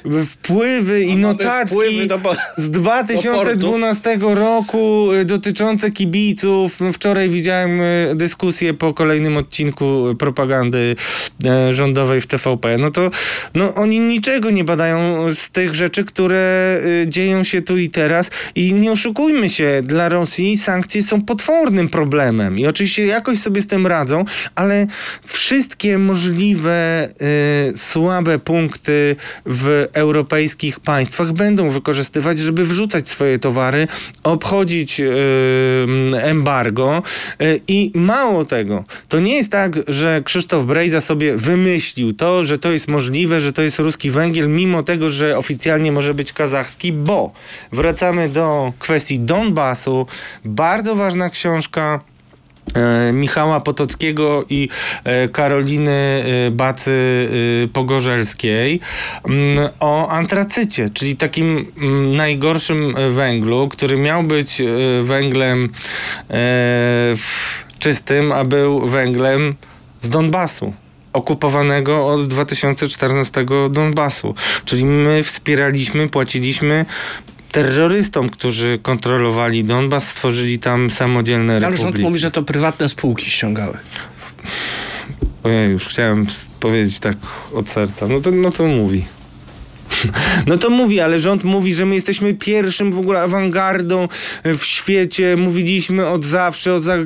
Wpływy. 0.00 0.26
wpływy 0.26 0.89
i 0.98 1.04
A 1.04 1.08
mamy 1.08 1.20
notatki 1.20 1.74
wpływy 1.74 2.06
do 2.06 2.20
z 2.56 2.70
2012 2.70 4.18
roku 4.20 5.12
e, 5.12 5.24
dotyczące 5.24 5.90
kibiców. 5.90 6.78
Wczoraj 6.92 7.28
widziałem 7.28 7.80
e, 7.80 8.14
dyskusję 8.14 8.74
po 8.74 8.94
kolejnym 8.94 9.36
odcinku 9.36 10.04
propagandy 10.18 10.96
e, 11.44 11.74
rządowej 11.74 12.20
w 12.20 12.26
TVP. 12.26 12.78
No 12.78 12.90
to 12.90 13.10
no, 13.54 13.74
oni 13.74 14.00
niczego 14.00 14.50
nie 14.50 14.64
badają 14.64 15.26
z 15.34 15.50
tych 15.50 15.74
rzeczy, 15.74 16.04
które 16.04 16.80
dzieją 17.06 17.44
się 17.44 17.62
tu 17.62 17.76
i 17.76 17.88
teraz. 17.88 18.30
I 18.54 18.74
nie 18.74 18.92
oszukujmy 18.92 19.48
się, 19.48 19.82
dla 19.84 20.08
Rosji 20.08 20.56
sankcje 20.56 21.02
są 21.02 21.22
potwornym 21.22 21.88
problemem. 21.88 22.58
I 22.58 22.66
oczywiście 22.66 23.06
jakoś 23.06 23.38
sobie 23.38 23.62
z 23.62 23.66
tym 23.66 23.86
radzą, 23.86 24.24
ale 24.54 24.86
wszystkie 25.24 25.98
możliwe 25.98 26.70
e, 26.70 27.08
słabe 27.76 28.38
punkty 28.38 29.16
w 29.46 29.88
europejskich 29.92 30.79
państwach 30.84 31.32
będą 31.32 31.68
wykorzystywać, 31.68 32.38
żeby 32.38 32.64
wrzucać 32.64 33.08
swoje 33.08 33.38
towary, 33.38 33.88
obchodzić 34.22 35.00
e, 35.00 35.04
embargo. 36.22 37.02
E, 37.40 37.56
i 37.68 37.92
mało 37.94 38.44
tego, 38.44 38.84
to 39.08 39.20
nie 39.20 39.36
jest 39.36 39.50
tak, 39.50 39.76
że 39.88 40.22
Krzysztof 40.24 40.64
Brejza 40.64 41.00
sobie 41.00 41.36
wymyślił 41.36 42.12
to, 42.12 42.44
że 42.44 42.58
to 42.58 42.72
jest 42.72 42.88
możliwe, 42.88 43.40
że 43.40 43.52
to 43.52 43.62
jest 43.62 43.78
ruski 43.78 44.10
węgiel, 44.10 44.48
mimo 44.48 44.82
tego, 44.82 45.10
że 45.10 45.38
oficjalnie 45.38 45.92
może 45.92 46.14
być 46.14 46.32
kazachski, 46.32 46.92
bo 46.92 47.32
wracamy 47.72 48.28
do 48.28 48.72
kwestii 48.78 49.18
Donbasu, 49.18 50.06
bardzo 50.44 50.94
ważna 50.94 51.30
książka 51.30 52.00
Michała 53.12 53.60
Potockiego 53.60 54.44
i 54.48 54.68
e, 55.04 55.28
Karoliny 55.28 56.24
e, 56.46 56.50
Bacy 56.50 57.28
e, 57.64 57.68
Pogorzelskiej 57.68 58.80
mm, 59.24 59.68
o 59.80 60.08
antracycie, 60.08 60.90
czyli 60.90 61.16
takim 61.16 61.72
mm, 61.76 62.16
najgorszym 62.16 62.96
e, 62.96 63.10
węglu, 63.10 63.68
który 63.68 63.96
miał 63.96 64.22
być 64.22 64.60
e, 64.60 64.64
węglem 65.02 65.68
e, 66.30 67.16
czystym, 67.78 68.32
a 68.32 68.44
był 68.44 68.86
węglem 68.86 69.54
z 70.00 70.08
Donbasu. 70.08 70.72
Okupowanego 71.12 72.06
od 72.06 72.26
2014 72.26 73.46
Donbasu. 73.70 74.34
Czyli 74.64 74.84
my 74.84 75.22
wspieraliśmy, 75.22 76.08
płaciliśmy 76.08 76.84
terrorystom, 77.52 78.28
którzy 78.28 78.78
kontrolowali 78.82 79.64
Donbas, 79.64 80.08
stworzyli 80.08 80.58
tam 80.58 80.90
samodzielne 80.90 81.52
Ale 81.52 81.60
rząd 81.60 81.76
republiki. 81.76 82.02
mówi, 82.02 82.18
że 82.18 82.30
to 82.30 82.42
prywatne 82.42 82.88
spółki 82.88 83.30
ściągały. 83.30 83.78
Ojej, 85.44 85.70
już 85.70 85.88
chciałem 85.88 86.26
powiedzieć 86.60 87.00
tak 87.00 87.16
od 87.54 87.68
serca. 87.68 88.08
No 88.08 88.20
to, 88.20 88.30
no 88.30 88.50
to 88.50 88.66
mówi. 88.66 89.04
No 90.46 90.58
to 90.58 90.70
mówi, 90.70 91.00
ale 91.00 91.18
rząd 91.18 91.44
mówi, 91.44 91.74
że 91.74 91.86
my 91.86 91.94
jesteśmy 91.94 92.34
pierwszym 92.34 92.92
w 92.92 92.98
ogóle 92.98 93.20
awangardą 93.20 94.08
e, 94.42 94.54
w 94.54 94.64
świecie. 94.64 95.36
Mówiliśmy 95.36 96.06
od 96.08 96.24
zawsze 96.24 96.74
o, 96.74 96.80
za, 96.80 96.96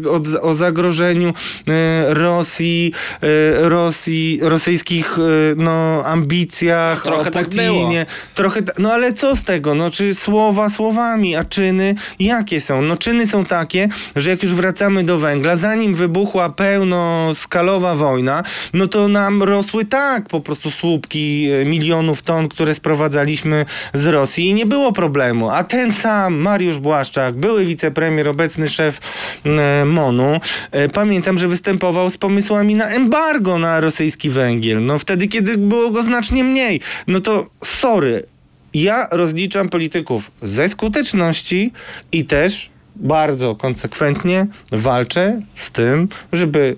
o 0.42 0.54
zagrożeniu 0.54 1.28
e, 1.68 2.14
Rosji, 2.14 2.92
e, 3.22 3.68
Rosji, 3.68 4.38
rosyjskich 4.42 5.18
no, 5.56 6.02
ambicjach, 6.04 7.02
Trochę 7.02 7.28
o 7.28 7.32
tak 7.32 7.44
Putinie. 7.44 8.06
było. 8.06 8.34
Trochę, 8.34 8.60
no 8.78 8.92
ale 8.92 9.12
co 9.12 9.36
z 9.36 9.44
tego? 9.44 9.74
No 9.74 9.90
czy 9.90 10.14
słowa 10.14 10.68
słowami, 10.68 11.36
a 11.36 11.44
czyny 11.44 11.94
jakie 12.18 12.60
są? 12.60 12.82
No 12.82 12.96
czyny 12.96 13.26
są 13.26 13.44
takie, 13.44 13.88
że 14.16 14.30
jak 14.30 14.42
już 14.42 14.54
wracamy 14.54 15.04
do 15.04 15.18
węgla, 15.18 15.56
zanim 15.56 15.94
wybuchła 15.94 16.50
pełnoskalowa 16.50 17.96
wojna, 17.96 18.42
no 18.72 18.86
to 18.86 19.08
nam 19.08 19.42
rosły 19.42 19.84
tak 19.84 20.28
po 20.28 20.40
prostu 20.40 20.70
słupki 20.70 21.48
milionów 21.64 22.22
ton, 22.22 22.48
które 22.48 22.74
sprowadzaliśmy 22.84 23.64
z 23.94 24.06
Rosji 24.06 24.48
i 24.48 24.54
nie 24.54 24.66
było 24.66 24.92
problemu. 24.92 25.50
A 25.50 25.64
ten 25.64 25.92
sam 25.92 26.34
Mariusz 26.34 26.78
Błaszczak, 26.78 27.34
były 27.34 27.64
wicepremier, 27.64 28.28
obecny 28.28 28.68
szef 28.68 29.00
e, 29.44 29.84
MONU, 29.84 30.40
e, 30.70 30.88
pamiętam, 30.88 31.38
że 31.38 31.48
występował 31.48 32.10
z 32.10 32.18
pomysłami 32.18 32.74
na 32.74 32.88
embargo 32.88 33.58
na 33.58 33.80
rosyjski 33.80 34.30
węgiel. 34.30 34.84
No 34.84 34.98
wtedy, 34.98 35.28
kiedy 35.28 35.58
było 35.58 35.90
go 35.90 36.02
znacznie 36.02 36.44
mniej. 36.44 36.80
No 37.06 37.20
to 37.20 37.46
sorry, 37.64 38.26
ja 38.74 39.08
rozliczam 39.10 39.68
polityków 39.68 40.30
ze 40.42 40.68
skuteczności 40.68 41.72
i 42.12 42.24
też 42.24 42.70
bardzo 42.96 43.54
konsekwentnie 43.54 44.46
walczę 44.72 45.40
z 45.54 45.70
tym, 45.70 46.08
żeby 46.32 46.76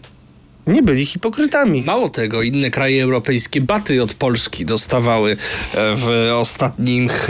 nie 0.67 0.83
byli 0.83 1.07
hipokrytami. 1.07 1.83
Mało 1.83 2.09
tego, 2.09 2.43
inne 2.43 2.71
kraje 2.71 3.03
europejskie 3.03 3.61
baty 3.61 4.03
od 4.03 4.15
Polski 4.15 4.67
dostawały 4.67 5.33
e, 5.33 5.37
w 5.95 6.31
ostatnich 6.35 7.29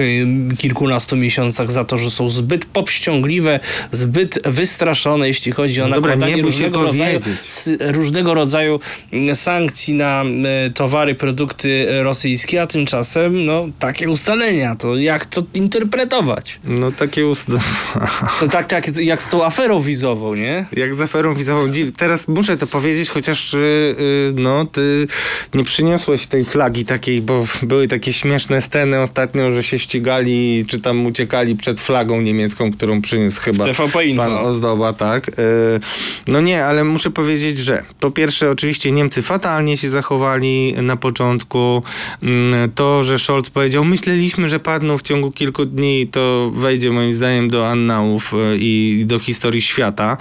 kilkunastu 0.58 1.16
miesiącach 1.16 1.70
za 1.70 1.84
to, 1.84 1.96
że 1.96 2.10
są 2.10 2.28
zbyt 2.28 2.64
powściągliwe, 2.64 3.60
zbyt 3.92 4.38
wystraszone, 4.44 5.28
jeśli 5.28 5.52
chodzi 5.52 5.82
o 5.82 5.88
No 5.88 5.96
nakładanie 5.96 6.42
różnego, 6.42 6.82
rodzaju, 6.82 7.20
różnego 7.80 8.34
rodzaju 8.34 8.80
mm, 9.12 9.36
sankcji 9.36 9.94
na 9.94 10.24
e, 10.24 10.70
towary, 10.70 11.14
produkty 11.14 11.86
rosyjskie, 12.02 12.62
a 12.62 12.66
tymczasem 12.66 13.46
no, 13.46 13.68
takie 13.78 14.10
ustalenia. 14.10 14.76
To 14.76 14.96
jak 14.96 15.26
to 15.26 15.42
interpretować? 15.54 16.60
No 16.64 16.92
takie 16.92 17.26
ust... 17.26 17.46
To 18.40 18.48
tak, 18.48 18.66
tak 18.66 18.98
jak 18.98 19.22
z 19.22 19.28
tą 19.28 19.44
aferą 19.44 19.80
wizową, 19.80 20.34
nie? 20.34 20.66
Jak 20.72 20.94
z 20.94 21.00
aferą 21.00 21.34
wizową. 21.34 21.70
Teraz 21.96 22.28
muszę 22.28 22.56
to 22.56 22.66
powiedzieć, 22.66 23.10
chociaż 23.26 23.54
y, 23.54 23.58
y, 23.58 24.32
no, 24.36 24.64
ty 24.64 25.06
nie 25.54 25.64
przyniosłeś 25.64 26.26
tej 26.26 26.44
flagi 26.44 26.84
takiej, 26.84 27.22
bo 27.22 27.44
były 27.62 27.88
takie 27.88 28.12
śmieszne 28.12 28.60
sceny 28.60 29.00
ostatnio, 29.00 29.52
że 29.52 29.62
się 29.62 29.78
ścigali, 29.78 30.64
czy 30.68 30.80
tam 30.80 31.06
uciekali 31.06 31.56
przed 31.56 31.80
flagą 31.80 32.20
niemiecką, 32.20 32.72
którą 32.72 33.02
przyniósł 33.02 33.40
chyba 33.40 33.64
TVP 33.64 34.06
Info. 34.06 34.22
pan 34.22 34.32
Ozdoba, 34.34 34.92
tak. 34.92 35.28
Y, 35.28 35.32
no 36.28 36.40
nie, 36.40 36.64
ale 36.64 36.84
muszę 36.84 37.10
powiedzieć, 37.10 37.58
że 37.58 37.82
po 38.00 38.10
pierwsze 38.10 38.50
oczywiście 38.50 38.92
Niemcy 38.92 39.22
fatalnie 39.22 39.76
się 39.76 39.90
zachowali 39.90 40.74
na 40.82 40.96
początku. 40.96 41.82
Mm, 42.22 42.70
To, 42.74 43.04
że 43.04 43.18
Scholz 43.18 43.50
powiedział, 43.50 43.84
myśleliśmy, 43.84 44.48
że 44.48 44.60
padną 44.60 44.98
w 44.98 45.02
ciągu 45.02 45.32
kilku 45.32 45.64
dni, 45.66 46.08
to 46.12 46.50
wejdzie 46.54 46.90
moim 46.90 47.14
zdaniem 47.14 47.50
do 47.50 47.68
annałów 47.70 48.32
i 48.58 49.02
do 49.06 49.18
historii 49.18 49.62
świata. 49.62 50.16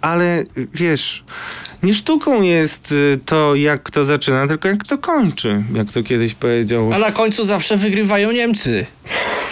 Ale 0.00 0.44
wiesz, 0.74 1.24
nie 1.82 1.94
sztuką 1.94 2.42
jest 2.42 2.92
y, 2.92 3.18
to, 3.26 3.54
jak 3.54 3.82
kto 3.82 4.04
zaczyna, 4.04 4.46
tylko 4.48 4.68
jak 4.68 4.84
to 4.84 4.98
kończy, 4.98 5.62
jak 5.74 5.92
to 5.92 6.02
kiedyś 6.02 6.34
powiedział. 6.34 6.92
A 6.92 6.98
na 6.98 7.12
końcu 7.12 7.44
zawsze 7.44 7.76
wygrywają 7.76 8.32
Niemcy. 8.32 8.86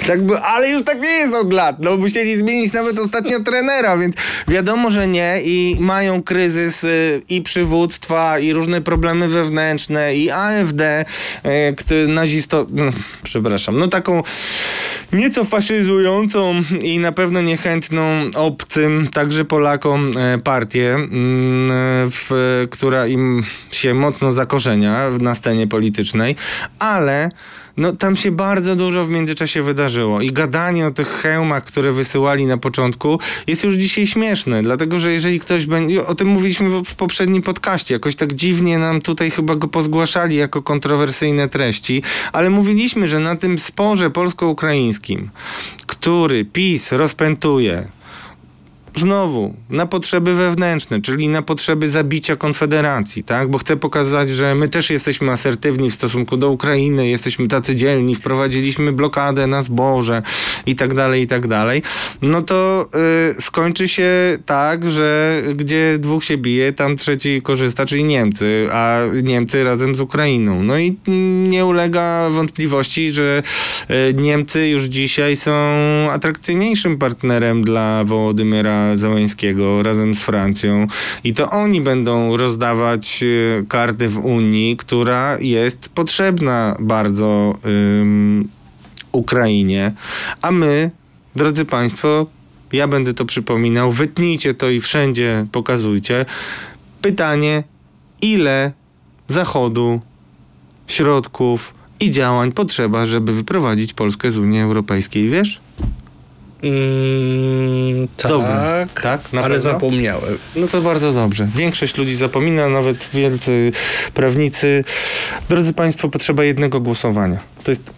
Tak 0.07 0.22
by, 0.22 0.38
ale 0.38 0.70
już 0.70 0.84
tak 0.84 1.01
nie 1.01 1.09
jest 1.09 1.34
od 1.34 1.53
lat. 1.53 1.76
No 1.78 1.96
musieli 1.96 2.36
zmienić 2.36 2.72
nawet 2.72 2.99
ostatnio 2.99 3.40
trenera, 3.40 3.96
więc 3.96 4.16
wiadomo, 4.49 4.90
że 4.90 5.09
nie 5.09 5.40
i 5.44 5.76
mają 5.80 6.22
kryzys 6.22 6.84
y, 6.84 7.22
i 7.28 7.42
przywództwa 7.42 8.38
i 8.38 8.53
różne 8.53 8.80
problemy 8.80 9.28
wewnętrzne 9.28 10.16
i 10.16 10.30
AfD, 10.30 11.05
y, 11.70 11.74
który 11.76 12.09
nazisto... 12.09 12.66
No, 12.70 12.84
przepraszam, 13.22 13.78
no 13.78 13.88
taką 13.88 14.22
nieco 15.12 15.44
faszyzującą 15.44 16.62
i 16.82 16.99
na 16.99 17.12
pewno 17.12 17.42
niechętną 17.42 18.03
obcym, 18.36 19.09
także 19.12 19.44
Polakom 19.44 20.12
e, 20.18 20.38
partię, 20.38 20.94
mm, 20.94 21.11
w, 22.11 22.66
która 22.70 23.07
im 23.07 23.44
się 23.70 23.94
mocno 23.94 24.32
zakorzenia 24.32 25.11
na 25.20 25.34
scenie 25.34 25.66
politycznej, 25.66 26.36
ale 26.78 27.30
no 27.79 27.93
tam 27.93 28.16
się 28.16 28.31
bardzo 28.31 28.76
dużo 28.76 29.05
w 29.05 29.09
międzyczasie 29.09 29.62
wydarzyło. 29.62 30.20
I 30.20 30.33
gadanie 30.33 30.87
o 30.87 30.91
tych 30.91 31.09
hełmach, 31.09 31.64
które 31.64 31.93
wysyłali 31.93 32.47
na 32.47 32.57
początku 32.57 33.20
jest 33.47 33.64
już 33.64 33.74
dzisiaj 33.74 34.07
śmieszne, 34.07 34.62
dlatego 34.62 34.99
że 34.99 35.12
jeżeli 35.12 35.41
ktoś 35.41 35.66
będzie, 35.66 36.07
o 36.07 36.14
tym 36.14 36.29
mówiliśmy 36.29 36.85
w, 36.85 36.95
poprzednim 36.95 37.43
podcaście, 37.43 37.95
jakoś 37.95 38.16
tak 38.16 38.33
dziwnie 38.33 38.79
nam 38.79 39.01
tutaj 39.01 39.31
chyba 39.31 39.57
go 39.57 39.68
pozgłaszali 39.68 40.37
jako 40.37 40.62
kontrowersyjne 40.62 41.49
treści, 41.49 42.03
ale 42.33 42.51
mówiliśmy, 42.51 43.09
że 43.09 43.20
na 43.20 43.37
tym 43.37 43.59
sporze 43.59 44.11
polsko-ukraińskim, 44.11 45.31
który 45.87 46.45
PiS 46.45 46.93
rozpętuje, 46.93 47.97
Znowu, 48.99 49.55
na 49.70 49.86
potrzeby 49.86 50.34
wewnętrzne, 50.34 51.01
czyli 51.01 51.28
na 51.28 51.42
potrzeby 51.42 51.88
zabicia 51.88 52.36
Konfederacji, 52.36 53.24
tak? 53.24 53.51
Bo 53.51 53.59
chcę 53.59 53.76
pokazać, 53.76 54.30
że 54.30 54.55
my 54.55 54.68
też 54.68 54.90
jesteśmy 54.90 55.30
asertywni 55.30 55.90
w 55.90 55.94
stosunku 55.94 56.36
do 56.36 56.51
Ukrainy, 56.51 57.09
jesteśmy 57.09 57.49
tacy 57.49 57.76
dzielni, 57.76 58.14
wprowadziliśmy 58.14 58.92
blokadę 58.92 59.46
na 59.46 59.62
zboże 59.62 60.22
i 60.66 60.74
tak 60.74 60.94
dalej, 60.94 61.22
i 61.22 61.26
tak 61.26 61.46
dalej. 61.46 61.82
No 62.22 62.42
to 62.42 62.88
y, 63.38 63.42
skończy 63.42 63.88
się 63.88 64.38
tak, 64.46 64.90
że 64.90 65.42
gdzie 65.55 65.96
dwóch 65.99 66.24
się 66.24 66.36
bije, 66.38 66.72
tam 66.72 66.96
trzeci 66.96 67.42
korzysta, 67.42 67.86
czyli 67.86 68.05
Niemcy, 68.05 68.68
a 68.72 68.99
Niemcy 69.22 69.64
razem 69.64 69.94
z 69.94 70.01
Ukrainą. 70.01 70.62
No 70.62 70.78
i 70.78 70.96
nie 71.49 71.66
ulega 71.66 72.30
wątpliwości, 72.30 73.11
że 73.11 73.42
y, 73.90 74.14
Niemcy 74.14 74.68
już 74.68 74.84
dzisiaj 74.84 75.36
są 75.36 75.53
atrakcyjniejszym 76.11 76.99
partnerem 76.99 77.62
dla 77.62 78.05
Wołodymyra 78.05 78.88
Załęskiego 78.97 79.82
razem 79.82 80.14
z 80.14 80.22
Francją 80.22 80.86
i 81.24 81.34
to 81.34 81.51
oni 81.51 81.80
będą 81.80 82.36
rozdawać 82.36 83.20
y, 83.22 83.64
karty 83.68 84.09
w 84.09 84.18
Unii, 84.18 84.76
która 84.76 85.39
jest 85.41 85.89
potrzebna 85.89 86.76
bardzo 86.80 87.55
ym, 88.01 88.49
Ukrainie, 89.12 89.93
a 90.43 90.51
my, 90.51 90.91
drodzy 91.36 91.64
Państwo, 91.64 92.26
ja 92.72 92.89
będę 92.89 93.14
to 93.14 93.24
przypominał, 93.24 93.93
wytnijcie 93.93 94.55
to 94.55 94.70
i 94.70 94.80
wszędzie 94.80 95.47
pokazujcie. 95.53 96.24
Pytanie, 97.03 97.62
ile 98.22 98.72
Zachodu, 99.28 100.01
środków 100.86 101.74
i 102.01 102.11
działań 102.11 102.53
potrzeba, 102.53 103.07
żeby 103.07 103.32
wyprowadzić 103.32 103.93
Polskę 103.93 104.30
z 104.30 104.39
Unii 104.39 104.61
Europejskiej, 104.61 105.28
wiesz? 105.28 105.61
Mm, 106.62 108.09
tak, 108.16 108.30
Dobra, 108.30 108.86
tak, 109.02 109.32
na 109.32 109.40
ale 109.40 109.54
pewno? 109.54 109.72
zapomniałem. 109.72 110.38
No 110.56 110.66
to 110.66 110.80
bardzo 110.82 111.12
dobrze. 111.12 111.48
Większość 111.56 111.96
ludzi 111.96 112.14
zapomina, 112.14 112.68
nawet 112.68 113.09
wielcy 113.14 113.72
prawnicy. 114.14 114.84
Drodzy 115.48 115.72
Państwo, 115.72 116.09
potrzeba 116.09 116.44
jednego 116.44 116.80
głosowania. 116.80 117.38
To 117.64 117.70
jest 117.70 117.92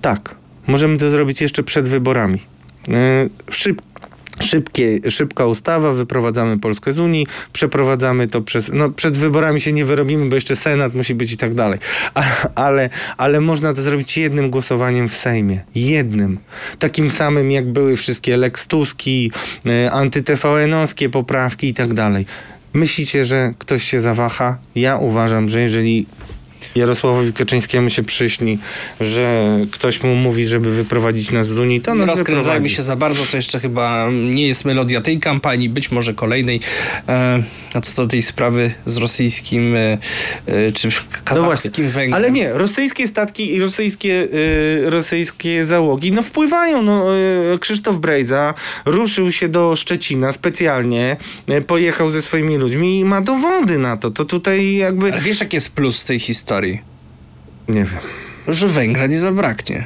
tak. 0.00 0.34
Możemy 0.66 0.96
to 0.96 1.10
zrobić 1.10 1.40
jeszcze 1.40 1.62
przed 1.62 1.88
wyborami. 1.88 2.38
Yy, 2.88 2.94
Szyb, 3.50 3.82
szybkie, 4.40 5.10
szybka 5.10 5.46
ustawa, 5.46 5.92
wyprowadzamy 5.92 6.58
Polskę 6.58 6.92
z 6.92 6.98
Unii, 6.98 7.26
przeprowadzamy 7.52 8.28
to 8.28 8.42
przez. 8.42 8.70
No, 8.72 8.90
przed 8.90 9.16
wyborami 9.16 9.60
się 9.60 9.72
nie 9.72 9.84
wyrobimy, 9.84 10.28
bo 10.28 10.34
jeszcze 10.34 10.56
Senat 10.56 10.94
musi 10.94 11.14
być 11.14 11.32
i 11.32 11.36
tak 11.36 11.54
dalej. 11.54 11.78
Ale, 12.54 12.90
ale 13.16 13.40
można 13.40 13.74
to 13.74 13.82
zrobić 13.82 14.16
jednym 14.16 14.50
głosowaniem 14.50 15.08
w 15.08 15.16
Sejmie. 15.16 15.64
Jednym. 15.74 16.38
Takim 16.78 17.10
samym, 17.10 17.50
jak 17.50 17.72
były 17.72 17.96
wszystkie 17.96 18.36
Lex 18.36 18.66
Tuski, 18.66 19.30
y, 19.66 19.90
anty-TVN-owskie 19.90 21.08
poprawki 21.08 21.68
i 21.68 21.74
tak 21.74 21.94
dalej. 21.94 22.26
Myślicie, 22.74 23.24
że 23.24 23.54
ktoś 23.58 23.82
się 23.82 24.00
zawaha? 24.00 24.58
Ja 24.74 24.96
uważam, 24.96 25.48
że 25.48 25.60
jeżeli 25.60 26.06
Jarosławowi 26.74 27.32
Kaczyńskiemu 27.32 27.90
się 27.90 28.02
przyśni, 28.02 28.58
że 29.00 29.56
ktoś 29.70 30.02
mu 30.02 30.14
mówi, 30.14 30.44
żeby 30.44 30.70
wyprowadzić 30.70 31.30
nas 31.30 31.48
z 31.48 31.58
Unii, 31.58 31.80
to 31.80 31.94
nas 31.94 32.08
rozkręcajmy 32.08 32.70
się 32.70 32.82
za 32.82 32.96
bardzo, 32.96 33.24
to 33.30 33.36
jeszcze 33.36 33.60
chyba 33.60 34.08
nie 34.12 34.46
jest 34.46 34.64
melodia 34.64 35.00
tej 35.00 35.20
kampanii, 35.20 35.68
być 35.68 35.90
może 35.90 36.14
kolejnej. 36.14 36.60
E, 37.08 37.42
a 37.74 37.80
co 37.80 38.02
do 38.02 38.08
tej 38.08 38.22
sprawy 38.22 38.74
z 38.86 38.96
rosyjskim 38.96 39.76
e, 39.76 39.98
e, 40.46 40.72
czy 40.72 40.88
kazachskim 41.24 41.90
węglem. 41.90 42.10
No 42.10 42.16
Ale 42.16 42.30
nie, 42.30 42.52
rosyjskie 42.52 43.08
statki 43.08 43.54
i 43.54 43.60
rosyjskie, 43.60 44.28
rosyjskie 44.84 45.64
załogi 45.64 46.12
no 46.12 46.22
wpływają. 46.22 46.82
No, 46.82 47.06
Krzysztof 47.60 47.96
Brejza 47.96 48.54
ruszył 48.84 49.32
się 49.32 49.48
do 49.48 49.76
Szczecina 49.76 50.32
specjalnie, 50.32 51.16
pojechał 51.66 52.10
ze 52.10 52.22
swoimi 52.22 52.56
ludźmi 52.56 52.98
i 52.98 53.04
ma 53.04 53.20
dowody 53.20 53.78
na 53.78 53.96
to. 53.96 54.10
To 54.10 54.24
tutaj 54.24 54.76
jakby... 54.76 55.12
Ale 55.12 55.20
wiesz, 55.20 55.40
jaki 55.40 55.56
jest 55.56 55.70
plus 55.70 56.04
tej 56.04 56.18
historii? 56.18 56.51
Nie 57.68 57.84
wiem. 57.84 58.00
Że 58.48 58.68
węgla 58.68 59.06
nie 59.06 59.18
zabraknie. 59.18 59.84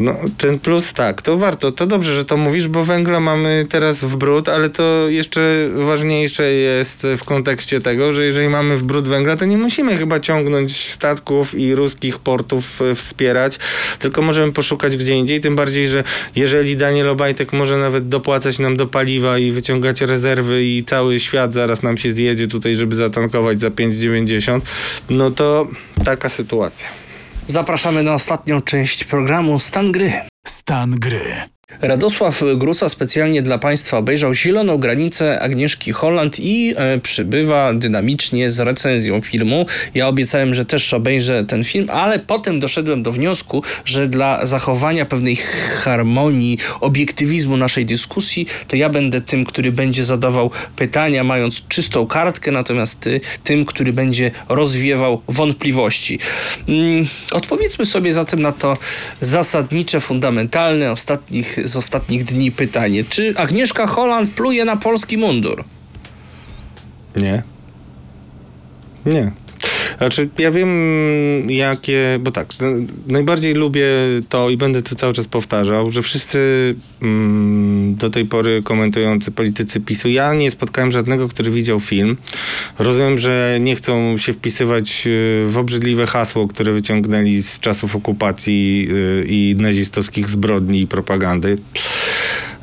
No, 0.00 0.16
ten 0.38 0.58
plus 0.58 0.92
tak, 0.92 1.22
to 1.22 1.38
warto, 1.38 1.72
to 1.72 1.86
dobrze, 1.86 2.16
że 2.16 2.24
to 2.24 2.36
mówisz, 2.36 2.68
bo 2.68 2.84
węgla 2.84 3.20
mamy 3.20 3.66
teraz 3.68 4.04
w 4.04 4.16
brud, 4.16 4.48
ale 4.48 4.70
to 4.70 5.08
jeszcze 5.08 5.68
ważniejsze 5.74 6.52
jest 6.52 7.06
w 7.18 7.24
kontekście 7.24 7.80
tego, 7.80 8.12
że 8.12 8.24
jeżeli 8.24 8.48
mamy 8.48 8.76
w 8.76 8.82
brud 8.82 9.08
węgla, 9.08 9.36
to 9.36 9.44
nie 9.44 9.58
musimy 9.58 9.96
chyba 9.96 10.20
ciągnąć 10.20 10.90
statków 10.90 11.54
i 11.54 11.74
ruskich 11.74 12.18
portów 12.18 12.82
e, 12.82 12.94
wspierać, 12.94 13.58
tylko 13.98 14.22
możemy 14.22 14.52
poszukać 14.52 14.96
gdzie 14.96 15.14
indziej, 15.14 15.40
tym 15.40 15.56
bardziej, 15.56 15.88
że 15.88 16.04
jeżeli 16.36 16.76
Daniel 16.76 17.08
Obajtek 17.08 17.52
może 17.52 17.78
nawet 17.78 18.08
dopłacać 18.08 18.58
nam 18.58 18.76
do 18.76 18.86
paliwa 18.86 19.38
i 19.38 19.52
wyciągać 19.52 20.00
rezerwy 20.00 20.64
i 20.64 20.84
cały 20.84 21.20
świat 21.20 21.54
zaraz 21.54 21.82
nam 21.82 21.96
się 21.96 22.12
zjedzie 22.12 22.48
tutaj, 22.48 22.76
żeby 22.76 22.96
zatankować 22.96 23.60
za 23.60 23.68
5,90, 23.68 24.60
no 25.10 25.30
to 25.30 25.68
taka 26.04 26.28
sytuacja. 26.28 26.99
Zapraszamy 27.50 28.02
na 28.02 28.14
ostatnią 28.14 28.62
część 28.62 29.04
programu 29.04 29.60
Stan 29.60 29.92
Gry. 29.92 30.12
Stan 30.46 30.98
gry. 30.98 31.34
Radosław 31.80 32.42
Gruca 32.56 32.88
specjalnie 32.88 33.42
dla 33.42 33.58
Państwa 33.58 33.98
obejrzał 33.98 34.34
Zieloną 34.34 34.78
Granicę 34.78 35.40
Agnieszki 35.40 35.92
Holland 35.92 36.40
i 36.40 36.74
e, 36.76 36.98
przybywa 36.98 37.74
dynamicznie 37.74 38.50
z 38.50 38.60
recenzją 38.60 39.20
filmu. 39.20 39.66
Ja 39.94 40.08
obiecałem, 40.08 40.54
że 40.54 40.64
też 40.64 40.94
obejrzę 40.94 41.44
ten 41.44 41.64
film, 41.64 41.86
ale 41.90 42.18
potem 42.18 42.60
doszedłem 42.60 43.02
do 43.02 43.12
wniosku, 43.12 43.62
że 43.84 44.08
dla 44.08 44.46
zachowania 44.46 45.06
pewnej 45.06 45.36
harmonii, 45.80 46.58
obiektywizmu 46.80 47.56
naszej 47.56 47.86
dyskusji, 47.86 48.46
to 48.68 48.76
ja 48.76 48.88
będę 48.88 49.20
tym, 49.20 49.44
który 49.44 49.72
będzie 49.72 50.04
zadawał 50.04 50.50
pytania, 50.76 51.24
mając 51.24 51.68
czystą 51.68 52.06
kartkę, 52.06 52.50
natomiast 52.50 53.00
ty 53.00 53.20
tym, 53.44 53.64
który 53.64 53.92
będzie 53.92 54.30
rozwiewał 54.48 55.22
wątpliwości. 55.28 56.18
Mm, 56.68 57.06
Odpowiedzmy 57.32 57.86
sobie 57.86 58.12
zatem 58.12 58.40
na 58.40 58.52
to 58.52 58.76
zasadnicze, 59.20 60.00
fundamentalne 60.00 60.92
ostatnich, 60.92 61.58
z 61.68 61.76
ostatnich 61.76 62.24
dni 62.24 62.52
pytanie. 62.52 63.04
Czy 63.04 63.34
Agnieszka 63.36 63.86
Holland 63.86 64.30
pluje 64.30 64.64
na 64.64 64.76
polski 64.76 65.18
mundur? 65.18 65.64
Nie. 67.16 67.42
Nie. 69.06 69.32
Znaczy, 69.98 70.28
ja 70.38 70.50
wiem, 70.50 70.70
jakie. 71.50 72.18
Bo 72.20 72.30
tak, 72.30 72.54
najbardziej 73.06 73.54
lubię 73.54 73.86
to 74.28 74.50
i 74.50 74.56
będę 74.56 74.82
to 74.82 74.94
cały 74.94 75.12
czas 75.12 75.26
powtarzał, 75.26 75.90
że 75.90 76.02
wszyscy 76.02 76.74
mm, 77.02 77.94
do 77.96 78.10
tej 78.10 78.24
pory 78.24 78.62
komentujący 78.62 79.30
politycy 79.30 79.80
PiSu, 79.80 80.08
ja 80.08 80.34
nie 80.34 80.50
spotkałem 80.50 80.92
żadnego, 80.92 81.28
który 81.28 81.50
widział 81.50 81.80
film. 81.80 82.16
Rozumiem, 82.78 83.18
że 83.18 83.58
nie 83.60 83.76
chcą 83.76 84.18
się 84.18 84.32
wpisywać 84.32 85.06
y, 85.06 85.44
w 85.48 85.58
obrzydliwe 85.58 86.06
hasło, 86.06 86.48
które 86.48 86.72
wyciągnęli 86.72 87.42
z 87.42 87.60
czasów 87.60 87.96
okupacji 87.96 88.88
y, 88.90 89.26
i 89.28 89.56
nazistowskich 89.58 90.28
zbrodni 90.28 90.80
i 90.80 90.86
propagandy. 90.86 91.58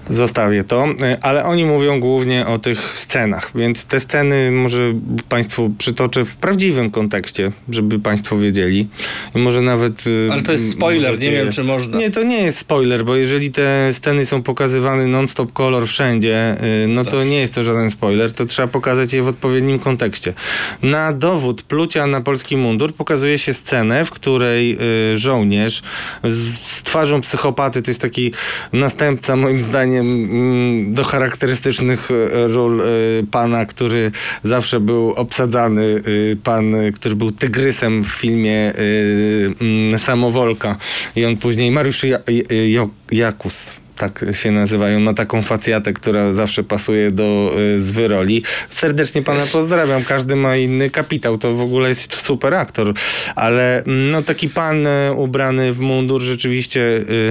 Zostawię 0.10 0.64
to, 0.64 0.88
y, 0.88 1.22
ale 1.22 1.46
oni 1.46 1.66
mówią 1.66 2.00
głównie 2.00 2.48
o 2.48 2.58
tych 2.58 2.80
scenach, 2.80 3.52
więc 3.56 3.86
te 3.86 4.00
sceny 4.00 4.52
może 4.52 4.94
Państwu 5.30 5.74
przytoczę 5.78 6.26
w 6.26 6.36
prawdziwym 6.36 6.92
kontekście, 6.92 7.52
żeby 7.70 8.00
Państwo 8.00 8.38
wiedzieli. 8.38 8.88
I 9.36 9.38
może 9.38 9.62
nawet. 9.62 10.08
y, 10.08 10.30
Ale 10.32 10.42
to 10.42 10.52
jest 10.52 10.72
spoiler, 10.72 11.12
możecie 11.12 11.32
nie 11.32 11.38
wiem 11.38 11.52
czy 11.52 11.64
można. 11.64 11.98
Nie, 11.98 12.12
to 12.12 12.24
nie 12.24 12.42
jest 12.44 12.58
spoiler, 12.58 13.06
bo 13.06 13.16
jeżeli 13.16 13.52
te 13.52 13.94
sceny 13.94 14.26
są 14.26 14.44
pokazywane 14.44 15.08
non-stop 15.08 15.54
kolor 15.54 15.88
wszędzie, 15.88 16.58
y, 16.84 16.88
no 16.88 17.06
to 17.06 17.24
nie 17.24 17.40
jest 17.40 17.56
to 17.56 17.64
żaden 17.64 17.92
spoiler, 17.92 18.32
to 18.32 18.46
trzeba 18.46 18.68
pokazać 18.68 19.14
je 19.14 19.24
w 19.24 19.28
odpowiednim 19.28 19.80
kontekście. 19.80 20.34
Na 20.82 21.14
dowód 21.14 21.62
plucia 21.62 22.08
na 22.08 22.22
polski 22.22 22.58
mundur 22.58 22.94
pokazuje 22.94 23.38
się 23.38 23.54
scenę, 23.54 24.06
w 24.06 24.12
której 24.12 24.78
żołnierz 25.16 25.82
z 26.24 26.54
twarzą 26.84 27.22
psychopaty, 27.22 27.82
to 27.82 27.92
jest 27.92 28.02
taki 28.02 28.32
następca 28.74 29.36
moim 29.36 29.62
zdaniem 29.62 29.97
mm, 30.00 30.94
do 30.94 31.04
charakterystycznych 31.04 32.12
y, 32.12 32.48
ról 32.48 32.82
y, 32.82 32.84
pana, 33.32 33.66
który 33.66 34.12
zawsze 34.44 34.80
był 34.80 35.12
obsadzany, 35.12 36.02
y, 36.08 36.38
pan, 36.44 36.76
który 36.96 37.16
był 37.16 37.32
tygrysem 37.32 38.04
w 38.04 38.08
filmie 38.08 38.74
mm, 39.62 40.00
Samowolka. 40.00 40.76
I 41.16 41.26
on 41.26 41.38
później, 41.38 41.72
Mariusz 41.72 42.06
Jakus, 43.12 43.70
tak 43.98 44.26
się 44.32 44.52
nazywają, 44.52 45.00
ma 45.00 45.14
taką 45.14 45.42
facjatę, 45.42 45.94
która 45.94 46.34
zawsze 46.34 46.64
pasuje 46.64 47.12
do 47.12 47.56
y, 47.76 47.82
zły 47.84 48.08
roli. 48.08 48.44
Serdecznie 48.70 49.22
pana 49.22 49.44
pozdrawiam, 49.52 50.04
każdy 50.04 50.36
ma 50.36 50.56
inny 50.56 50.90
kapitał, 50.90 51.38
to 51.38 51.56
w 51.56 51.62
ogóle 51.62 51.90
jest 51.90 52.16
super 52.16 52.54
aktor, 52.54 52.94
ale 53.36 53.84
mm, 53.84 54.12
no 54.12 54.22
taki 54.22 54.50
pan 54.50 54.88
y, 54.88 55.14
ubrany 55.16 55.74
w 55.74 55.80
mundur 55.80 56.22
rzeczywiście 56.22 56.82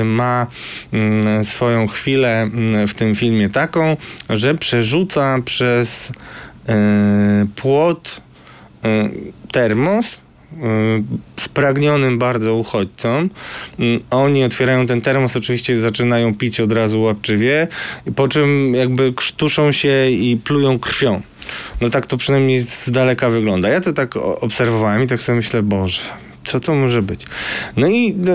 y, 0.00 0.04
ma 0.04 0.46
mm, 0.92 1.44
swoją 1.44 1.88
chwilę 1.88 2.42
mm, 2.42 2.88
w 2.88 2.94
tym 2.94 3.14
filmie 3.14 3.48
taką, 3.48 3.96
że 4.30 4.54
przerzuca 4.54 5.38
przez 5.44 6.08
y, 6.10 6.12
płot 7.56 8.20
y, 8.84 8.88
termos 9.52 10.14
y, 10.14 10.25
spragnionym 11.36 12.18
bardzo 12.18 12.54
uchodźcom. 12.54 13.30
Mm, 13.78 14.00
Oni 14.10 14.44
otwierają 14.44 14.86
ten 14.86 15.00
termos, 15.00 15.36
oczywiście 15.36 15.80
zaczynają 15.80 16.34
pić 16.34 16.60
od 16.60 16.72
razu 16.72 17.02
łapczywie, 17.02 17.68
po 18.16 18.28
czym 18.28 18.74
jakby 18.74 19.12
krztuszą 19.12 19.72
się 19.72 20.10
i 20.10 20.36
plują 20.44 20.78
krwią. 20.78 21.22
No 21.80 21.90
tak 21.90 22.06
to 22.06 22.16
przynajmniej 22.16 22.60
z 22.60 22.90
daleka 22.90 23.30
wygląda. 23.30 23.68
Ja 23.68 23.80
to 23.80 23.92
tak 23.92 24.16
obserwowałem 24.16 25.02
i 25.02 25.06
tak 25.06 25.20
sobie 25.20 25.36
myślę, 25.36 25.62
Boże, 25.62 26.00
co 26.46 26.60
to 26.60 26.74
może 26.74 27.02
być? 27.02 27.24
No 27.76 27.88
i 27.88 28.14
no, 28.14 28.32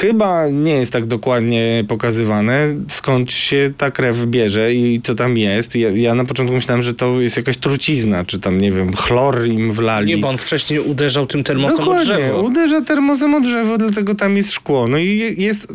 chyba 0.00 0.48
nie 0.48 0.72
jest 0.74 0.92
tak 0.92 1.06
dokładnie 1.06 1.84
pokazywane, 1.88 2.74
skąd 2.88 3.32
się 3.32 3.72
ta 3.76 3.90
krew 3.90 4.24
bierze 4.26 4.74
i 4.74 5.00
co 5.02 5.14
tam 5.14 5.36
jest. 5.36 5.76
Ja, 5.76 5.90
ja 5.90 6.14
na 6.14 6.24
początku 6.24 6.54
myślałem, 6.54 6.82
że 6.82 6.94
to 6.94 7.20
jest 7.20 7.36
jakaś 7.36 7.56
trucizna, 7.56 8.24
czy 8.24 8.40
tam, 8.40 8.60
nie 8.60 8.72
wiem, 8.72 8.92
chlor 8.96 9.46
im 9.46 9.72
wlali. 9.72 10.06
Nie, 10.06 10.16
bo 10.18 10.28
on 10.28 10.38
wcześniej 10.38 10.80
uderzał 10.80 11.26
tym 11.26 11.44
termosem 11.44 11.76
o 11.76 11.80
Dokładnie, 11.80 12.04
drzewo. 12.04 12.42
uderza 12.42 12.80
termosem 12.80 13.34
o 13.34 13.40
drzewo, 13.40 13.78
dlatego 13.78 14.14
tam 14.14 14.36
jest 14.36 14.52
szkło. 14.52 14.88
No 14.88 14.98
i 14.98 15.06
je- 15.18 15.32
jest 15.32 15.72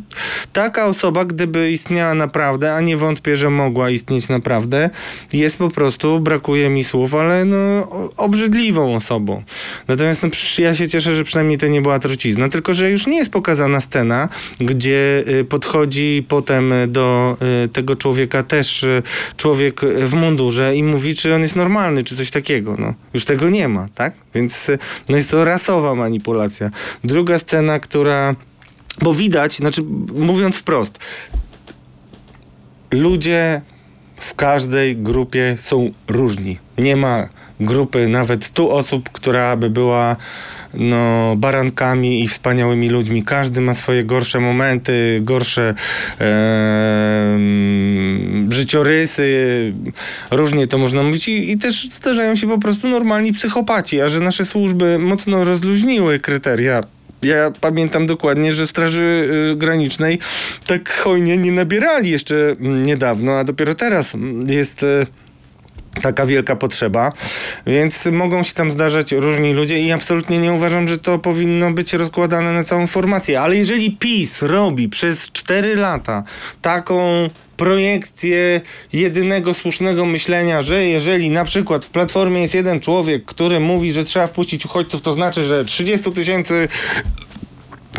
taka 0.53 0.85
osoba, 0.85 1.25
gdyby 1.25 1.71
istniała 1.71 2.13
naprawdę, 2.13 2.73
a 2.73 2.81
nie 2.81 2.97
wątpię, 2.97 3.37
że 3.37 3.49
mogła 3.49 3.89
istnieć 3.89 4.29
naprawdę, 4.29 4.89
jest 5.33 5.57
po 5.57 5.69
prostu, 5.69 6.19
brakuje 6.19 6.69
mi 6.69 6.83
słów, 6.83 7.15
ale 7.15 7.45
no 7.45 7.57
o- 7.57 8.09
obrzydliwą 8.17 8.95
osobą. 8.95 9.43
Natomiast 9.87 10.23
no, 10.23 10.29
ja 10.57 10.75
się 10.75 10.87
cieszę, 10.87 11.15
że 11.15 11.23
przynajmniej 11.23 11.57
to 11.57 11.67
nie 11.67 11.76
była 11.81 11.99
trucizna, 11.99 12.49
tylko 12.49 12.73
że 12.73 12.91
już 12.91 13.07
nie 13.07 13.17
jest 13.17 13.31
pokazana 13.31 13.79
scena, 13.79 14.29
gdzie 14.59 15.23
y, 15.27 15.45
podchodzi 15.45 16.25
potem 16.27 16.73
do 16.87 17.37
y, 17.65 17.67
tego 17.67 17.95
człowieka 17.95 18.43
też 18.43 18.83
y, 18.83 19.03
człowiek 19.37 19.81
w 19.81 20.13
mundurze 20.13 20.75
i 20.75 20.83
mówi, 20.83 21.15
czy 21.15 21.35
on 21.35 21.41
jest 21.41 21.55
normalny, 21.55 22.03
czy 22.03 22.15
coś 22.15 22.31
takiego. 22.31 22.75
No. 22.79 22.93
Już 23.13 23.25
tego 23.25 23.49
nie 23.49 23.67
ma, 23.67 23.87
tak? 23.95 24.13
Więc 24.35 24.67
no 25.09 25.17
jest 25.17 25.31
to 25.31 25.45
rasowa 25.45 25.95
manipulacja. 25.95 26.69
Druga 27.03 27.37
scena, 27.39 27.79
która... 27.79 28.35
Bo 29.01 29.13
widać, 29.13 29.57
znaczy 29.57 29.83
mówiąc 30.13 30.55
wprost, 30.55 30.99
ludzie 32.91 33.61
w 34.19 34.35
każdej 34.35 34.97
grupie 34.97 35.55
są 35.59 35.91
różni. 36.07 36.57
Nie 36.77 36.95
ma 36.95 37.29
grupy 37.59 38.07
nawet 38.07 38.45
100 38.45 38.71
osób, 38.71 39.09
która 39.09 39.57
by 39.57 39.69
była 39.69 40.15
no, 40.73 41.35
barankami 41.35 42.23
i 42.23 42.27
wspaniałymi 42.27 42.89
ludźmi. 42.89 43.23
Każdy 43.23 43.61
ma 43.61 43.73
swoje 43.73 44.03
gorsze 44.03 44.39
momenty, 44.39 45.19
gorsze 45.21 45.73
em, 46.19 47.37
życiorysy. 48.51 49.73
Różnie 50.31 50.67
to 50.67 50.77
można 50.77 51.03
mówić 51.03 51.27
i, 51.27 51.51
i 51.51 51.57
też 51.57 51.89
zdarzają 51.89 52.35
się 52.35 52.47
po 52.47 52.57
prostu 52.57 52.87
normalni 52.87 53.31
psychopaci, 53.31 54.01
a 54.01 54.09
że 54.09 54.19
nasze 54.19 54.45
służby 54.45 54.99
mocno 54.99 55.43
rozluźniły 55.43 56.19
kryteria 56.19 56.83
ja 57.21 57.51
pamiętam 57.61 58.07
dokładnie, 58.07 58.53
że 58.53 58.67
Straży 58.67 59.29
y, 59.53 59.55
Granicznej 59.55 60.19
tak 60.67 60.89
hojnie 60.89 61.37
nie 61.37 61.51
nabierali 61.51 62.09
jeszcze 62.09 62.35
mm, 62.59 62.85
niedawno, 62.85 63.31
a 63.31 63.43
dopiero 63.43 63.75
teraz 63.75 64.15
mm, 64.15 64.49
jest 64.49 64.83
y, 64.83 65.05
taka 66.01 66.25
wielka 66.25 66.55
potrzeba, 66.55 67.13
więc 67.67 68.05
mogą 68.11 68.43
się 68.43 68.53
tam 68.53 68.71
zdarzać 68.71 69.11
różni 69.11 69.53
ludzie 69.53 69.79
i 69.79 69.91
absolutnie 69.91 70.39
nie 70.39 70.53
uważam, 70.53 70.87
że 70.87 70.97
to 70.97 71.19
powinno 71.19 71.71
być 71.71 71.93
rozkładane 71.93 72.53
na 72.53 72.63
całą 72.63 72.87
formację. 72.87 73.41
Ale 73.41 73.55
jeżeli 73.55 73.91
PiS 73.91 74.41
robi 74.41 74.89
przez 74.89 75.31
4 75.31 75.75
lata 75.75 76.23
taką 76.61 77.29
projekcję 77.57 78.61
jedynego 78.93 79.53
słusznego 79.53 80.05
myślenia, 80.05 80.61
że 80.61 80.85
jeżeli 80.85 81.29
na 81.29 81.45
przykład 81.45 81.85
w 81.85 81.89
Platformie 81.89 82.41
jest 82.41 82.53
jeden 82.53 82.79
człowiek, 82.79 83.25
który 83.25 83.59
mówi, 83.59 83.91
że 83.91 84.03
trzeba 84.03 84.27
wpuścić 84.27 84.65
uchodźców, 84.65 85.01
to 85.01 85.13
znaczy, 85.13 85.43
że 85.43 85.65
30 85.65 86.11
tysięcy 86.11 86.67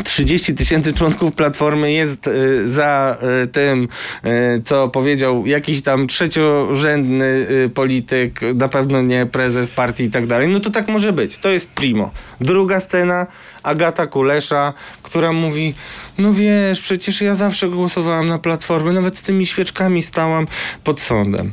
30 0.04 0.54
tysięcy 0.54 0.92
członków 0.92 1.32
Platformy 1.32 1.92
jest 1.92 2.26
y, 2.26 2.68
za 2.68 3.18
y, 3.42 3.46
tym, 3.46 3.88
y, 4.24 4.62
co 4.64 4.88
powiedział 4.88 5.46
jakiś 5.46 5.82
tam 5.82 6.06
trzeciorzędny 6.06 7.46
polityk, 7.74 8.40
na 8.54 8.68
pewno 8.68 9.02
nie 9.02 9.26
prezes 9.26 9.70
partii 9.70 10.04
i 10.04 10.10
tak 10.10 10.26
dalej, 10.26 10.48
no 10.48 10.60
to 10.60 10.70
tak 10.70 10.88
może 10.88 11.12
być. 11.12 11.38
To 11.38 11.48
jest 11.48 11.68
primo. 11.68 12.10
Druga 12.40 12.80
scena, 12.80 13.26
Agata 13.62 14.06
Kulesza, 14.06 14.72
która 15.02 15.32
mówi, 15.32 15.74
no 16.18 16.34
wiesz, 16.34 16.80
przecież 16.80 17.20
ja 17.20 17.34
zawsze 17.34 17.68
głosowałam 17.68 18.28
na 18.28 18.38
Platformę, 18.38 18.92
nawet 18.92 19.18
z 19.18 19.22
tymi 19.22 19.46
świeczkami 19.46 20.02
stałam 20.02 20.46
pod 20.84 21.00
sądem. 21.00 21.52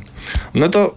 No 0.54 0.68
to 0.68 0.94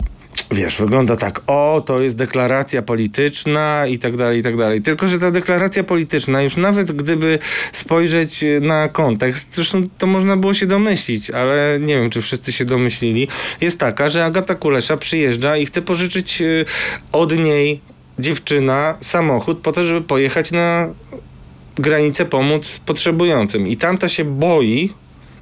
wiesz, 0.52 0.78
wygląda 0.78 1.16
tak, 1.16 1.42
o, 1.48 1.84
to 1.86 2.02
jest 2.02 2.16
deklaracja 2.16 2.82
polityczna 2.82 3.88
i 3.88 3.98
tak 3.98 4.18
dalej, 4.18 4.40
i 4.40 4.44
tak 4.44 4.58
dalej. 4.58 4.82
Tylko, 4.82 5.08
że 5.08 5.20
ta 5.20 5.32
deklaracja 5.32 5.84
polityczna, 5.84 6.42
już 6.42 6.58
nawet 6.58 6.92
gdyby 6.92 7.40
spojrzeć 7.72 8.46
na 8.62 8.90
kontekst, 8.90 9.48
zresztą 9.54 9.90
to 9.98 10.08
można 10.08 10.38
było 10.38 10.54
się 10.54 10.66
domyślić, 10.66 11.30
ale 11.32 11.78
nie 11.82 11.96
wiem, 11.96 12.10
czy 12.10 12.22
wszyscy 12.22 12.52
się 12.52 12.66
domyślili, 12.66 13.28
jest 13.62 13.80
taka, 13.80 14.10
że 14.10 14.26
Agata 14.26 14.56
Kulesza 14.56 14.98
przyjeżdża 14.98 15.58
i 15.58 15.66
chce 15.66 15.82
pożyczyć 15.82 16.42
y, 16.42 16.66
od 17.12 17.38
niej 17.38 17.82
dziewczyna 18.20 18.98
samochód 19.02 19.60
po 19.60 19.72
to, 19.72 19.84
żeby 19.84 20.02
pojechać 20.02 20.52
na 20.52 20.90
granicę 21.76 22.26
pomóc 22.26 22.80
potrzebującym. 22.86 23.68
I 23.68 23.78
tamta 23.78 24.10
się 24.10 24.26
boi, 24.26 24.94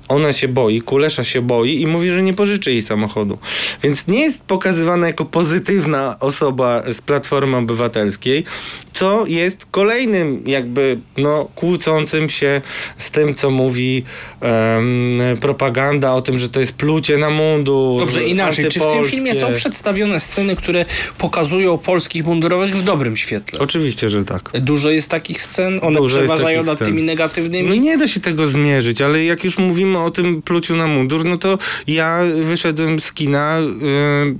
Ona 0.07 0.33
się 0.33 0.47
boi, 0.47 0.81
Kulesza 0.81 1.23
się 1.23 1.41
boi 1.41 1.81
i 1.81 1.87
mówi, 1.87 2.09
że 2.09 2.23
nie 2.23 2.33
pożyczy 2.33 2.71
jej 2.71 2.81
samochodu. 2.81 3.37
Więc 3.83 4.07
nie 4.07 4.21
jest 4.21 4.43
pokazywana 4.43 5.07
jako 5.07 5.25
pozytywna 5.25 6.19
osoba 6.19 6.83
z 6.93 7.01
Platformy 7.01 7.57
Obywatelskiej, 7.57 8.43
co 8.91 9.23
jest 9.27 9.65
kolejnym 9.71 10.43
jakby 10.45 10.99
no, 11.17 11.47
kłócącym 11.55 12.29
się 12.29 12.61
z 12.97 13.11
tym, 13.11 13.35
co 13.35 13.51
mówi 13.51 14.03
em, 14.41 15.37
propaganda 15.39 16.13
o 16.13 16.21
tym, 16.21 16.37
że 16.37 16.49
to 16.49 16.59
jest 16.59 16.73
plucie 16.73 17.17
na 17.17 17.29
mundur. 17.29 17.99
Dobrze, 17.99 18.23
inaczej. 18.23 18.67
Czy 18.67 18.79
w 18.79 18.87
tym 18.87 19.03
filmie 19.03 19.35
są 19.35 19.53
przedstawione 19.53 20.19
sceny, 20.19 20.55
które 20.55 20.85
pokazują 21.17 21.77
polskich 21.77 22.25
mundurowych 22.25 22.75
w 22.75 22.81
dobrym 22.81 23.17
świetle? 23.17 23.59
Oczywiście, 23.59 24.09
że 24.09 24.23
tak. 24.25 24.51
Dużo 24.53 24.89
jest 24.89 25.09
takich 25.09 25.43
scen, 25.43 25.79
one 25.81 25.99
Dużo 25.99 26.19
przeważają 26.19 26.63
nad 26.63 26.79
tymi 26.79 27.03
negatywnymi. 27.03 27.69
No 27.69 27.75
nie 27.75 27.97
da 27.97 28.07
się 28.07 28.19
tego 28.19 28.47
zmierzyć, 28.47 29.01
ale 29.01 29.25
jak 29.25 29.43
już 29.43 29.57
mówimy 29.57 29.96
o 30.05 30.11
tym 30.11 30.41
pluciu 30.41 30.75
na 30.75 30.87
mundur, 30.87 31.25
no 31.25 31.37
to 31.37 31.57
ja 31.87 32.19
wyszedłem 32.43 32.99
z 32.99 33.13
kina 33.13 33.57
yy, 33.59 34.35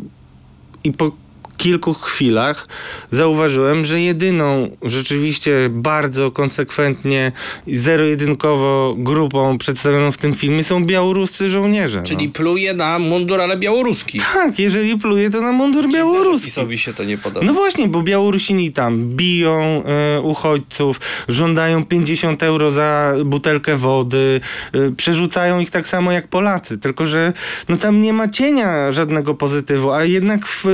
i 0.84 0.92
po 0.92 1.12
kilku 1.58 1.94
chwilach 1.94 2.68
zauważyłem, 3.12 3.86
że 3.86 4.02
jedyną 4.02 4.70
rzeczywiście 4.84 5.70
bardzo 5.70 6.32
konsekwentnie 6.32 7.32
zero-jedynkowo 7.68 8.96
grupą 8.98 9.58
przedstawioną 9.58 10.12
w 10.12 10.18
tym 10.18 10.34
filmie 10.34 10.64
są 10.64 10.86
białoruscy 10.86 11.50
żołnierze. 11.50 12.04
Czyli 12.04 12.28
no. 12.28 12.34
pluje 12.34 12.74
na 12.74 13.00
mundur, 13.00 13.42
ale 13.42 13.58
białoruski. 13.58 14.22
Tak, 14.34 14.60
jeżeli 14.60 14.98
pluje, 14.98 15.30
to 15.30 15.42
na 15.42 15.52
mundur 15.52 15.90
białoruski. 15.94 16.46
PiSowi 16.46 16.78
się 16.78 16.94
to 16.94 17.04
nie 17.04 17.18
podoba. 17.18 17.46
No 17.46 17.54
właśnie, 17.54 17.88
bo 17.88 18.02
Białorusini 18.02 18.72
tam 18.72 19.10
biją 19.10 19.84
e, 19.86 20.22
uchodźców, 20.22 21.00
żądają 21.28 21.86
50 21.86 22.44
euro 22.44 22.72
za 22.72 23.14
butelkę 23.26 23.78
wody, 23.78 24.42
e, 24.74 24.92
przerzucają 24.92 25.60
ich 25.60 25.72
tak 25.72 25.88
samo 25.88 26.12
jak 26.12 26.28
Polacy, 26.28 26.78
tylko 26.78 27.06
że 27.06 27.34
no 27.70 27.78
tam 27.78 28.02
nie 28.02 28.14
ma 28.14 28.28
cienia 28.28 28.92
żadnego 28.92 29.34
pozytywu, 29.34 29.92
a 29.92 30.04
jednak 30.04 30.48
w, 30.48 30.66
e, 30.66 30.70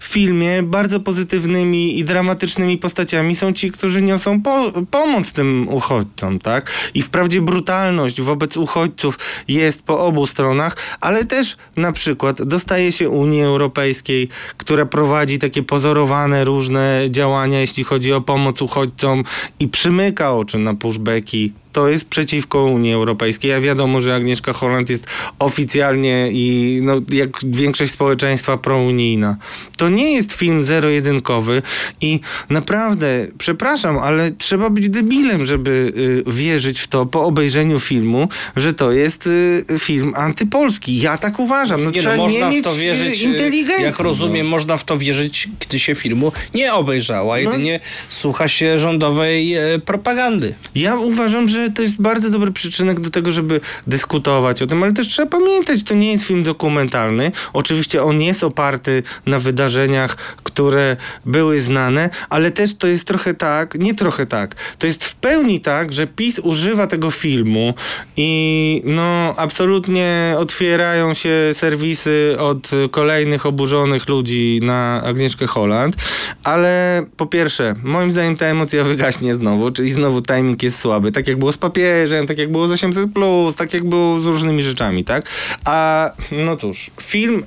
w 0.00 0.07
filmie 0.08 0.62
bardzo 0.62 1.00
pozytywnymi 1.00 1.98
i 1.98 2.04
dramatycznymi 2.04 2.78
postaciami 2.78 3.34
są 3.34 3.52
ci, 3.52 3.70
którzy 3.70 4.02
niosą 4.02 4.42
po, 4.42 4.72
pomoc 4.90 5.32
tym 5.32 5.66
uchodźcom, 5.70 6.38
tak? 6.38 6.70
I 6.94 7.02
wprawdzie 7.02 7.40
brutalność 7.40 8.20
wobec 8.20 8.56
uchodźców 8.56 9.18
jest 9.48 9.82
po 9.82 10.06
obu 10.06 10.26
stronach, 10.26 10.76
ale 11.00 11.24
też 11.24 11.56
na 11.76 11.92
przykład 11.92 12.42
dostaje 12.42 12.92
się 12.92 13.08
Unii 13.08 13.42
Europejskiej, 13.42 14.28
która 14.56 14.86
prowadzi 14.86 15.38
takie 15.38 15.62
pozorowane 15.62 16.44
różne 16.44 17.06
działania, 17.10 17.60
jeśli 17.60 17.84
chodzi 17.84 18.12
o 18.12 18.20
pomoc 18.20 18.62
uchodźcom 18.62 19.24
i 19.60 19.68
przymyka 19.68 20.32
oczy 20.32 20.58
na 20.58 20.74
pushbacki. 20.74 21.52
To 21.78 21.88
jest 21.88 22.04
przeciwko 22.04 22.64
Unii 22.64 22.92
Europejskiej, 22.92 23.52
a 23.52 23.60
wiadomo, 23.60 24.00
że 24.00 24.14
Agnieszka 24.14 24.52
Holland 24.52 24.90
jest 24.90 25.06
oficjalnie 25.38 26.28
i 26.32 26.78
no, 26.82 26.94
jak 27.12 27.30
większość 27.44 27.92
społeczeństwa 27.92 28.56
prounijna. 28.56 29.36
To 29.76 29.88
nie 29.88 30.12
jest 30.12 30.32
film 30.32 30.64
zero-jedynkowy 30.64 31.62
i 32.00 32.20
naprawdę, 32.50 33.26
przepraszam, 33.38 33.98
ale 33.98 34.30
trzeba 34.30 34.70
być 34.70 34.88
debilem, 34.88 35.44
żeby 35.44 35.92
y, 36.28 36.32
wierzyć 36.32 36.80
w 36.80 36.88
to 36.88 37.06
po 37.06 37.24
obejrzeniu 37.24 37.80
filmu, 37.80 38.28
że 38.56 38.74
to 38.74 38.92
jest 38.92 39.26
y, 39.26 39.64
film 39.78 40.12
antypolski. 40.16 41.00
Ja 41.00 41.18
tak 41.18 41.38
uważam. 41.40 41.84
No, 41.84 41.90
nie, 41.90 42.00
trzeba 42.00 42.16
no, 42.16 42.22
można 42.22 42.38
nie 42.40 42.52
w 42.52 42.54
mieć 42.54 42.64
to 42.64 42.74
y, 42.76 42.78
wierzyć, 42.78 43.22
inteligencji. 43.22 43.84
jak 43.84 43.98
rozumiem, 43.98 44.46
no. 44.46 44.50
można 44.50 44.76
w 44.76 44.84
to 44.84 44.98
wierzyć, 44.98 45.48
gdy 45.60 45.78
się 45.78 45.94
filmu 45.94 46.32
nie 46.54 46.74
obejrzała, 46.74 47.36
No. 47.36 47.42
jedynie 47.42 47.80
słucha 48.08 48.48
się 48.48 48.78
rządowej 48.78 49.54
e, 49.54 49.78
propagandy. 49.78 50.54
Ja 50.74 50.96
uważam, 50.96 51.48
że 51.48 51.67
to 51.70 51.82
jest 51.82 52.02
bardzo 52.02 52.30
dobry 52.30 52.52
przyczynek 52.52 53.00
do 53.00 53.10
tego, 53.10 53.30
żeby 53.30 53.60
dyskutować 53.86 54.62
o 54.62 54.66
tym, 54.66 54.82
ale 54.82 54.92
też 54.92 55.08
trzeba 55.08 55.28
pamiętać, 55.28 55.82
to 55.82 55.94
nie 55.94 56.12
jest 56.12 56.24
film 56.24 56.44
dokumentalny. 56.44 57.32
Oczywiście 57.52 58.02
on 58.02 58.20
jest 58.20 58.44
oparty 58.44 59.02
na 59.26 59.38
wydarzeniach, 59.38 60.16
które 60.44 60.96
były 61.24 61.60
znane, 61.60 62.10
ale 62.28 62.50
też 62.50 62.74
to 62.74 62.86
jest 62.86 63.04
trochę 63.04 63.34
tak, 63.34 63.74
nie 63.74 63.94
trochę 63.94 64.26
tak, 64.26 64.54
to 64.78 64.86
jest 64.86 65.04
w 65.04 65.14
pełni 65.14 65.60
tak, 65.60 65.92
że 65.92 66.06
PiS 66.06 66.38
używa 66.38 66.86
tego 66.86 67.10
filmu 67.10 67.74
i 68.16 68.82
no 68.84 69.34
absolutnie 69.36 70.34
otwierają 70.38 71.14
się 71.14 71.30
serwisy 71.52 72.36
od 72.38 72.70
kolejnych 72.90 73.46
oburzonych 73.46 74.08
ludzi 74.08 74.60
na 74.62 75.02
Agnieszkę 75.02 75.46
Holland, 75.46 75.96
ale 76.44 77.04
po 77.16 77.26
pierwsze, 77.26 77.74
moim 77.82 78.10
zdaniem 78.10 78.36
ta 78.36 78.46
emocja 78.46 78.84
wygaśnie 78.94 79.34
znowu, 79.34 79.70
czyli 79.70 79.90
znowu 79.90 80.22
timing 80.22 80.62
jest 80.62 80.78
słaby, 80.78 81.12
tak 81.12 81.28
jak 81.28 81.38
było 81.38 81.47
z 81.52 81.58
papieżem, 81.58 82.26
tak 82.26 82.38
jak 82.38 82.52
było 82.52 82.68
z 82.68 82.72
800+, 82.72 83.54
tak 83.54 83.74
jak 83.74 83.84
było 83.84 84.20
z 84.20 84.26
różnymi 84.26 84.62
rzeczami, 84.62 85.04
tak? 85.04 85.28
A 85.64 86.10
no 86.32 86.56
cóż, 86.56 86.90
film 87.02 87.44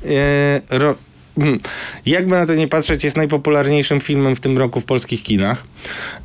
e, 0.71 0.77
ro, 0.77 0.95
mm, 1.37 1.59
jakby 2.05 2.35
na 2.35 2.45
to 2.45 2.55
nie 2.55 2.67
patrzeć, 2.67 3.03
jest 3.03 3.17
najpopularniejszym 3.17 3.99
filmem 3.99 4.35
w 4.35 4.39
tym 4.39 4.57
roku 4.57 4.81
w 4.81 4.85
polskich 4.85 5.23
kinach. 5.23 5.63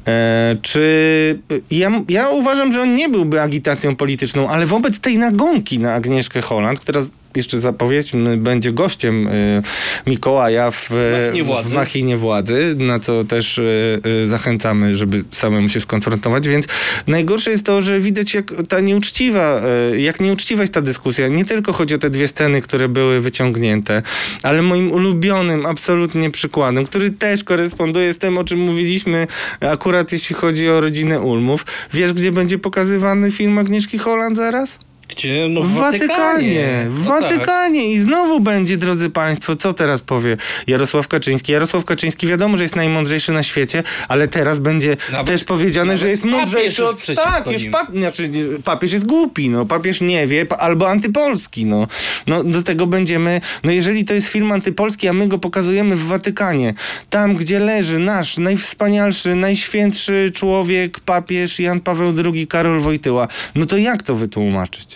E, 0.06 0.56
czy 0.62 1.38
ja, 1.70 2.02
ja 2.08 2.28
uważam, 2.28 2.72
że 2.72 2.82
on 2.82 2.94
nie 2.94 3.08
byłby 3.08 3.40
agitacją 3.40 3.96
polityczną, 3.96 4.48
ale 4.48 4.66
wobec 4.66 5.00
tej 5.00 5.18
nagonki 5.18 5.78
na 5.78 5.94
Agnieszkę 5.94 6.42
Holland, 6.42 6.80
która 6.80 7.00
jeszcze 7.36 7.60
zapowiedźmy, 7.60 8.36
będzie 8.36 8.72
gościem 8.72 9.28
y, 9.28 9.62
Mikołaja 10.06 10.70
w, 10.70 10.90
Machinie 10.90 11.44
władzy. 11.44 11.70
w 11.70 11.74
machinie 11.74 12.16
władzy, 12.16 12.74
na 12.78 12.98
co 12.98 13.24
też 13.24 13.58
y, 13.58 14.00
y, 14.22 14.26
zachęcamy, 14.26 14.96
żeby 14.96 15.24
samemu 15.32 15.68
się 15.68 15.80
skonfrontować, 15.80 16.48
więc 16.48 16.66
najgorsze 17.06 17.50
jest 17.50 17.64
to, 17.64 17.82
że 17.82 18.00
widać 18.00 18.34
jak 18.34 18.52
ta 18.68 18.80
nieuczciwa, 18.80 19.60
jak 19.96 20.20
nieuczciwa 20.20 20.62
jest 20.62 20.72
ta 20.72 20.82
dyskusja. 20.82 21.28
Nie 21.28 21.44
tylko 21.44 21.72
chodzi 21.72 21.94
o 21.94 21.98
te 21.98 22.10
dwie 22.10 22.28
sceny, 22.28 22.62
które 22.62 22.88
były 22.88 23.20
wyciągnięte, 23.20 24.02
ale 24.42 24.62
moim 24.62 24.92
ulubionym 24.92 25.66
absolutnie 25.66 26.30
przykładem, 26.30 26.84
który 26.84 27.10
też 27.10 27.44
koresponduje 27.44 28.12
z 28.12 28.18
tym, 28.18 28.38
o 28.38 28.44
czym 28.44 28.58
mówiliśmy 28.58 29.26
akurat 29.60 30.12
jeśli 30.12 30.36
chodzi 30.36 30.68
o 30.68 30.80
rodzinę 30.80 31.20
Ulmów. 31.20 31.66
Wiesz, 31.92 32.12
gdzie 32.12 32.32
będzie 32.32 32.58
pokazywany 32.58 33.30
film 33.30 33.58
Agnieszki 33.58 33.98
Holland 33.98 34.36
zaraz? 34.36 34.78
Gdzie? 35.08 35.46
No 35.50 35.60
w, 35.62 35.66
W 35.68 35.74
Watykanie. 35.74 36.86
W 36.88 37.04
No 37.04 37.10
tak. 37.20 37.22
Watykanie. 37.22 37.92
I 37.92 37.98
znowu 37.98 38.40
będzie, 38.40 38.76
drodzy 38.76 39.10
Państwo, 39.10 39.56
co 39.56 39.72
teraz 39.72 40.00
powie 40.00 40.36
Jarosław 40.66 41.08
Kaczyński? 41.08 41.52
Jarosław 41.52 41.84
Kaczyński 41.84 42.26
wiadomo, 42.26 42.56
że 42.56 42.64
jest 42.64 42.76
najmądrzejszy 42.76 43.32
na 43.32 43.42
świecie, 43.42 43.82
ale 44.08 44.28
teraz 44.28 44.58
będzie 44.58 44.96
Nawet- 45.12 45.26
też 45.26 45.44
powiedziane, 45.44 45.96
że 45.96 46.08
jest 46.08 46.22
papież 46.22 46.36
mądrzejszy 46.38 46.84
od... 46.86 47.06
Tak, 47.16 47.46
już 47.52 47.64
pap... 47.64 47.90
znaczy, 47.90 48.30
papież 48.64 48.92
jest 48.92 49.06
głupi, 49.06 49.48
no. 49.50 49.66
Papież 49.66 50.00
nie 50.00 50.26
wie, 50.26 50.46
albo 50.58 50.90
antypolski, 50.90 51.66
no. 51.66 51.86
No 52.26 52.44
do 52.44 52.62
tego 52.62 52.86
będziemy... 52.86 53.40
No 53.64 53.72
jeżeli 53.72 54.04
to 54.04 54.14
jest 54.14 54.28
film 54.28 54.52
antypolski, 54.52 55.08
a 55.08 55.12
my 55.12 55.28
go 55.28 55.38
pokazujemy 55.38 55.96
w 55.96 56.06
Watykanie, 56.06 56.74
tam, 57.10 57.36
gdzie 57.36 57.58
leży 57.58 57.98
nasz 57.98 58.38
najwspanialszy, 58.38 59.34
najświętszy 59.34 60.30
człowiek, 60.34 61.00
papież 61.00 61.60
Jan 61.60 61.80
Paweł 61.80 62.14
II, 62.24 62.46
Karol 62.46 62.80
Wojtyła, 62.80 63.28
no 63.54 63.66
to 63.66 63.76
jak 63.76 64.02
to 64.02 64.14
wytłumaczyć? 64.16 64.95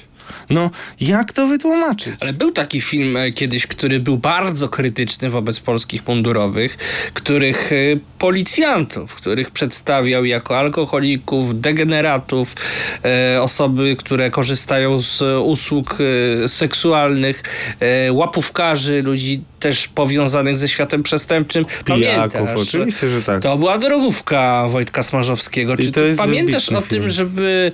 No, 0.50 0.70
jak 1.00 1.32
to 1.32 1.46
wytłumaczyć? 1.46 2.14
Ale 2.20 2.32
był 2.32 2.50
taki 2.50 2.80
film 2.80 3.16
e, 3.16 3.32
kiedyś, 3.32 3.66
który 3.66 4.00
był 4.00 4.18
bardzo 4.18 4.68
krytyczny 4.68 5.30
wobec 5.30 5.60
polskich 5.60 6.08
mundurowych, 6.08 6.76
których 7.14 7.72
e, 7.72 7.76
policjantów, 8.18 9.14
których 9.14 9.50
przedstawiał 9.50 10.24
jako 10.24 10.58
alkoholików, 10.58 11.60
degeneratów, 11.60 12.54
e, 13.04 13.42
osoby, 13.42 13.96
które 13.98 14.30
korzystają 14.30 14.98
z 14.98 15.22
usług 15.44 15.98
seksualnych, 16.46 17.42
łapówkarzy, 18.10 19.02
ludzi 19.02 19.42
też 19.60 19.88
powiązanych 19.88 20.56
ze 20.56 20.68
światem 20.68 21.02
przestępczym. 21.02 21.64
Pijaków, 21.84 22.32
Pamiętasz? 22.32 22.68
oczywiście, 22.68 23.08
że 23.08 23.22
tak. 23.22 23.42
To 23.42 23.56
była 23.56 23.78
drogówka 23.78 24.68
Wojtka 24.68 25.02
Smarzowskiego. 25.02 25.76
Czy 25.76 25.92
to 25.92 26.00
ty 26.00 26.14
pamiętasz 26.16 26.68
o 26.68 26.82
tym, 26.82 26.88
film. 26.88 27.08
żeby 27.08 27.72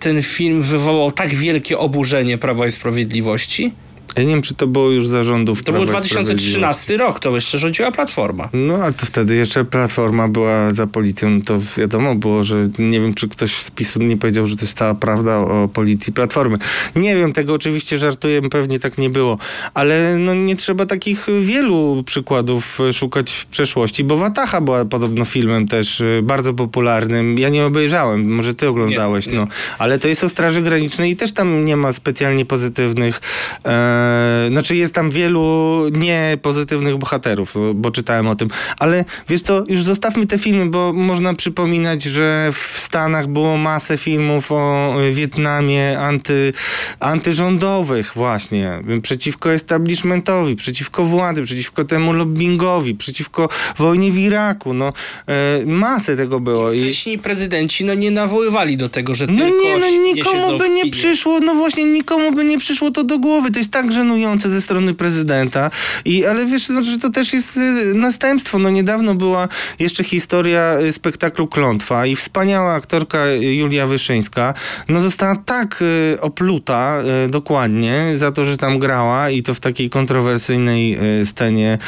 ten 0.00 0.22
film 0.22 0.62
wywołał 0.62 1.12
tak 1.12 1.34
wielkie 1.48 1.78
oburzenie 1.78 2.38
Prawa 2.38 2.66
i 2.66 2.70
Sprawiedliwości? 2.70 3.72
Ja 4.16 4.22
nie 4.22 4.28
wiem, 4.28 4.42
czy 4.42 4.54
to 4.54 4.66
było 4.66 4.90
już 4.90 5.06
zarządów 5.06 5.64
To 5.64 5.72
był 5.72 5.86
Prawa 5.86 5.98
i 5.98 6.08
2013 6.08 6.96
rok, 6.96 7.20
to 7.20 7.34
jeszcze 7.34 7.58
rządziła 7.58 7.92
Platforma. 7.92 8.48
No, 8.52 8.74
ale 8.74 8.92
to 8.92 9.06
wtedy 9.06 9.34
jeszcze 9.34 9.64
Platforma 9.64 10.28
była 10.28 10.72
za 10.72 10.86
policją, 10.86 11.42
to 11.42 11.58
wiadomo 11.76 12.14
było, 12.14 12.44
że 12.44 12.68
nie 12.78 13.00
wiem, 13.00 13.14
czy 13.14 13.28
ktoś 13.28 13.56
z 13.56 13.70
PiSu 13.70 14.02
nie 14.02 14.16
powiedział, 14.16 14.46
że 14.46 14.56
to 14.56 14.62
jest 14.62 14.78
cała 14.78 14.94
prawda 14.94 15.36
o 15.36 15.68
policji 15.68 16.12
Platformy. 16.12 16.58
Nie 16.96 17.16
wiem, 17.16 17.32
tego 17.32 17.54
oczywiście 17.54 17.98
żartuję, 17.98 18.42
pewnie 18.42 18.80
tak 18.80 18.98
nie 18.98 19.10
było, 19.10 19.38
ale 19.74 20.16
no 20.18 20.34
nie 20.34 20.56
trzeba 20.56 20.86
takich 20.86 21.26
wielu 21.40 22.02
przykładów 22.06 22.80
e, 22.80 22.92
szukać 22.92 23.30
w 23.32 23.46
przeszłości, 23.46 24.04
bo 24.04 24.16
Wataha 24.16 24.60
była 24.60 24.84
podobno 24.84 25.24
filmem 25.24 25.68
też 25.68 26.00
e, 26.00 26.22
bardzo 26.22 26.54
popularnym. 26.54 27.38
Ja 27.38 27.48
nie 27.48 27.64
obejrzałem, 27.64 28.34
może 28.34 28.54
ty 28.54 28.68
oglądałeś, 28.68 29.26
Nie, 29.26 29.32
nie. 29.32 29.38
no. 29.38 29.46
Ale 29.78 29.98
to 29.98 30.08
jest 30.08 30.24
o 30.24 30.28
Straży 30.28 30.62
Granicznej 30.62 31.10
i 31.10 31.16
też 31.16 31.32
tam 31.32 31.64
nie 31.64 31.76
ma 31.76 31.92
specjalnie 31.92 32.44
pozytywnych 32.44 33.20
e, 33.64 33.97
E, 33.98 34.48
znaczy 34.48 34.76
jest 34.76 34.94
tam 34.94 35.10
wielu 35.10 35.82
niepozytywnych 35.92 36.96
bohaterów, 36.96 37.54
bo 37.74 37.90
czytałem 37.90 38.28
o 38.28 38.34
tym. 38.34 38.48
Ale 38.78 39.04
wiesz 39.28 39.42
co, 39.42 39.64
już 39.68 39.82
zostawmy 39.82 40.26
te 40.26 40.38
filmy, 40.38 40.66
bo 40.66 40.92
można 40.92 41.34
przypominać, 41.34 42.02
że 42.02 42.50
w 42.52 42.80
Stanach 42.80 43.26
było 43.26 43.56
masę 43.56 43.98
filmów 43.98 44.52
o 44.52 44.94
Wietnamie 45.12 45.98
anty, 45.98 46.52
antyrządowych 47.00 48.12
właśnie, 48.14 48.82
przeciwko 49.02 49.52
establishmentowi, 49.52 50.56
przeciwko 50.56 51.04
władzy, 51.04 51.42
przeciwko 51.42 51.84
temu 51.84 52.12
lobbyingowi, 52.12 52.94
przeciwko 52.94 53.48
wojnie 53.78 54.12
w 54.12 54.18
Iraku. 54.18 54.74
No, 54.74 54.92
e, 55.26 55.66
masę 55.66 56.16
tego 56.16 56.40
było. 56.40 56.72
I, 56.72 56.80
Wcześniej 56.80 57.18
prezydenci 57.18 57.84
no, 57.84 57.94
nie 57.94 58.10
nawoływali 58.10 58.76
do 58.76 58.88
tego, 58.88 59.14
że 59.14 59.26
no 59.26 59.36
tylko 59.36 59.64
nie, 59.64 59.76
no 59.76 59.90
nie 59.90 59.98
nikomu 60.14 60.40
siedzą 60.40 60.58
by 60.58 60.68
nie 60.68 60.90
przyszło, 60.90 61.40
no 61.40 61.54
właśnie 61.54 61.84
nikomu 61.84 62.32
by 62.32 62.44
nie 62.44 62.58
przyszło 62.58 62.90
to 62.90 63.04
do 63.04 63.18
głowy. 63.18 63.50
To 63.50 63.58
jest 63.58 63.70
tak 63.70 63.87
żenujące 63.92 64.50
ze 64.50 64.62
strony 64.62 64.94
prezydenta. 64.94 65.70
I, 66.04 66.26
ale 66.26 66.46
wiesz, 66.46 66.68
no, 66.68 66.82
że 66.82 66.98
to 66.98 67.10
też 67.10 67.32
jest 67.32 67.56
y, 67.56 67.94
następstwo. 67.94 68.58
No 68.58 68.70
niedawno 68.70 69.14
była 69.14 69.48
jeszcze 69.78 70.04
historia 70.04 70.78
y, 70.80 70.92
spektaklu 70.92 71.46
Klątwa 71.46 72.06
i 72.06 72.16
wspaniała 72.16 72.72
aktorka 72.72 73.26
y, 73.26 73.54
Julia 73.54 73.86
Wyszyńska, 73.86 74.54
no 74.88 75.00
została 75.00 75.36
tak 75.36 75.84
opluta 76.20 76.98
dokładnie 77.28 78.12
za 78.16 78.32
to, 78.32 78.44
że 78.44 78.56
tam 78.56 78.78
grała 78.78 79.30
i 79.30 79.42
to 79.42 79.54
w 79.54 79.60
takiej 79.60 79.90
kontrowersyjnej 79.90 80.98
scenie 81.24 81.78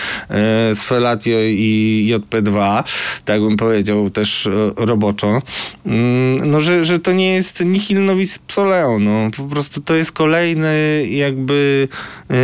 z 0.74 0.78
Felatio 0.78 1.38
i 1.40 2.06
JP2, 2.10 2.82
tak 3.24 3.40
bym 3.40 3.56
powiedział 3.56 4.10
też 4.10 4.48
roboczo, 4.76 5.42
Mm, 5.86 6.50
no 6.50 6.60
że, 6.60 6.84
że 6.84 6.98
to 6.98 7.12
nie 7.12 7.34
jest 7.34 7.64
nihil 7.64 8.04
novis 8.04 8.38
psoleo, 8.38 8.98
no 8.98 9.30
po 9.36 9.42
prostu 9.42 9.80
to 9.80 9.94
jest 9.94 10.12
kolejny 10.12 11.04
jakby 11.10 11.88
y, 12.30 12.34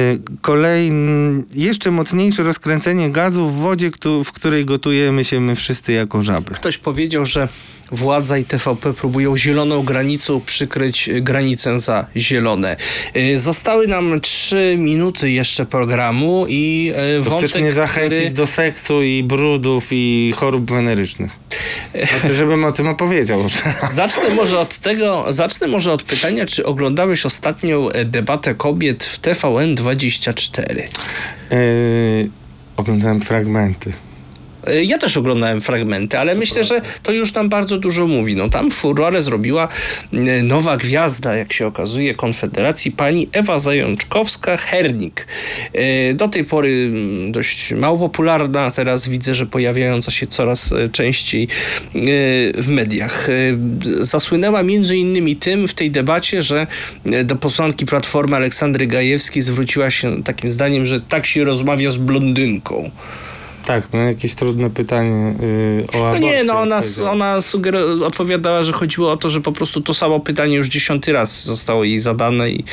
kolejny, 0.41 1.45
jeszcze 1.55 1.91
mocniejsze 1.91 2.43
rozkręcenie 2.43 3.11
gazu 3.11 3.49
w 3.49 3.55
wodzie, 3.55 3.91
w 4.25 4.33
której 4.33 4.65
gotujemy 4.65 5.25
się 5.25 5.41
my 5.41 5.57
wszyscy 5.57 5.93
jako 5.93 6.23
żaby. 6.23 6.55
Ktoś 6.55 6.79
powiedział, 6.79 7.27
że 7.27 7.49
władza 7.93 8.39
i 8.39 8.45
TVP 8.45 8.93
próbują 8.93 9.37
zieloną 9.37 9.83
granicą 9.83 10.41
przykryć 10.41 11.11
granicę 11.21 11.79
za 11.79 12.07
zielone. 12.17 12.77
Y, 13.17 13.39
Zostały 13.39 13.87
nam 13.89 14.21
trzy 14.21 14.77
minuty 14.79 15.31
jeszcze 15.31 15.67
programu 15.67 16.47
i 16.49 16.93
y, 17.21 17.25
To 17.25 17.31
wątek, 17.31 17.49
chcesz 17.49 17.63
mnie 17.63 17.73
zachęcić 17.73 18.19
który... 18.19 18.35
do 18.35 18.47
seksu 18.47 19.03
i 19.03 19.23
brudów 19.23 19.89
i 19.91 20.33
chorób 20.37 20.71
wenerycznych. 20.71 21.33
Znaczy, 22.21 22.35
żebym 22.35 22.65
o 22.65 22.73
tym 22.73 22.89
opowiedział. 22.89 23.41
Zacznę 23.91 24.31
może 24.31 24.59
od 24.59 24.79
tego, 24.79 25.27
zacznę 25.29 25.67
może 25.67 25.93
od 25.93 26.03
pytania, 26.03 26.47
czy 26.47 26.67
oglądałeś 26.67 27.27
ostatnią 27.27 27.91
e, 27.91 28.05
debatę 28.05 28.55
kobiet 28.55 29.05
w 29.05 29.21
TVN24? 29.21 30.77
Yy, 31.51 32.31
oglądałem 32.77 33.21
fragmenty. 33.21 33.93
E, 34.67 34.85
Ja 34.85 34.99
też 34.99 35.17
oglądałem 35.17 35.61
fragmenty, 35.61 36.19
ale 36.19 36.35
myślę, 36.35 36.65
że 36.65 36.81
to 37.03 37.13
już 37.13 37.35
nam 37.35 37.49
bardzo 37.49 37.77
dużo 37.77 38.07
mówi. 38.07 38.37
No, 38.37 38.49
tam 38.49 38.71
furorę 38.71 39.23
zrobiła 39.23 39.69
e, 40.13 40.43
nowa 40.43 40.77
gwiazda, 40.77 41.37
jak 41.37 41.53
się 41.53 41.67
okazuje, 41.67 42.15
Konfederacji, 42.15 42.91
pani 42.93 43.29
Ewa 43.33 43.57
Zajączkowska-Hernik. 43.57 45.27
E, 45.73 46.15
Do 46.15 46.29
tej 46.29 46.45
pory 46.45 46.89
mm, 46.93 47.33
dość 47.33 47.73
mało 47.73 47.99
popularna, 47.99 48.71
teraz 48.71 49.09
widzę, 49.09 49.35
że 49.35 49.47
pojawiająca 49.47 50.11
się 50.11 50.27
coraz 50.27 50.75
częściej 50.93 51.49
w 52.55 52.69
mediach. 52.69 53.29
Zasłynęła 54.01 54.63
między 54.63 54.97
innymi 54.97 55.37
tym 55.37 55.69
w 55.69 55.75
tej 55.75 55.91
debacie, 55.91 56.43
że 56.43 56.67
do 57.25 57.37
posłanki 57.37 57.87
Platformy 57.87 58.37
Aleksandry 58.37 58.87
Gajewskiej 58.87 59.43
zwróciła 59.43 59.91
się 59.91 60.23
takim 60.23 60.51
zdaniem, 60.51 60.85
że 60.87 61.01
tak 61.01 61.27
się 61.27 61.45
rozmawia 61.45 61.91
z 61.91 61.97
blondynką. 61.97 62.91
Tak, 63.67 63.93
no 63.93 63.99
jakieś 63.99 64.35
trudne 64.35 64.71
pytanie 64.71 65.35
yy, 65.41 65.85
o 65.95 65.99
No 65.99 66.07
aborcję. 66.07 66.21
nie, 66.31 66.45
no 66.45 66.61
ona, 66.61 66.81
ona 67.11 67.39
odpowiadała, 68.05 68.63
że 68.63 68.73
chodziło 68.73 69.11
o 69.11 69.17
to, 69.17 69.29
że 69.29 69.41
po 69.41 69.53
prostu 69.53 69.81
to 69.81 69.95
samo 69.95 70.21
pytanie 70.21 70.57
już 70.57 70.69
dziesiąty 70.69 71.13
raz 71.13 71.45
zostało 71.45 71.85
jej 71.85 71.99
zadane 71.99 72.51
i 72.51 72.65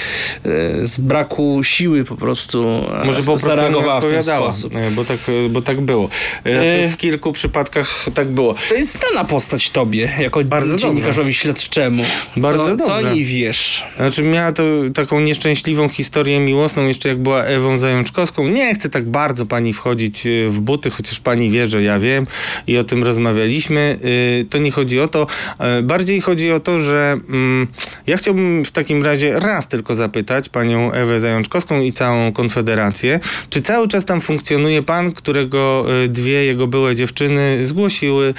e, 0.46 0.86
z 0.86 0.98
braku 0.98 1.60
siły 1.64 2.04
po 2.04 2.16
prostu 2.16 2.64
e, 3.02 3.06
Może 3.06 3.18
po 3.20 3.26
prostu 3.26 3.50
nie 3.50 3.56
zareagowała 3.56 4.00
w 4.02 4.06
ten 4.06 4.24
sposób. 4.24 4.76
e, 4.76 4.92
bo 4.92 5.06
tak, 5.06 5.18
e, 5.46 5.50
bo 5.50 5.62
tak 5.62 5.82
było. 5.82 6.10
E, 6.46 6.52
Znaczy, 6.54 6.84
E. 6.84 6.90
w 6.90 6.98
kilku 6.98 7.34
przypadkach 7.34 8.06
tak 8.14 8.28
było. 8.32 8.56
To 8.70 8.76
jest 8.76 9.00
znana 9.00 9.26
postać 9.26 9.70
tobie, 9.70 10.10
jako 10.20 10.44
Bardzo 10.44 10.78
dziennikarzowi 10.78 11.34
śledczemu. 11.34 12.04
Bardzo 12.38 12.64
co, 12.78 12.84
Co 12.86 12.90
dobrze. 12.90 13.10
o 13.10 13.14
niej 13.14 13.26
wiesz? 13.26 13.86
Znaczy 13.98 14.24
miała 14.24 14.52
to 14.52 14.64
taką 14.94 15.20
nieszczęśliwą 15.20 15.90
historię 15.90 16.40
miłosną, 16.40 16.88
jeszcze 16.88 17.10
jak 17.10 17.18
była 17.18 17.44
Ewą 17.44 17.78
Zajączkowską. 17.78 18.48
Nie 18.48 18.76
chcę 18.76 18.90
tak 18.90 19.10
bardzo 19.10 19.46
pani 19.46 19.74
wchodzić 19.74 20.24
w 20.50 20.60
chociaż 20.90 21.20
pani 21.20 21.50
wie, 21.50 21.68
że 21.68 21.84
ja 21.84 22.00
wiem 22.00 22.28
i 22.68 22.78
o 22.78 22.84
tym 22.84 23.04
rozmawialiśmy. 23.04 24.00
Y, 24.42 24.46
To 24.50 24.58
nie 24.58 24.72
chodzi 24.72 25.00
o 25.00 25.08
to. 25.08 25.28
E, 25.60 25.82
Bardziej 25.82 26.22
chodzi 26.22 26.52
o 26.52 26.60
to, 26.60 26.80
że 26.80 27.20
mm, 27.30 27.68
ja 28.08 28.18
chciałbym 28.18 28.66
w 28.66 28.72
takim 28.72 29.04
razie 29.04 29.40
raz 29.40 29.68
tylko 29.68 29.96
zapytać 29.96 30.50
panią 30.50 30.92
Ewę 30.92 31.20
Zajączkowską 31.20 31.82
i 31.82 31.94
całą 31.94 32.32
Konfederację, 32.32 33.20
czy 33.50 33.62
cały 33.62 33.88
czas 33.88 34.06
tam 34.06 34.22
funkcjonuje 34.22 34.84
pan, 34.84 35.12
którego 35.12 35.86
e, 36.04 36.08
dwie 36.08 36.46
jego 36.46 36.68
byłe 36.68 36.96
dziewczyny 36.96 37.66
zgłosiły 37.66 38.34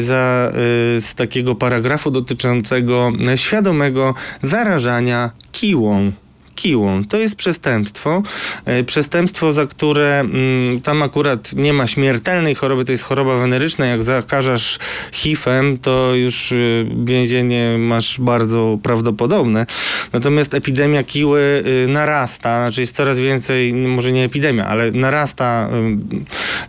za, 0.00 0.52
z 0.98 1.14
takiego 1.14 1.54
paragrafu 1.54 2.10
dotyczącego 2.10 3.12
świadomego 3.36 4.14
zarażania 4.42 5.30
kiłą. 5.52 6.12
Kiłą. 6.56 7.04
To 7.04 7.18
jest 7.18 7.36
przestępstwo. 7.36 8.22
E, 8.64 8.84
Przestępstwo, 8.84 9.52
za 9.52 9.66
które 9.66 10.20
mm, 10.20 10.80
tam 10.80 11.02
akurat 11.02 11.52
nie 11.52 11.72
ma 11.72 11.86
śmiertelnej 11.86 12.54
choroby, 12.54 12.84
to 12.84 12.92
jest 12.92 13.04
choroba 13.04 13.38
weneryczna. 13.38 13.86
Jak 13.86 14.02
zakażasz 14.02 14.78
HIV-em, 15.12 15.78
to 15.78 16.14
już 16.14 16.52
y, 16.52 16.86
więzienie 17.04 17.76
masz 17.78 18.20
bardzo 18.20 18.78
prawdopodobne. 18.82 19.66
Natomiast 20.12 20.54
epidemia 20.54 21.02
kiły 21.02 21.40
y, 21.84 21.88
narasta, 21.88 22.62
znaczy 22.62 22.80
jest 22.80 22.96
coraz 22.96 23.18
więcej, 23.18 23.74
może 23.74 24.12
nie 24.12 24.24
epidemia, 24.24 24.66
ale 24.66 24.90
narasta 24.90 25.68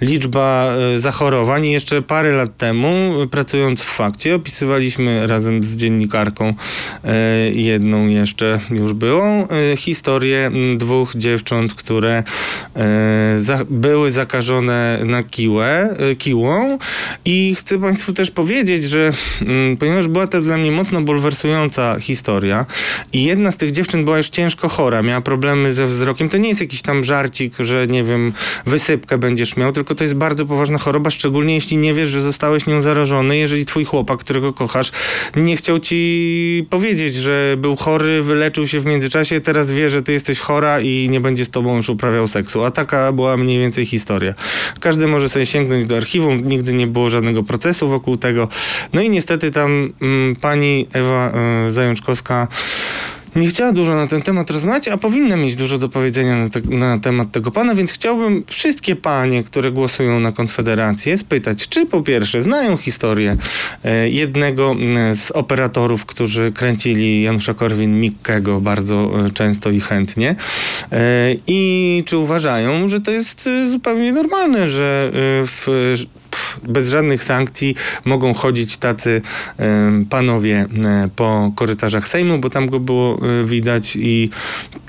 y, 0.01 0.05
liczba 0.05 0.73
zachorowań. 0.97 1.65
I 1.65 1.71
jeszcze 1.71 2.01
parę 2.01 2.31
lat 2.31 2.57
temu, 2.57 3.13
pracując 3.31 3.81
w 3.81 3.85
fakcie, 3.85 4.35
opisywaliśmy 4.35 5.27
razem 5.27 5.63
z 5.63 5.77
dziennikarką 5.77 6.53
jedną 7.53 8.07
jeszcze 8.07 8.59
już 8.69 8.93
byłą 8.93 9.47
historię 9.77 10.45
mm, 10.45 10.77
dwóch 10.77 11.15
dziewcząt, 11.15 11.73
które 11.73 12.23
y, 13.35 13.41
za, 13.41 13.65
były 13.69 14.11
zakażone 14.11 14.99
na 15.03 15.23
kiłę, 15.23 15.95
y, 16.11 16.15
kiłą. 16.15 16.77
I 17.25 17.55
chcę 17.55 17.79
Państwu 17.79 18.13
też 18.13 18.31
powiedzieć, 18.31 18.83
że 18.83 19.13
mm, 19.41 19.77
ponieważ 19.77 20.07
była 20.07 20.27
to 20.27 20.41
dla 20.41 20.57
mnie 20.57 20.71
mocno 20.71 21.01
bulwersująca 21.01 21.99
historia 21.99 22.65
i 23.13 23.23
jedna 23.23 23.51
z 23.51 23.57
tych 23.57 23.71
dziewczyn 23.71 24.05
była 24.05 24.17
już 24.17 24.29
ciężko 24.29 24.69
chora, 24.69 25.01
miała 25.01 25.21
problemy 25.21 25.73
ze 25.73 25.87
wzrokiem, 25.87 26.29
to 26.29 26.37
nie 26.37 26.49
jest 26.49 26.61
jakiś 26.61 26.81
tam 26.81 27.03
żarcik, 27.03 27.53
że 27.59 27.87
nie 27.87 28.03
wiem, 28.03 28.33
wysypkę 28.65 29.17
będziesz 29.17 29.57
miał, 29.57 29.71
tylko 29.71 29.95
to 29.95 30.03
jest 30.03 30.15
bardzo 30.15 30.45
poważna 30.45 30.77
choroba, 30.77 31.09
szczególnie 31.09 31.53
jeśli 31.53 31.77
nie 31.77 31.93
wiesz, 31.93 32.09
że 32.09 32.21
zostałeś 32.21 32.65
nią 32.67 32.81
zarażony, 32.81 33.37
jeżeli 33.37 33.65
twój 33.65 33.85
chłopak, 33.85 34.19
którego 34.19 34.53
kochasz, 34.53 34.91
nie 35.35 35.55
chciał 35.55 35.79
ci 35.79 36.67
powiedzieć, 36.69 37.15
że 37.15 37.55
był 37.57 37.75
chory, 37.75 38.23
wyleczył 38.23 38.67
się 38.67 38.79
w 38.79 38.85
międzyczasie, 38.85 39.41
teraz 39.41 39.66
wie, 39.71 39.89
że 39.89 40.01
ty 40.01 40.13
jesteś 40.13 40.39
chora 40.39 40.79
i 40.79 41.09
nie 41.09 41.21
będzie 41.21 41.45
z 41.45 41.49
tobą 41.49 41.75
już 41.75 41.89
uprawiał 41.89 42.27
seksu. 42.27 42.63
A 42.63 42.71
taka 42.71 43.11
była 43.11 43.37
mniej 43.37 43.59
więcej 43.59 43.85
historia. 43.85 44.33
Każdy 44.79 45.07
może 45.07 45.29
sobie 45.29 45.45
sięgnąć 45.45 45.85
do 45.85 45.97
archiwum, 45.97 46.47
nigdy 46.47 46.73
nie 46.73 46.87
było 46.87 47.09
żadnego 47.09 47.43
procesu 47.43 47.89
wokół 47.89 48.17
tego. 48.17 48.47
No 48.93 49.01
i 49.01 49.09
niestety 49.09 49.51
tam 49.51 49.93
mm, 50.01 50.35
pani 50.35 50.87
Ewa 50.93 51.31
y, 51.69 51.73
Zajączkowska 51.73 52.47
nie 53.37 53.47
chciała 53.47 53.71
dużo 53.71 53.95
na 53.95 54.07
ten 54.07 54.21
temat 54.21 54.49
rozmawiać, 54.49 54.87
a 54.87 54.97
powinna 54.97 55.35
mieć 55.35 55.55
dużo 55.55 55.77
do 55.77 55.89
powiedzenia 55.89 56.35
na, 56.35 56.49
te, 56.49 56.61
na 56.61 56.99
temat 56.99 57.31
tego 57.31 57.51
pana, 57.51 57.75
więc 57.75 57.91
chciałbym 57.91 58.43
wszystkie 58.47 58.95
panie, 58.95 59.43
które 59.43 59.71
głosują 59.71 60.19
na 60.19 60.31
Konfederację, 60.31 61.17
spytać, 61.17 61.67
czy 61.67 61.85
po 61.85 62.01
pierwsze 62.01 62.41
znają 62.41 62.77
historię 62.77 63.37
e, 63.83 64.09
jednego 64.09 64.75
z 65.13 65.31
operatorów, 65.31 66.05
którzy 66.05 66.51
kręcili 66.51 67.21
Janusza 67.21 67.53
Korwin-Mikkego 67.53 68.61
bardzo 68.61 69.25
e, 69.25 69.29
często 69.29 69.71
i 69.71 69.79
chętnie 69.79 70.35
e, 70.91 71.35
i 71.47 72.03
czy 72.05 72.17
uważają, 72.17 72.87
że 72.87 72.99
to 72.99 73.11
jest 73.11 73.49
zupełnie 73.71 74.13
normalne, 74.13 74.69
że 74.69 75.11
w 75.45 75.67
bez 76.63 76.89
żadnych 76.89 77.23
sankcji 77.23 77.75
mogą 78.05 78.33
chodzić 78.33 78.77
tacy 78.77 79.21
panowie 80.09 80.65
e, 80.85 81.09
po 81.15 81.51
korytarzach 81.55 82.07
Sejmu, 82.07 82.39
bo 82.39 82.49
tam 82.49 82.67
go 82.67 82.79
było 82.79 83.19
e, 83.41 83.45
widać 83.45 83.95
i 83.95 84.29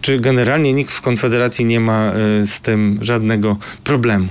czy 0.01 0.21
generalnie 0.21 0.73
nikt 0.73 0.93
w 0.93 1.01
Konfederacji 1.01 1.65
nie 1.65 1.81
ma 1.81 2.13
e, 2.13 2.47
z 2.47 2.61
tym 2.61 2.99
żadnego 3.03 3.57
problemu. 3.85 4.29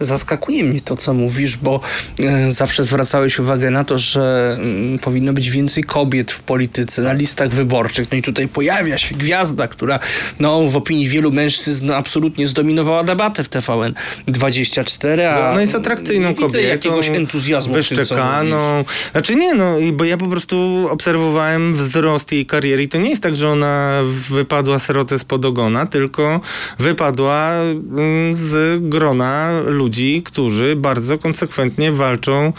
Zaskakuje 0.00 0.64
mnie 0.64 0.80
to, 0.80 0.96
co 0.96 1.14
mówisz, 1.14 1.56
bo 1.56 1.80
e, 2.24 2.52
zawsze 2.52 2.84
zwracałeś 2.84 3.38
uwagę 3.38 3.70
na 3.70 3.84
to, 3.84 3.98
że 3.98 4.56
mm, 4.60 4.98
powinno 4.98 5.32
być 5.32 5.50
więcej 5.50 5.84
kobiet 5.84 6.32
w 6.32 6.42
polityce, 6.42 7.02
na 7.02 7.12
listach 7.12 7.50
wyborczych. 7.50 8.06
No 8.12 8.18
i 8.18 8.22
tutaj 8.22 8.48
pojawia 8.48 8.98
się 8.98 9.14
gwiazda, 9.14 9.68
która 9.68 9.98
no, 10.40 10.66
w 10.66 10.76
opinii 10.76 11.08
wielu 11.08 11.32
mężczyzn 11.32 11.86
no, 11.86 11.96
absolutnie 11.96 12.48
zdominowała 12.48 13.04
debatę 13.04 13.44
w 13.44 13.48
TVN 13.48 13.94
24, 14.26 15.28
a 15.28 15.50
ona 15.50 15.60
jest 15.60 15.74
atrakcyjną 15.74 16.34
kobietą. 16.34 16.58
jakiegoś 16.58 17.08
entuzjazmu. 17.08 17.74
Wyszczekaną. 17.74 18.84
Znaczy 19.12 19.36
nie, 19.36 19.54
no, 19.54 19.76
bo 19.92 20.04
ja 20.04 20.16
po 20.16 20.26
prostu 20.26 20.86
obserwowałem 20.90 21.72
wzrost 21.72 22.32
jej 22.32 22.46
kariery 22.46 22.82
i 22.82 22.88
to 22.88 22.98
nie 22.98 23.10
jest 23.10 23.22
tak, 23.22 23.36
że 23.36 23.48
ona 23.48 24.00
wypadła 24.30 24.78
sroce 24.78 25.18
spod 25.18 25.44
ogona, 25.44 25.86
tylko 25.86 26.40
wypadła 26.78 27.50
mm, 27.52 28.34
z 28.34 28.80
grona 28.88 29.50
ludzi, 29.72 30.22
którzy 30.24 30.76
bardzo 30.76 31.18
konsekwentnie 31.18 31.92
walczą 31.92 32.32
e, 32.42 32.52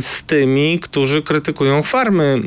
z 0.00 0.22
tymi, 0.26 0.78
którzy 0.78 1.22
krytykują 1.22 1.82
farmy 1.82 2.42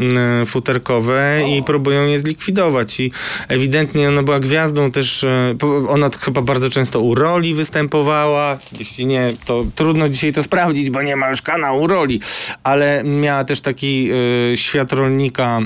futerkowe 0.46 1.42
i 1.50 1.64
próbują 1.64 2.08
je 2.08 2.20
zlikwidować. 2.20 3.00
I 3.00 3.12
ewidentnie 3.48 4.10
ona 4.10 4.24
była 4.24 4.40
gwiazdą 4.40 4.92
też, 4.92 5.24
e, 5.24 5.56
ona 5.88 6.10
chyba 6.26 6.42
bardzo 6.42 6.70
często 6.70 7.02
u 7.02 7.16
roli 7.16 7.54
występowała. 7.54 8.58
Jeśli 8.80 9.06
nie, 9.06 9.30
to 9.46 9.66
trudno 9.76 10.10
dzisiaj 10.10 10.32
to 10.32 10.44
sprawdzić, 10.44 10.90
bo 10.90 11.02
nie 11.02 11.16
ma 11.16 11.30
już 11.30 11.42
kanału 11.42 11.88
roli, 11.88 12.20
ale 12.64 13.04
miała 13.04 13.44
też 13.44 13.62
taki 13.62 14.10
e, 14.54 14.58
świat 14.58 14.94
rolnika, 14.94 15.60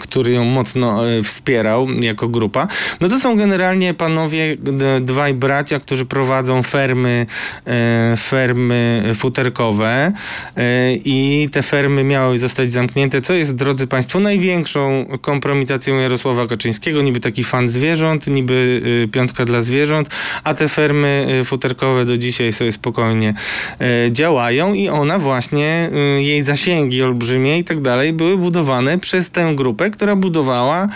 który 0.00 0.32
ją 0.32 0.44
mocno 0.44 1.00
wspierał 1.24 1.88
jako 2.00 2.28
grupa. 2.28 2.68
No 3.00 3.08
to 3.08 3.20
są 3.20 3.36
generalnie 3.36 3.94
panowie, 3.94 4.56
dwaj 5.00 5.34
bracia, 5.34 5.80
którzy 5.80 6.06
prowadzą 6.06 6.62
fermy, 6.62 7.03
e, 7.08 8.14
fermy 8.16 9.02
futerkowe 9.14 10.12
e, 10.56 10.94
i 10.94 11.48
te 11.52 11.62
fermy 11.62 12.04
miały 12.04 12.38
zostać 12.38 12.72
zamknięte, 12.72 13.20
co 13.20 13.34
jest, 13.34 13.54
drodzy 13.54 13.86
Państwo, 13.86 14.20
największą 14.20 15.06
kompromitacją 15.20 15.94
Jarosława 15.98 16.46
Kaczyńskiego. 16.46 17.02
Niby 17.02 17.20
taki 17.20 17.44
fan 17.44 17.68
zwierząt, 17.68 18.26
niby 18.26 18.82
y, 19.04 19.08
piątka 19.08 19.44
dla 19.44 19.62
zwierząt, 19.62 20.08
a 20.44 20.54
te 20.54 20.68
fermy 20.68 21.26
y, 21.40 21.44
futerkowe 21.44 22.04
do 22.04 22.18
dzisiaj 22.18 22.52
sobie 22.52 22.72
spokojnie 22.72 23.34
e, 23.80 24.12
działają 24.12 24.74
i 24.74 24.88
ona 24.88 25.18
właśnie, 25.18 25.90
y, 26.18 26.22
jej 26.22 26.42
zasięgi 26.42 27.02
olbrzymie 27.02 27.58
i 27.58 27.64
tak 27.64 27.80
dalej 27.80 28.12
były 28.12 28.36
budowane 28.36 28.98
przez 28.98 29.30
tę 29.30 29.52
grupę, 29.56 29.90
która 29.90 30.16
budowała 30.16 30.88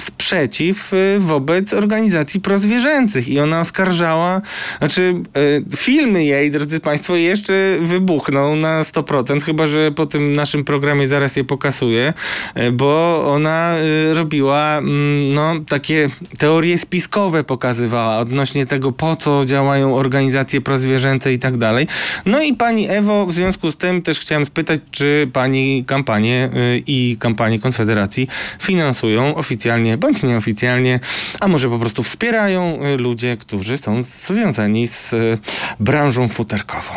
sprzeciw 0.00 0.92
wobec 1.18 1.74
organizacji 1.74 2.40
prozwierzęcych 2.40 3.28
i 3.28 3.40
ona 3.40 3.60
oskarżała, 3.60 4.40
znaczy 4.78 4.93
y, 5.02 5.76
filmy 5.76 6.24
jej, 6.24 6.50
drodzy 6.50 6.80
Państwo, 6.80 7.16
jeszcze 7.16 7.76
wybuchną 7.80 8.56
na 8.56 8.82
100%, 8.82 9.42
chyba 9.42 9.66
że 9.66 9.92
po 9.92 10.06
tym 10.06 10.32
naszym 10.32 10.64
programie 10.64 11.08
zaraz 11.08 11.36
je 11.36 11.44
pokasuję, 11.44 12.12
y, 12.58 12.72
bo 12.72 13.22
ona 13.26 13.74
y, 14.10 14.14
robiła 14.14 14.78
mm, 14.78 15.34
no, 15.34 15.54
takie 15.68 16.10
teorie 16.38 16.78
spiskowe 16.78 17.44
pokazywała 17.44 18.18
odnośnie 18.18 18.66
tego, 18.66 18.92
po 18.92 19.16
co 19.16 19.44
działają 19.44 19.96
organizacje 19.96 20.60
prozwierzęce 20.60 21.32
i 21.32 21.38
tak 21.38 21.56
dalej. 21.56 21.86
No 22.26 22.42
i 22.42 22.54
pani 22.54 22.88
Ewo, 22.88 23.26
w 23.26 23.34
związku 23.34 23.70
z 23.70 23.76
tym 23.76 24.02
też 24.02 24.20
chciałem 24.20 24.46
spytać, 24.46 24.80
czy 24.90 25.30
pani 25.32 25.84
kampanię 25.86 26.50
i 26.86 27.16
kampanię 27.20 27.58
Konfederacji 27.58 28.28
finansują 28.60 29.34
oficjalnie 29.34 29.98
bądź 29.98 30.22
nieoficjalnie, 30.22 31.00
a 31.40 31.48
może 31.48 31.68
po 31.68 31.78
prostu 31.78 32.02
wspierają 32.02 32.78
ludzie, 32.98 33.36
którzy 33.36 33.76
są 33.76 34.02
związani 34.02 34.83
z 34.86 35.12
y, 35.12 35.38
branżą 35.80 36.28
futerkową. 36.28 36.94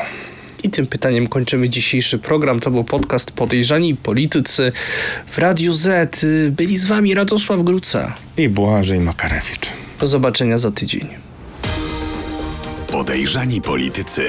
I 0.63 0.69
tym 0.69 0.87
pytaniem 0.87 1.27
kończymy 1.27 1.69
dzisiejszy 1.69 2.17
program. 2.19 2.59
To 2.59 2.71
był 2.71 2.83
podcast 2.83 3.31
Podejrzani 3.31 3.95
Politycy 3.95 4.71
w 5.27 5.37
Radiu 5.37 5.73
Z. 5.73 6.25
Byli 6.51 6.77
z 6.77 6.85
wami 6.85 7.13
Radosław 7.15 7.63
Gruca. 7.63 8.13
I 8.37 8.49
Błażej 8.49 8.99
Makarewicz. 8.99 9.73
Do 9.99 10.07
zobaczenia 10.07 10.57
za 10.57 10.71
tydzień. 10.71 11.07
Podejrzani 12.91 13.61
politycy. 13.61 14.27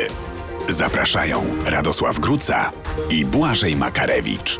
Zapraszają 0.68 1.44
Radosław 1.66 2.18
Gruca 2.18 2.72
i 3.10 3.24
Błażej 3.24 3.76
Makarewicz. 3.76 4.58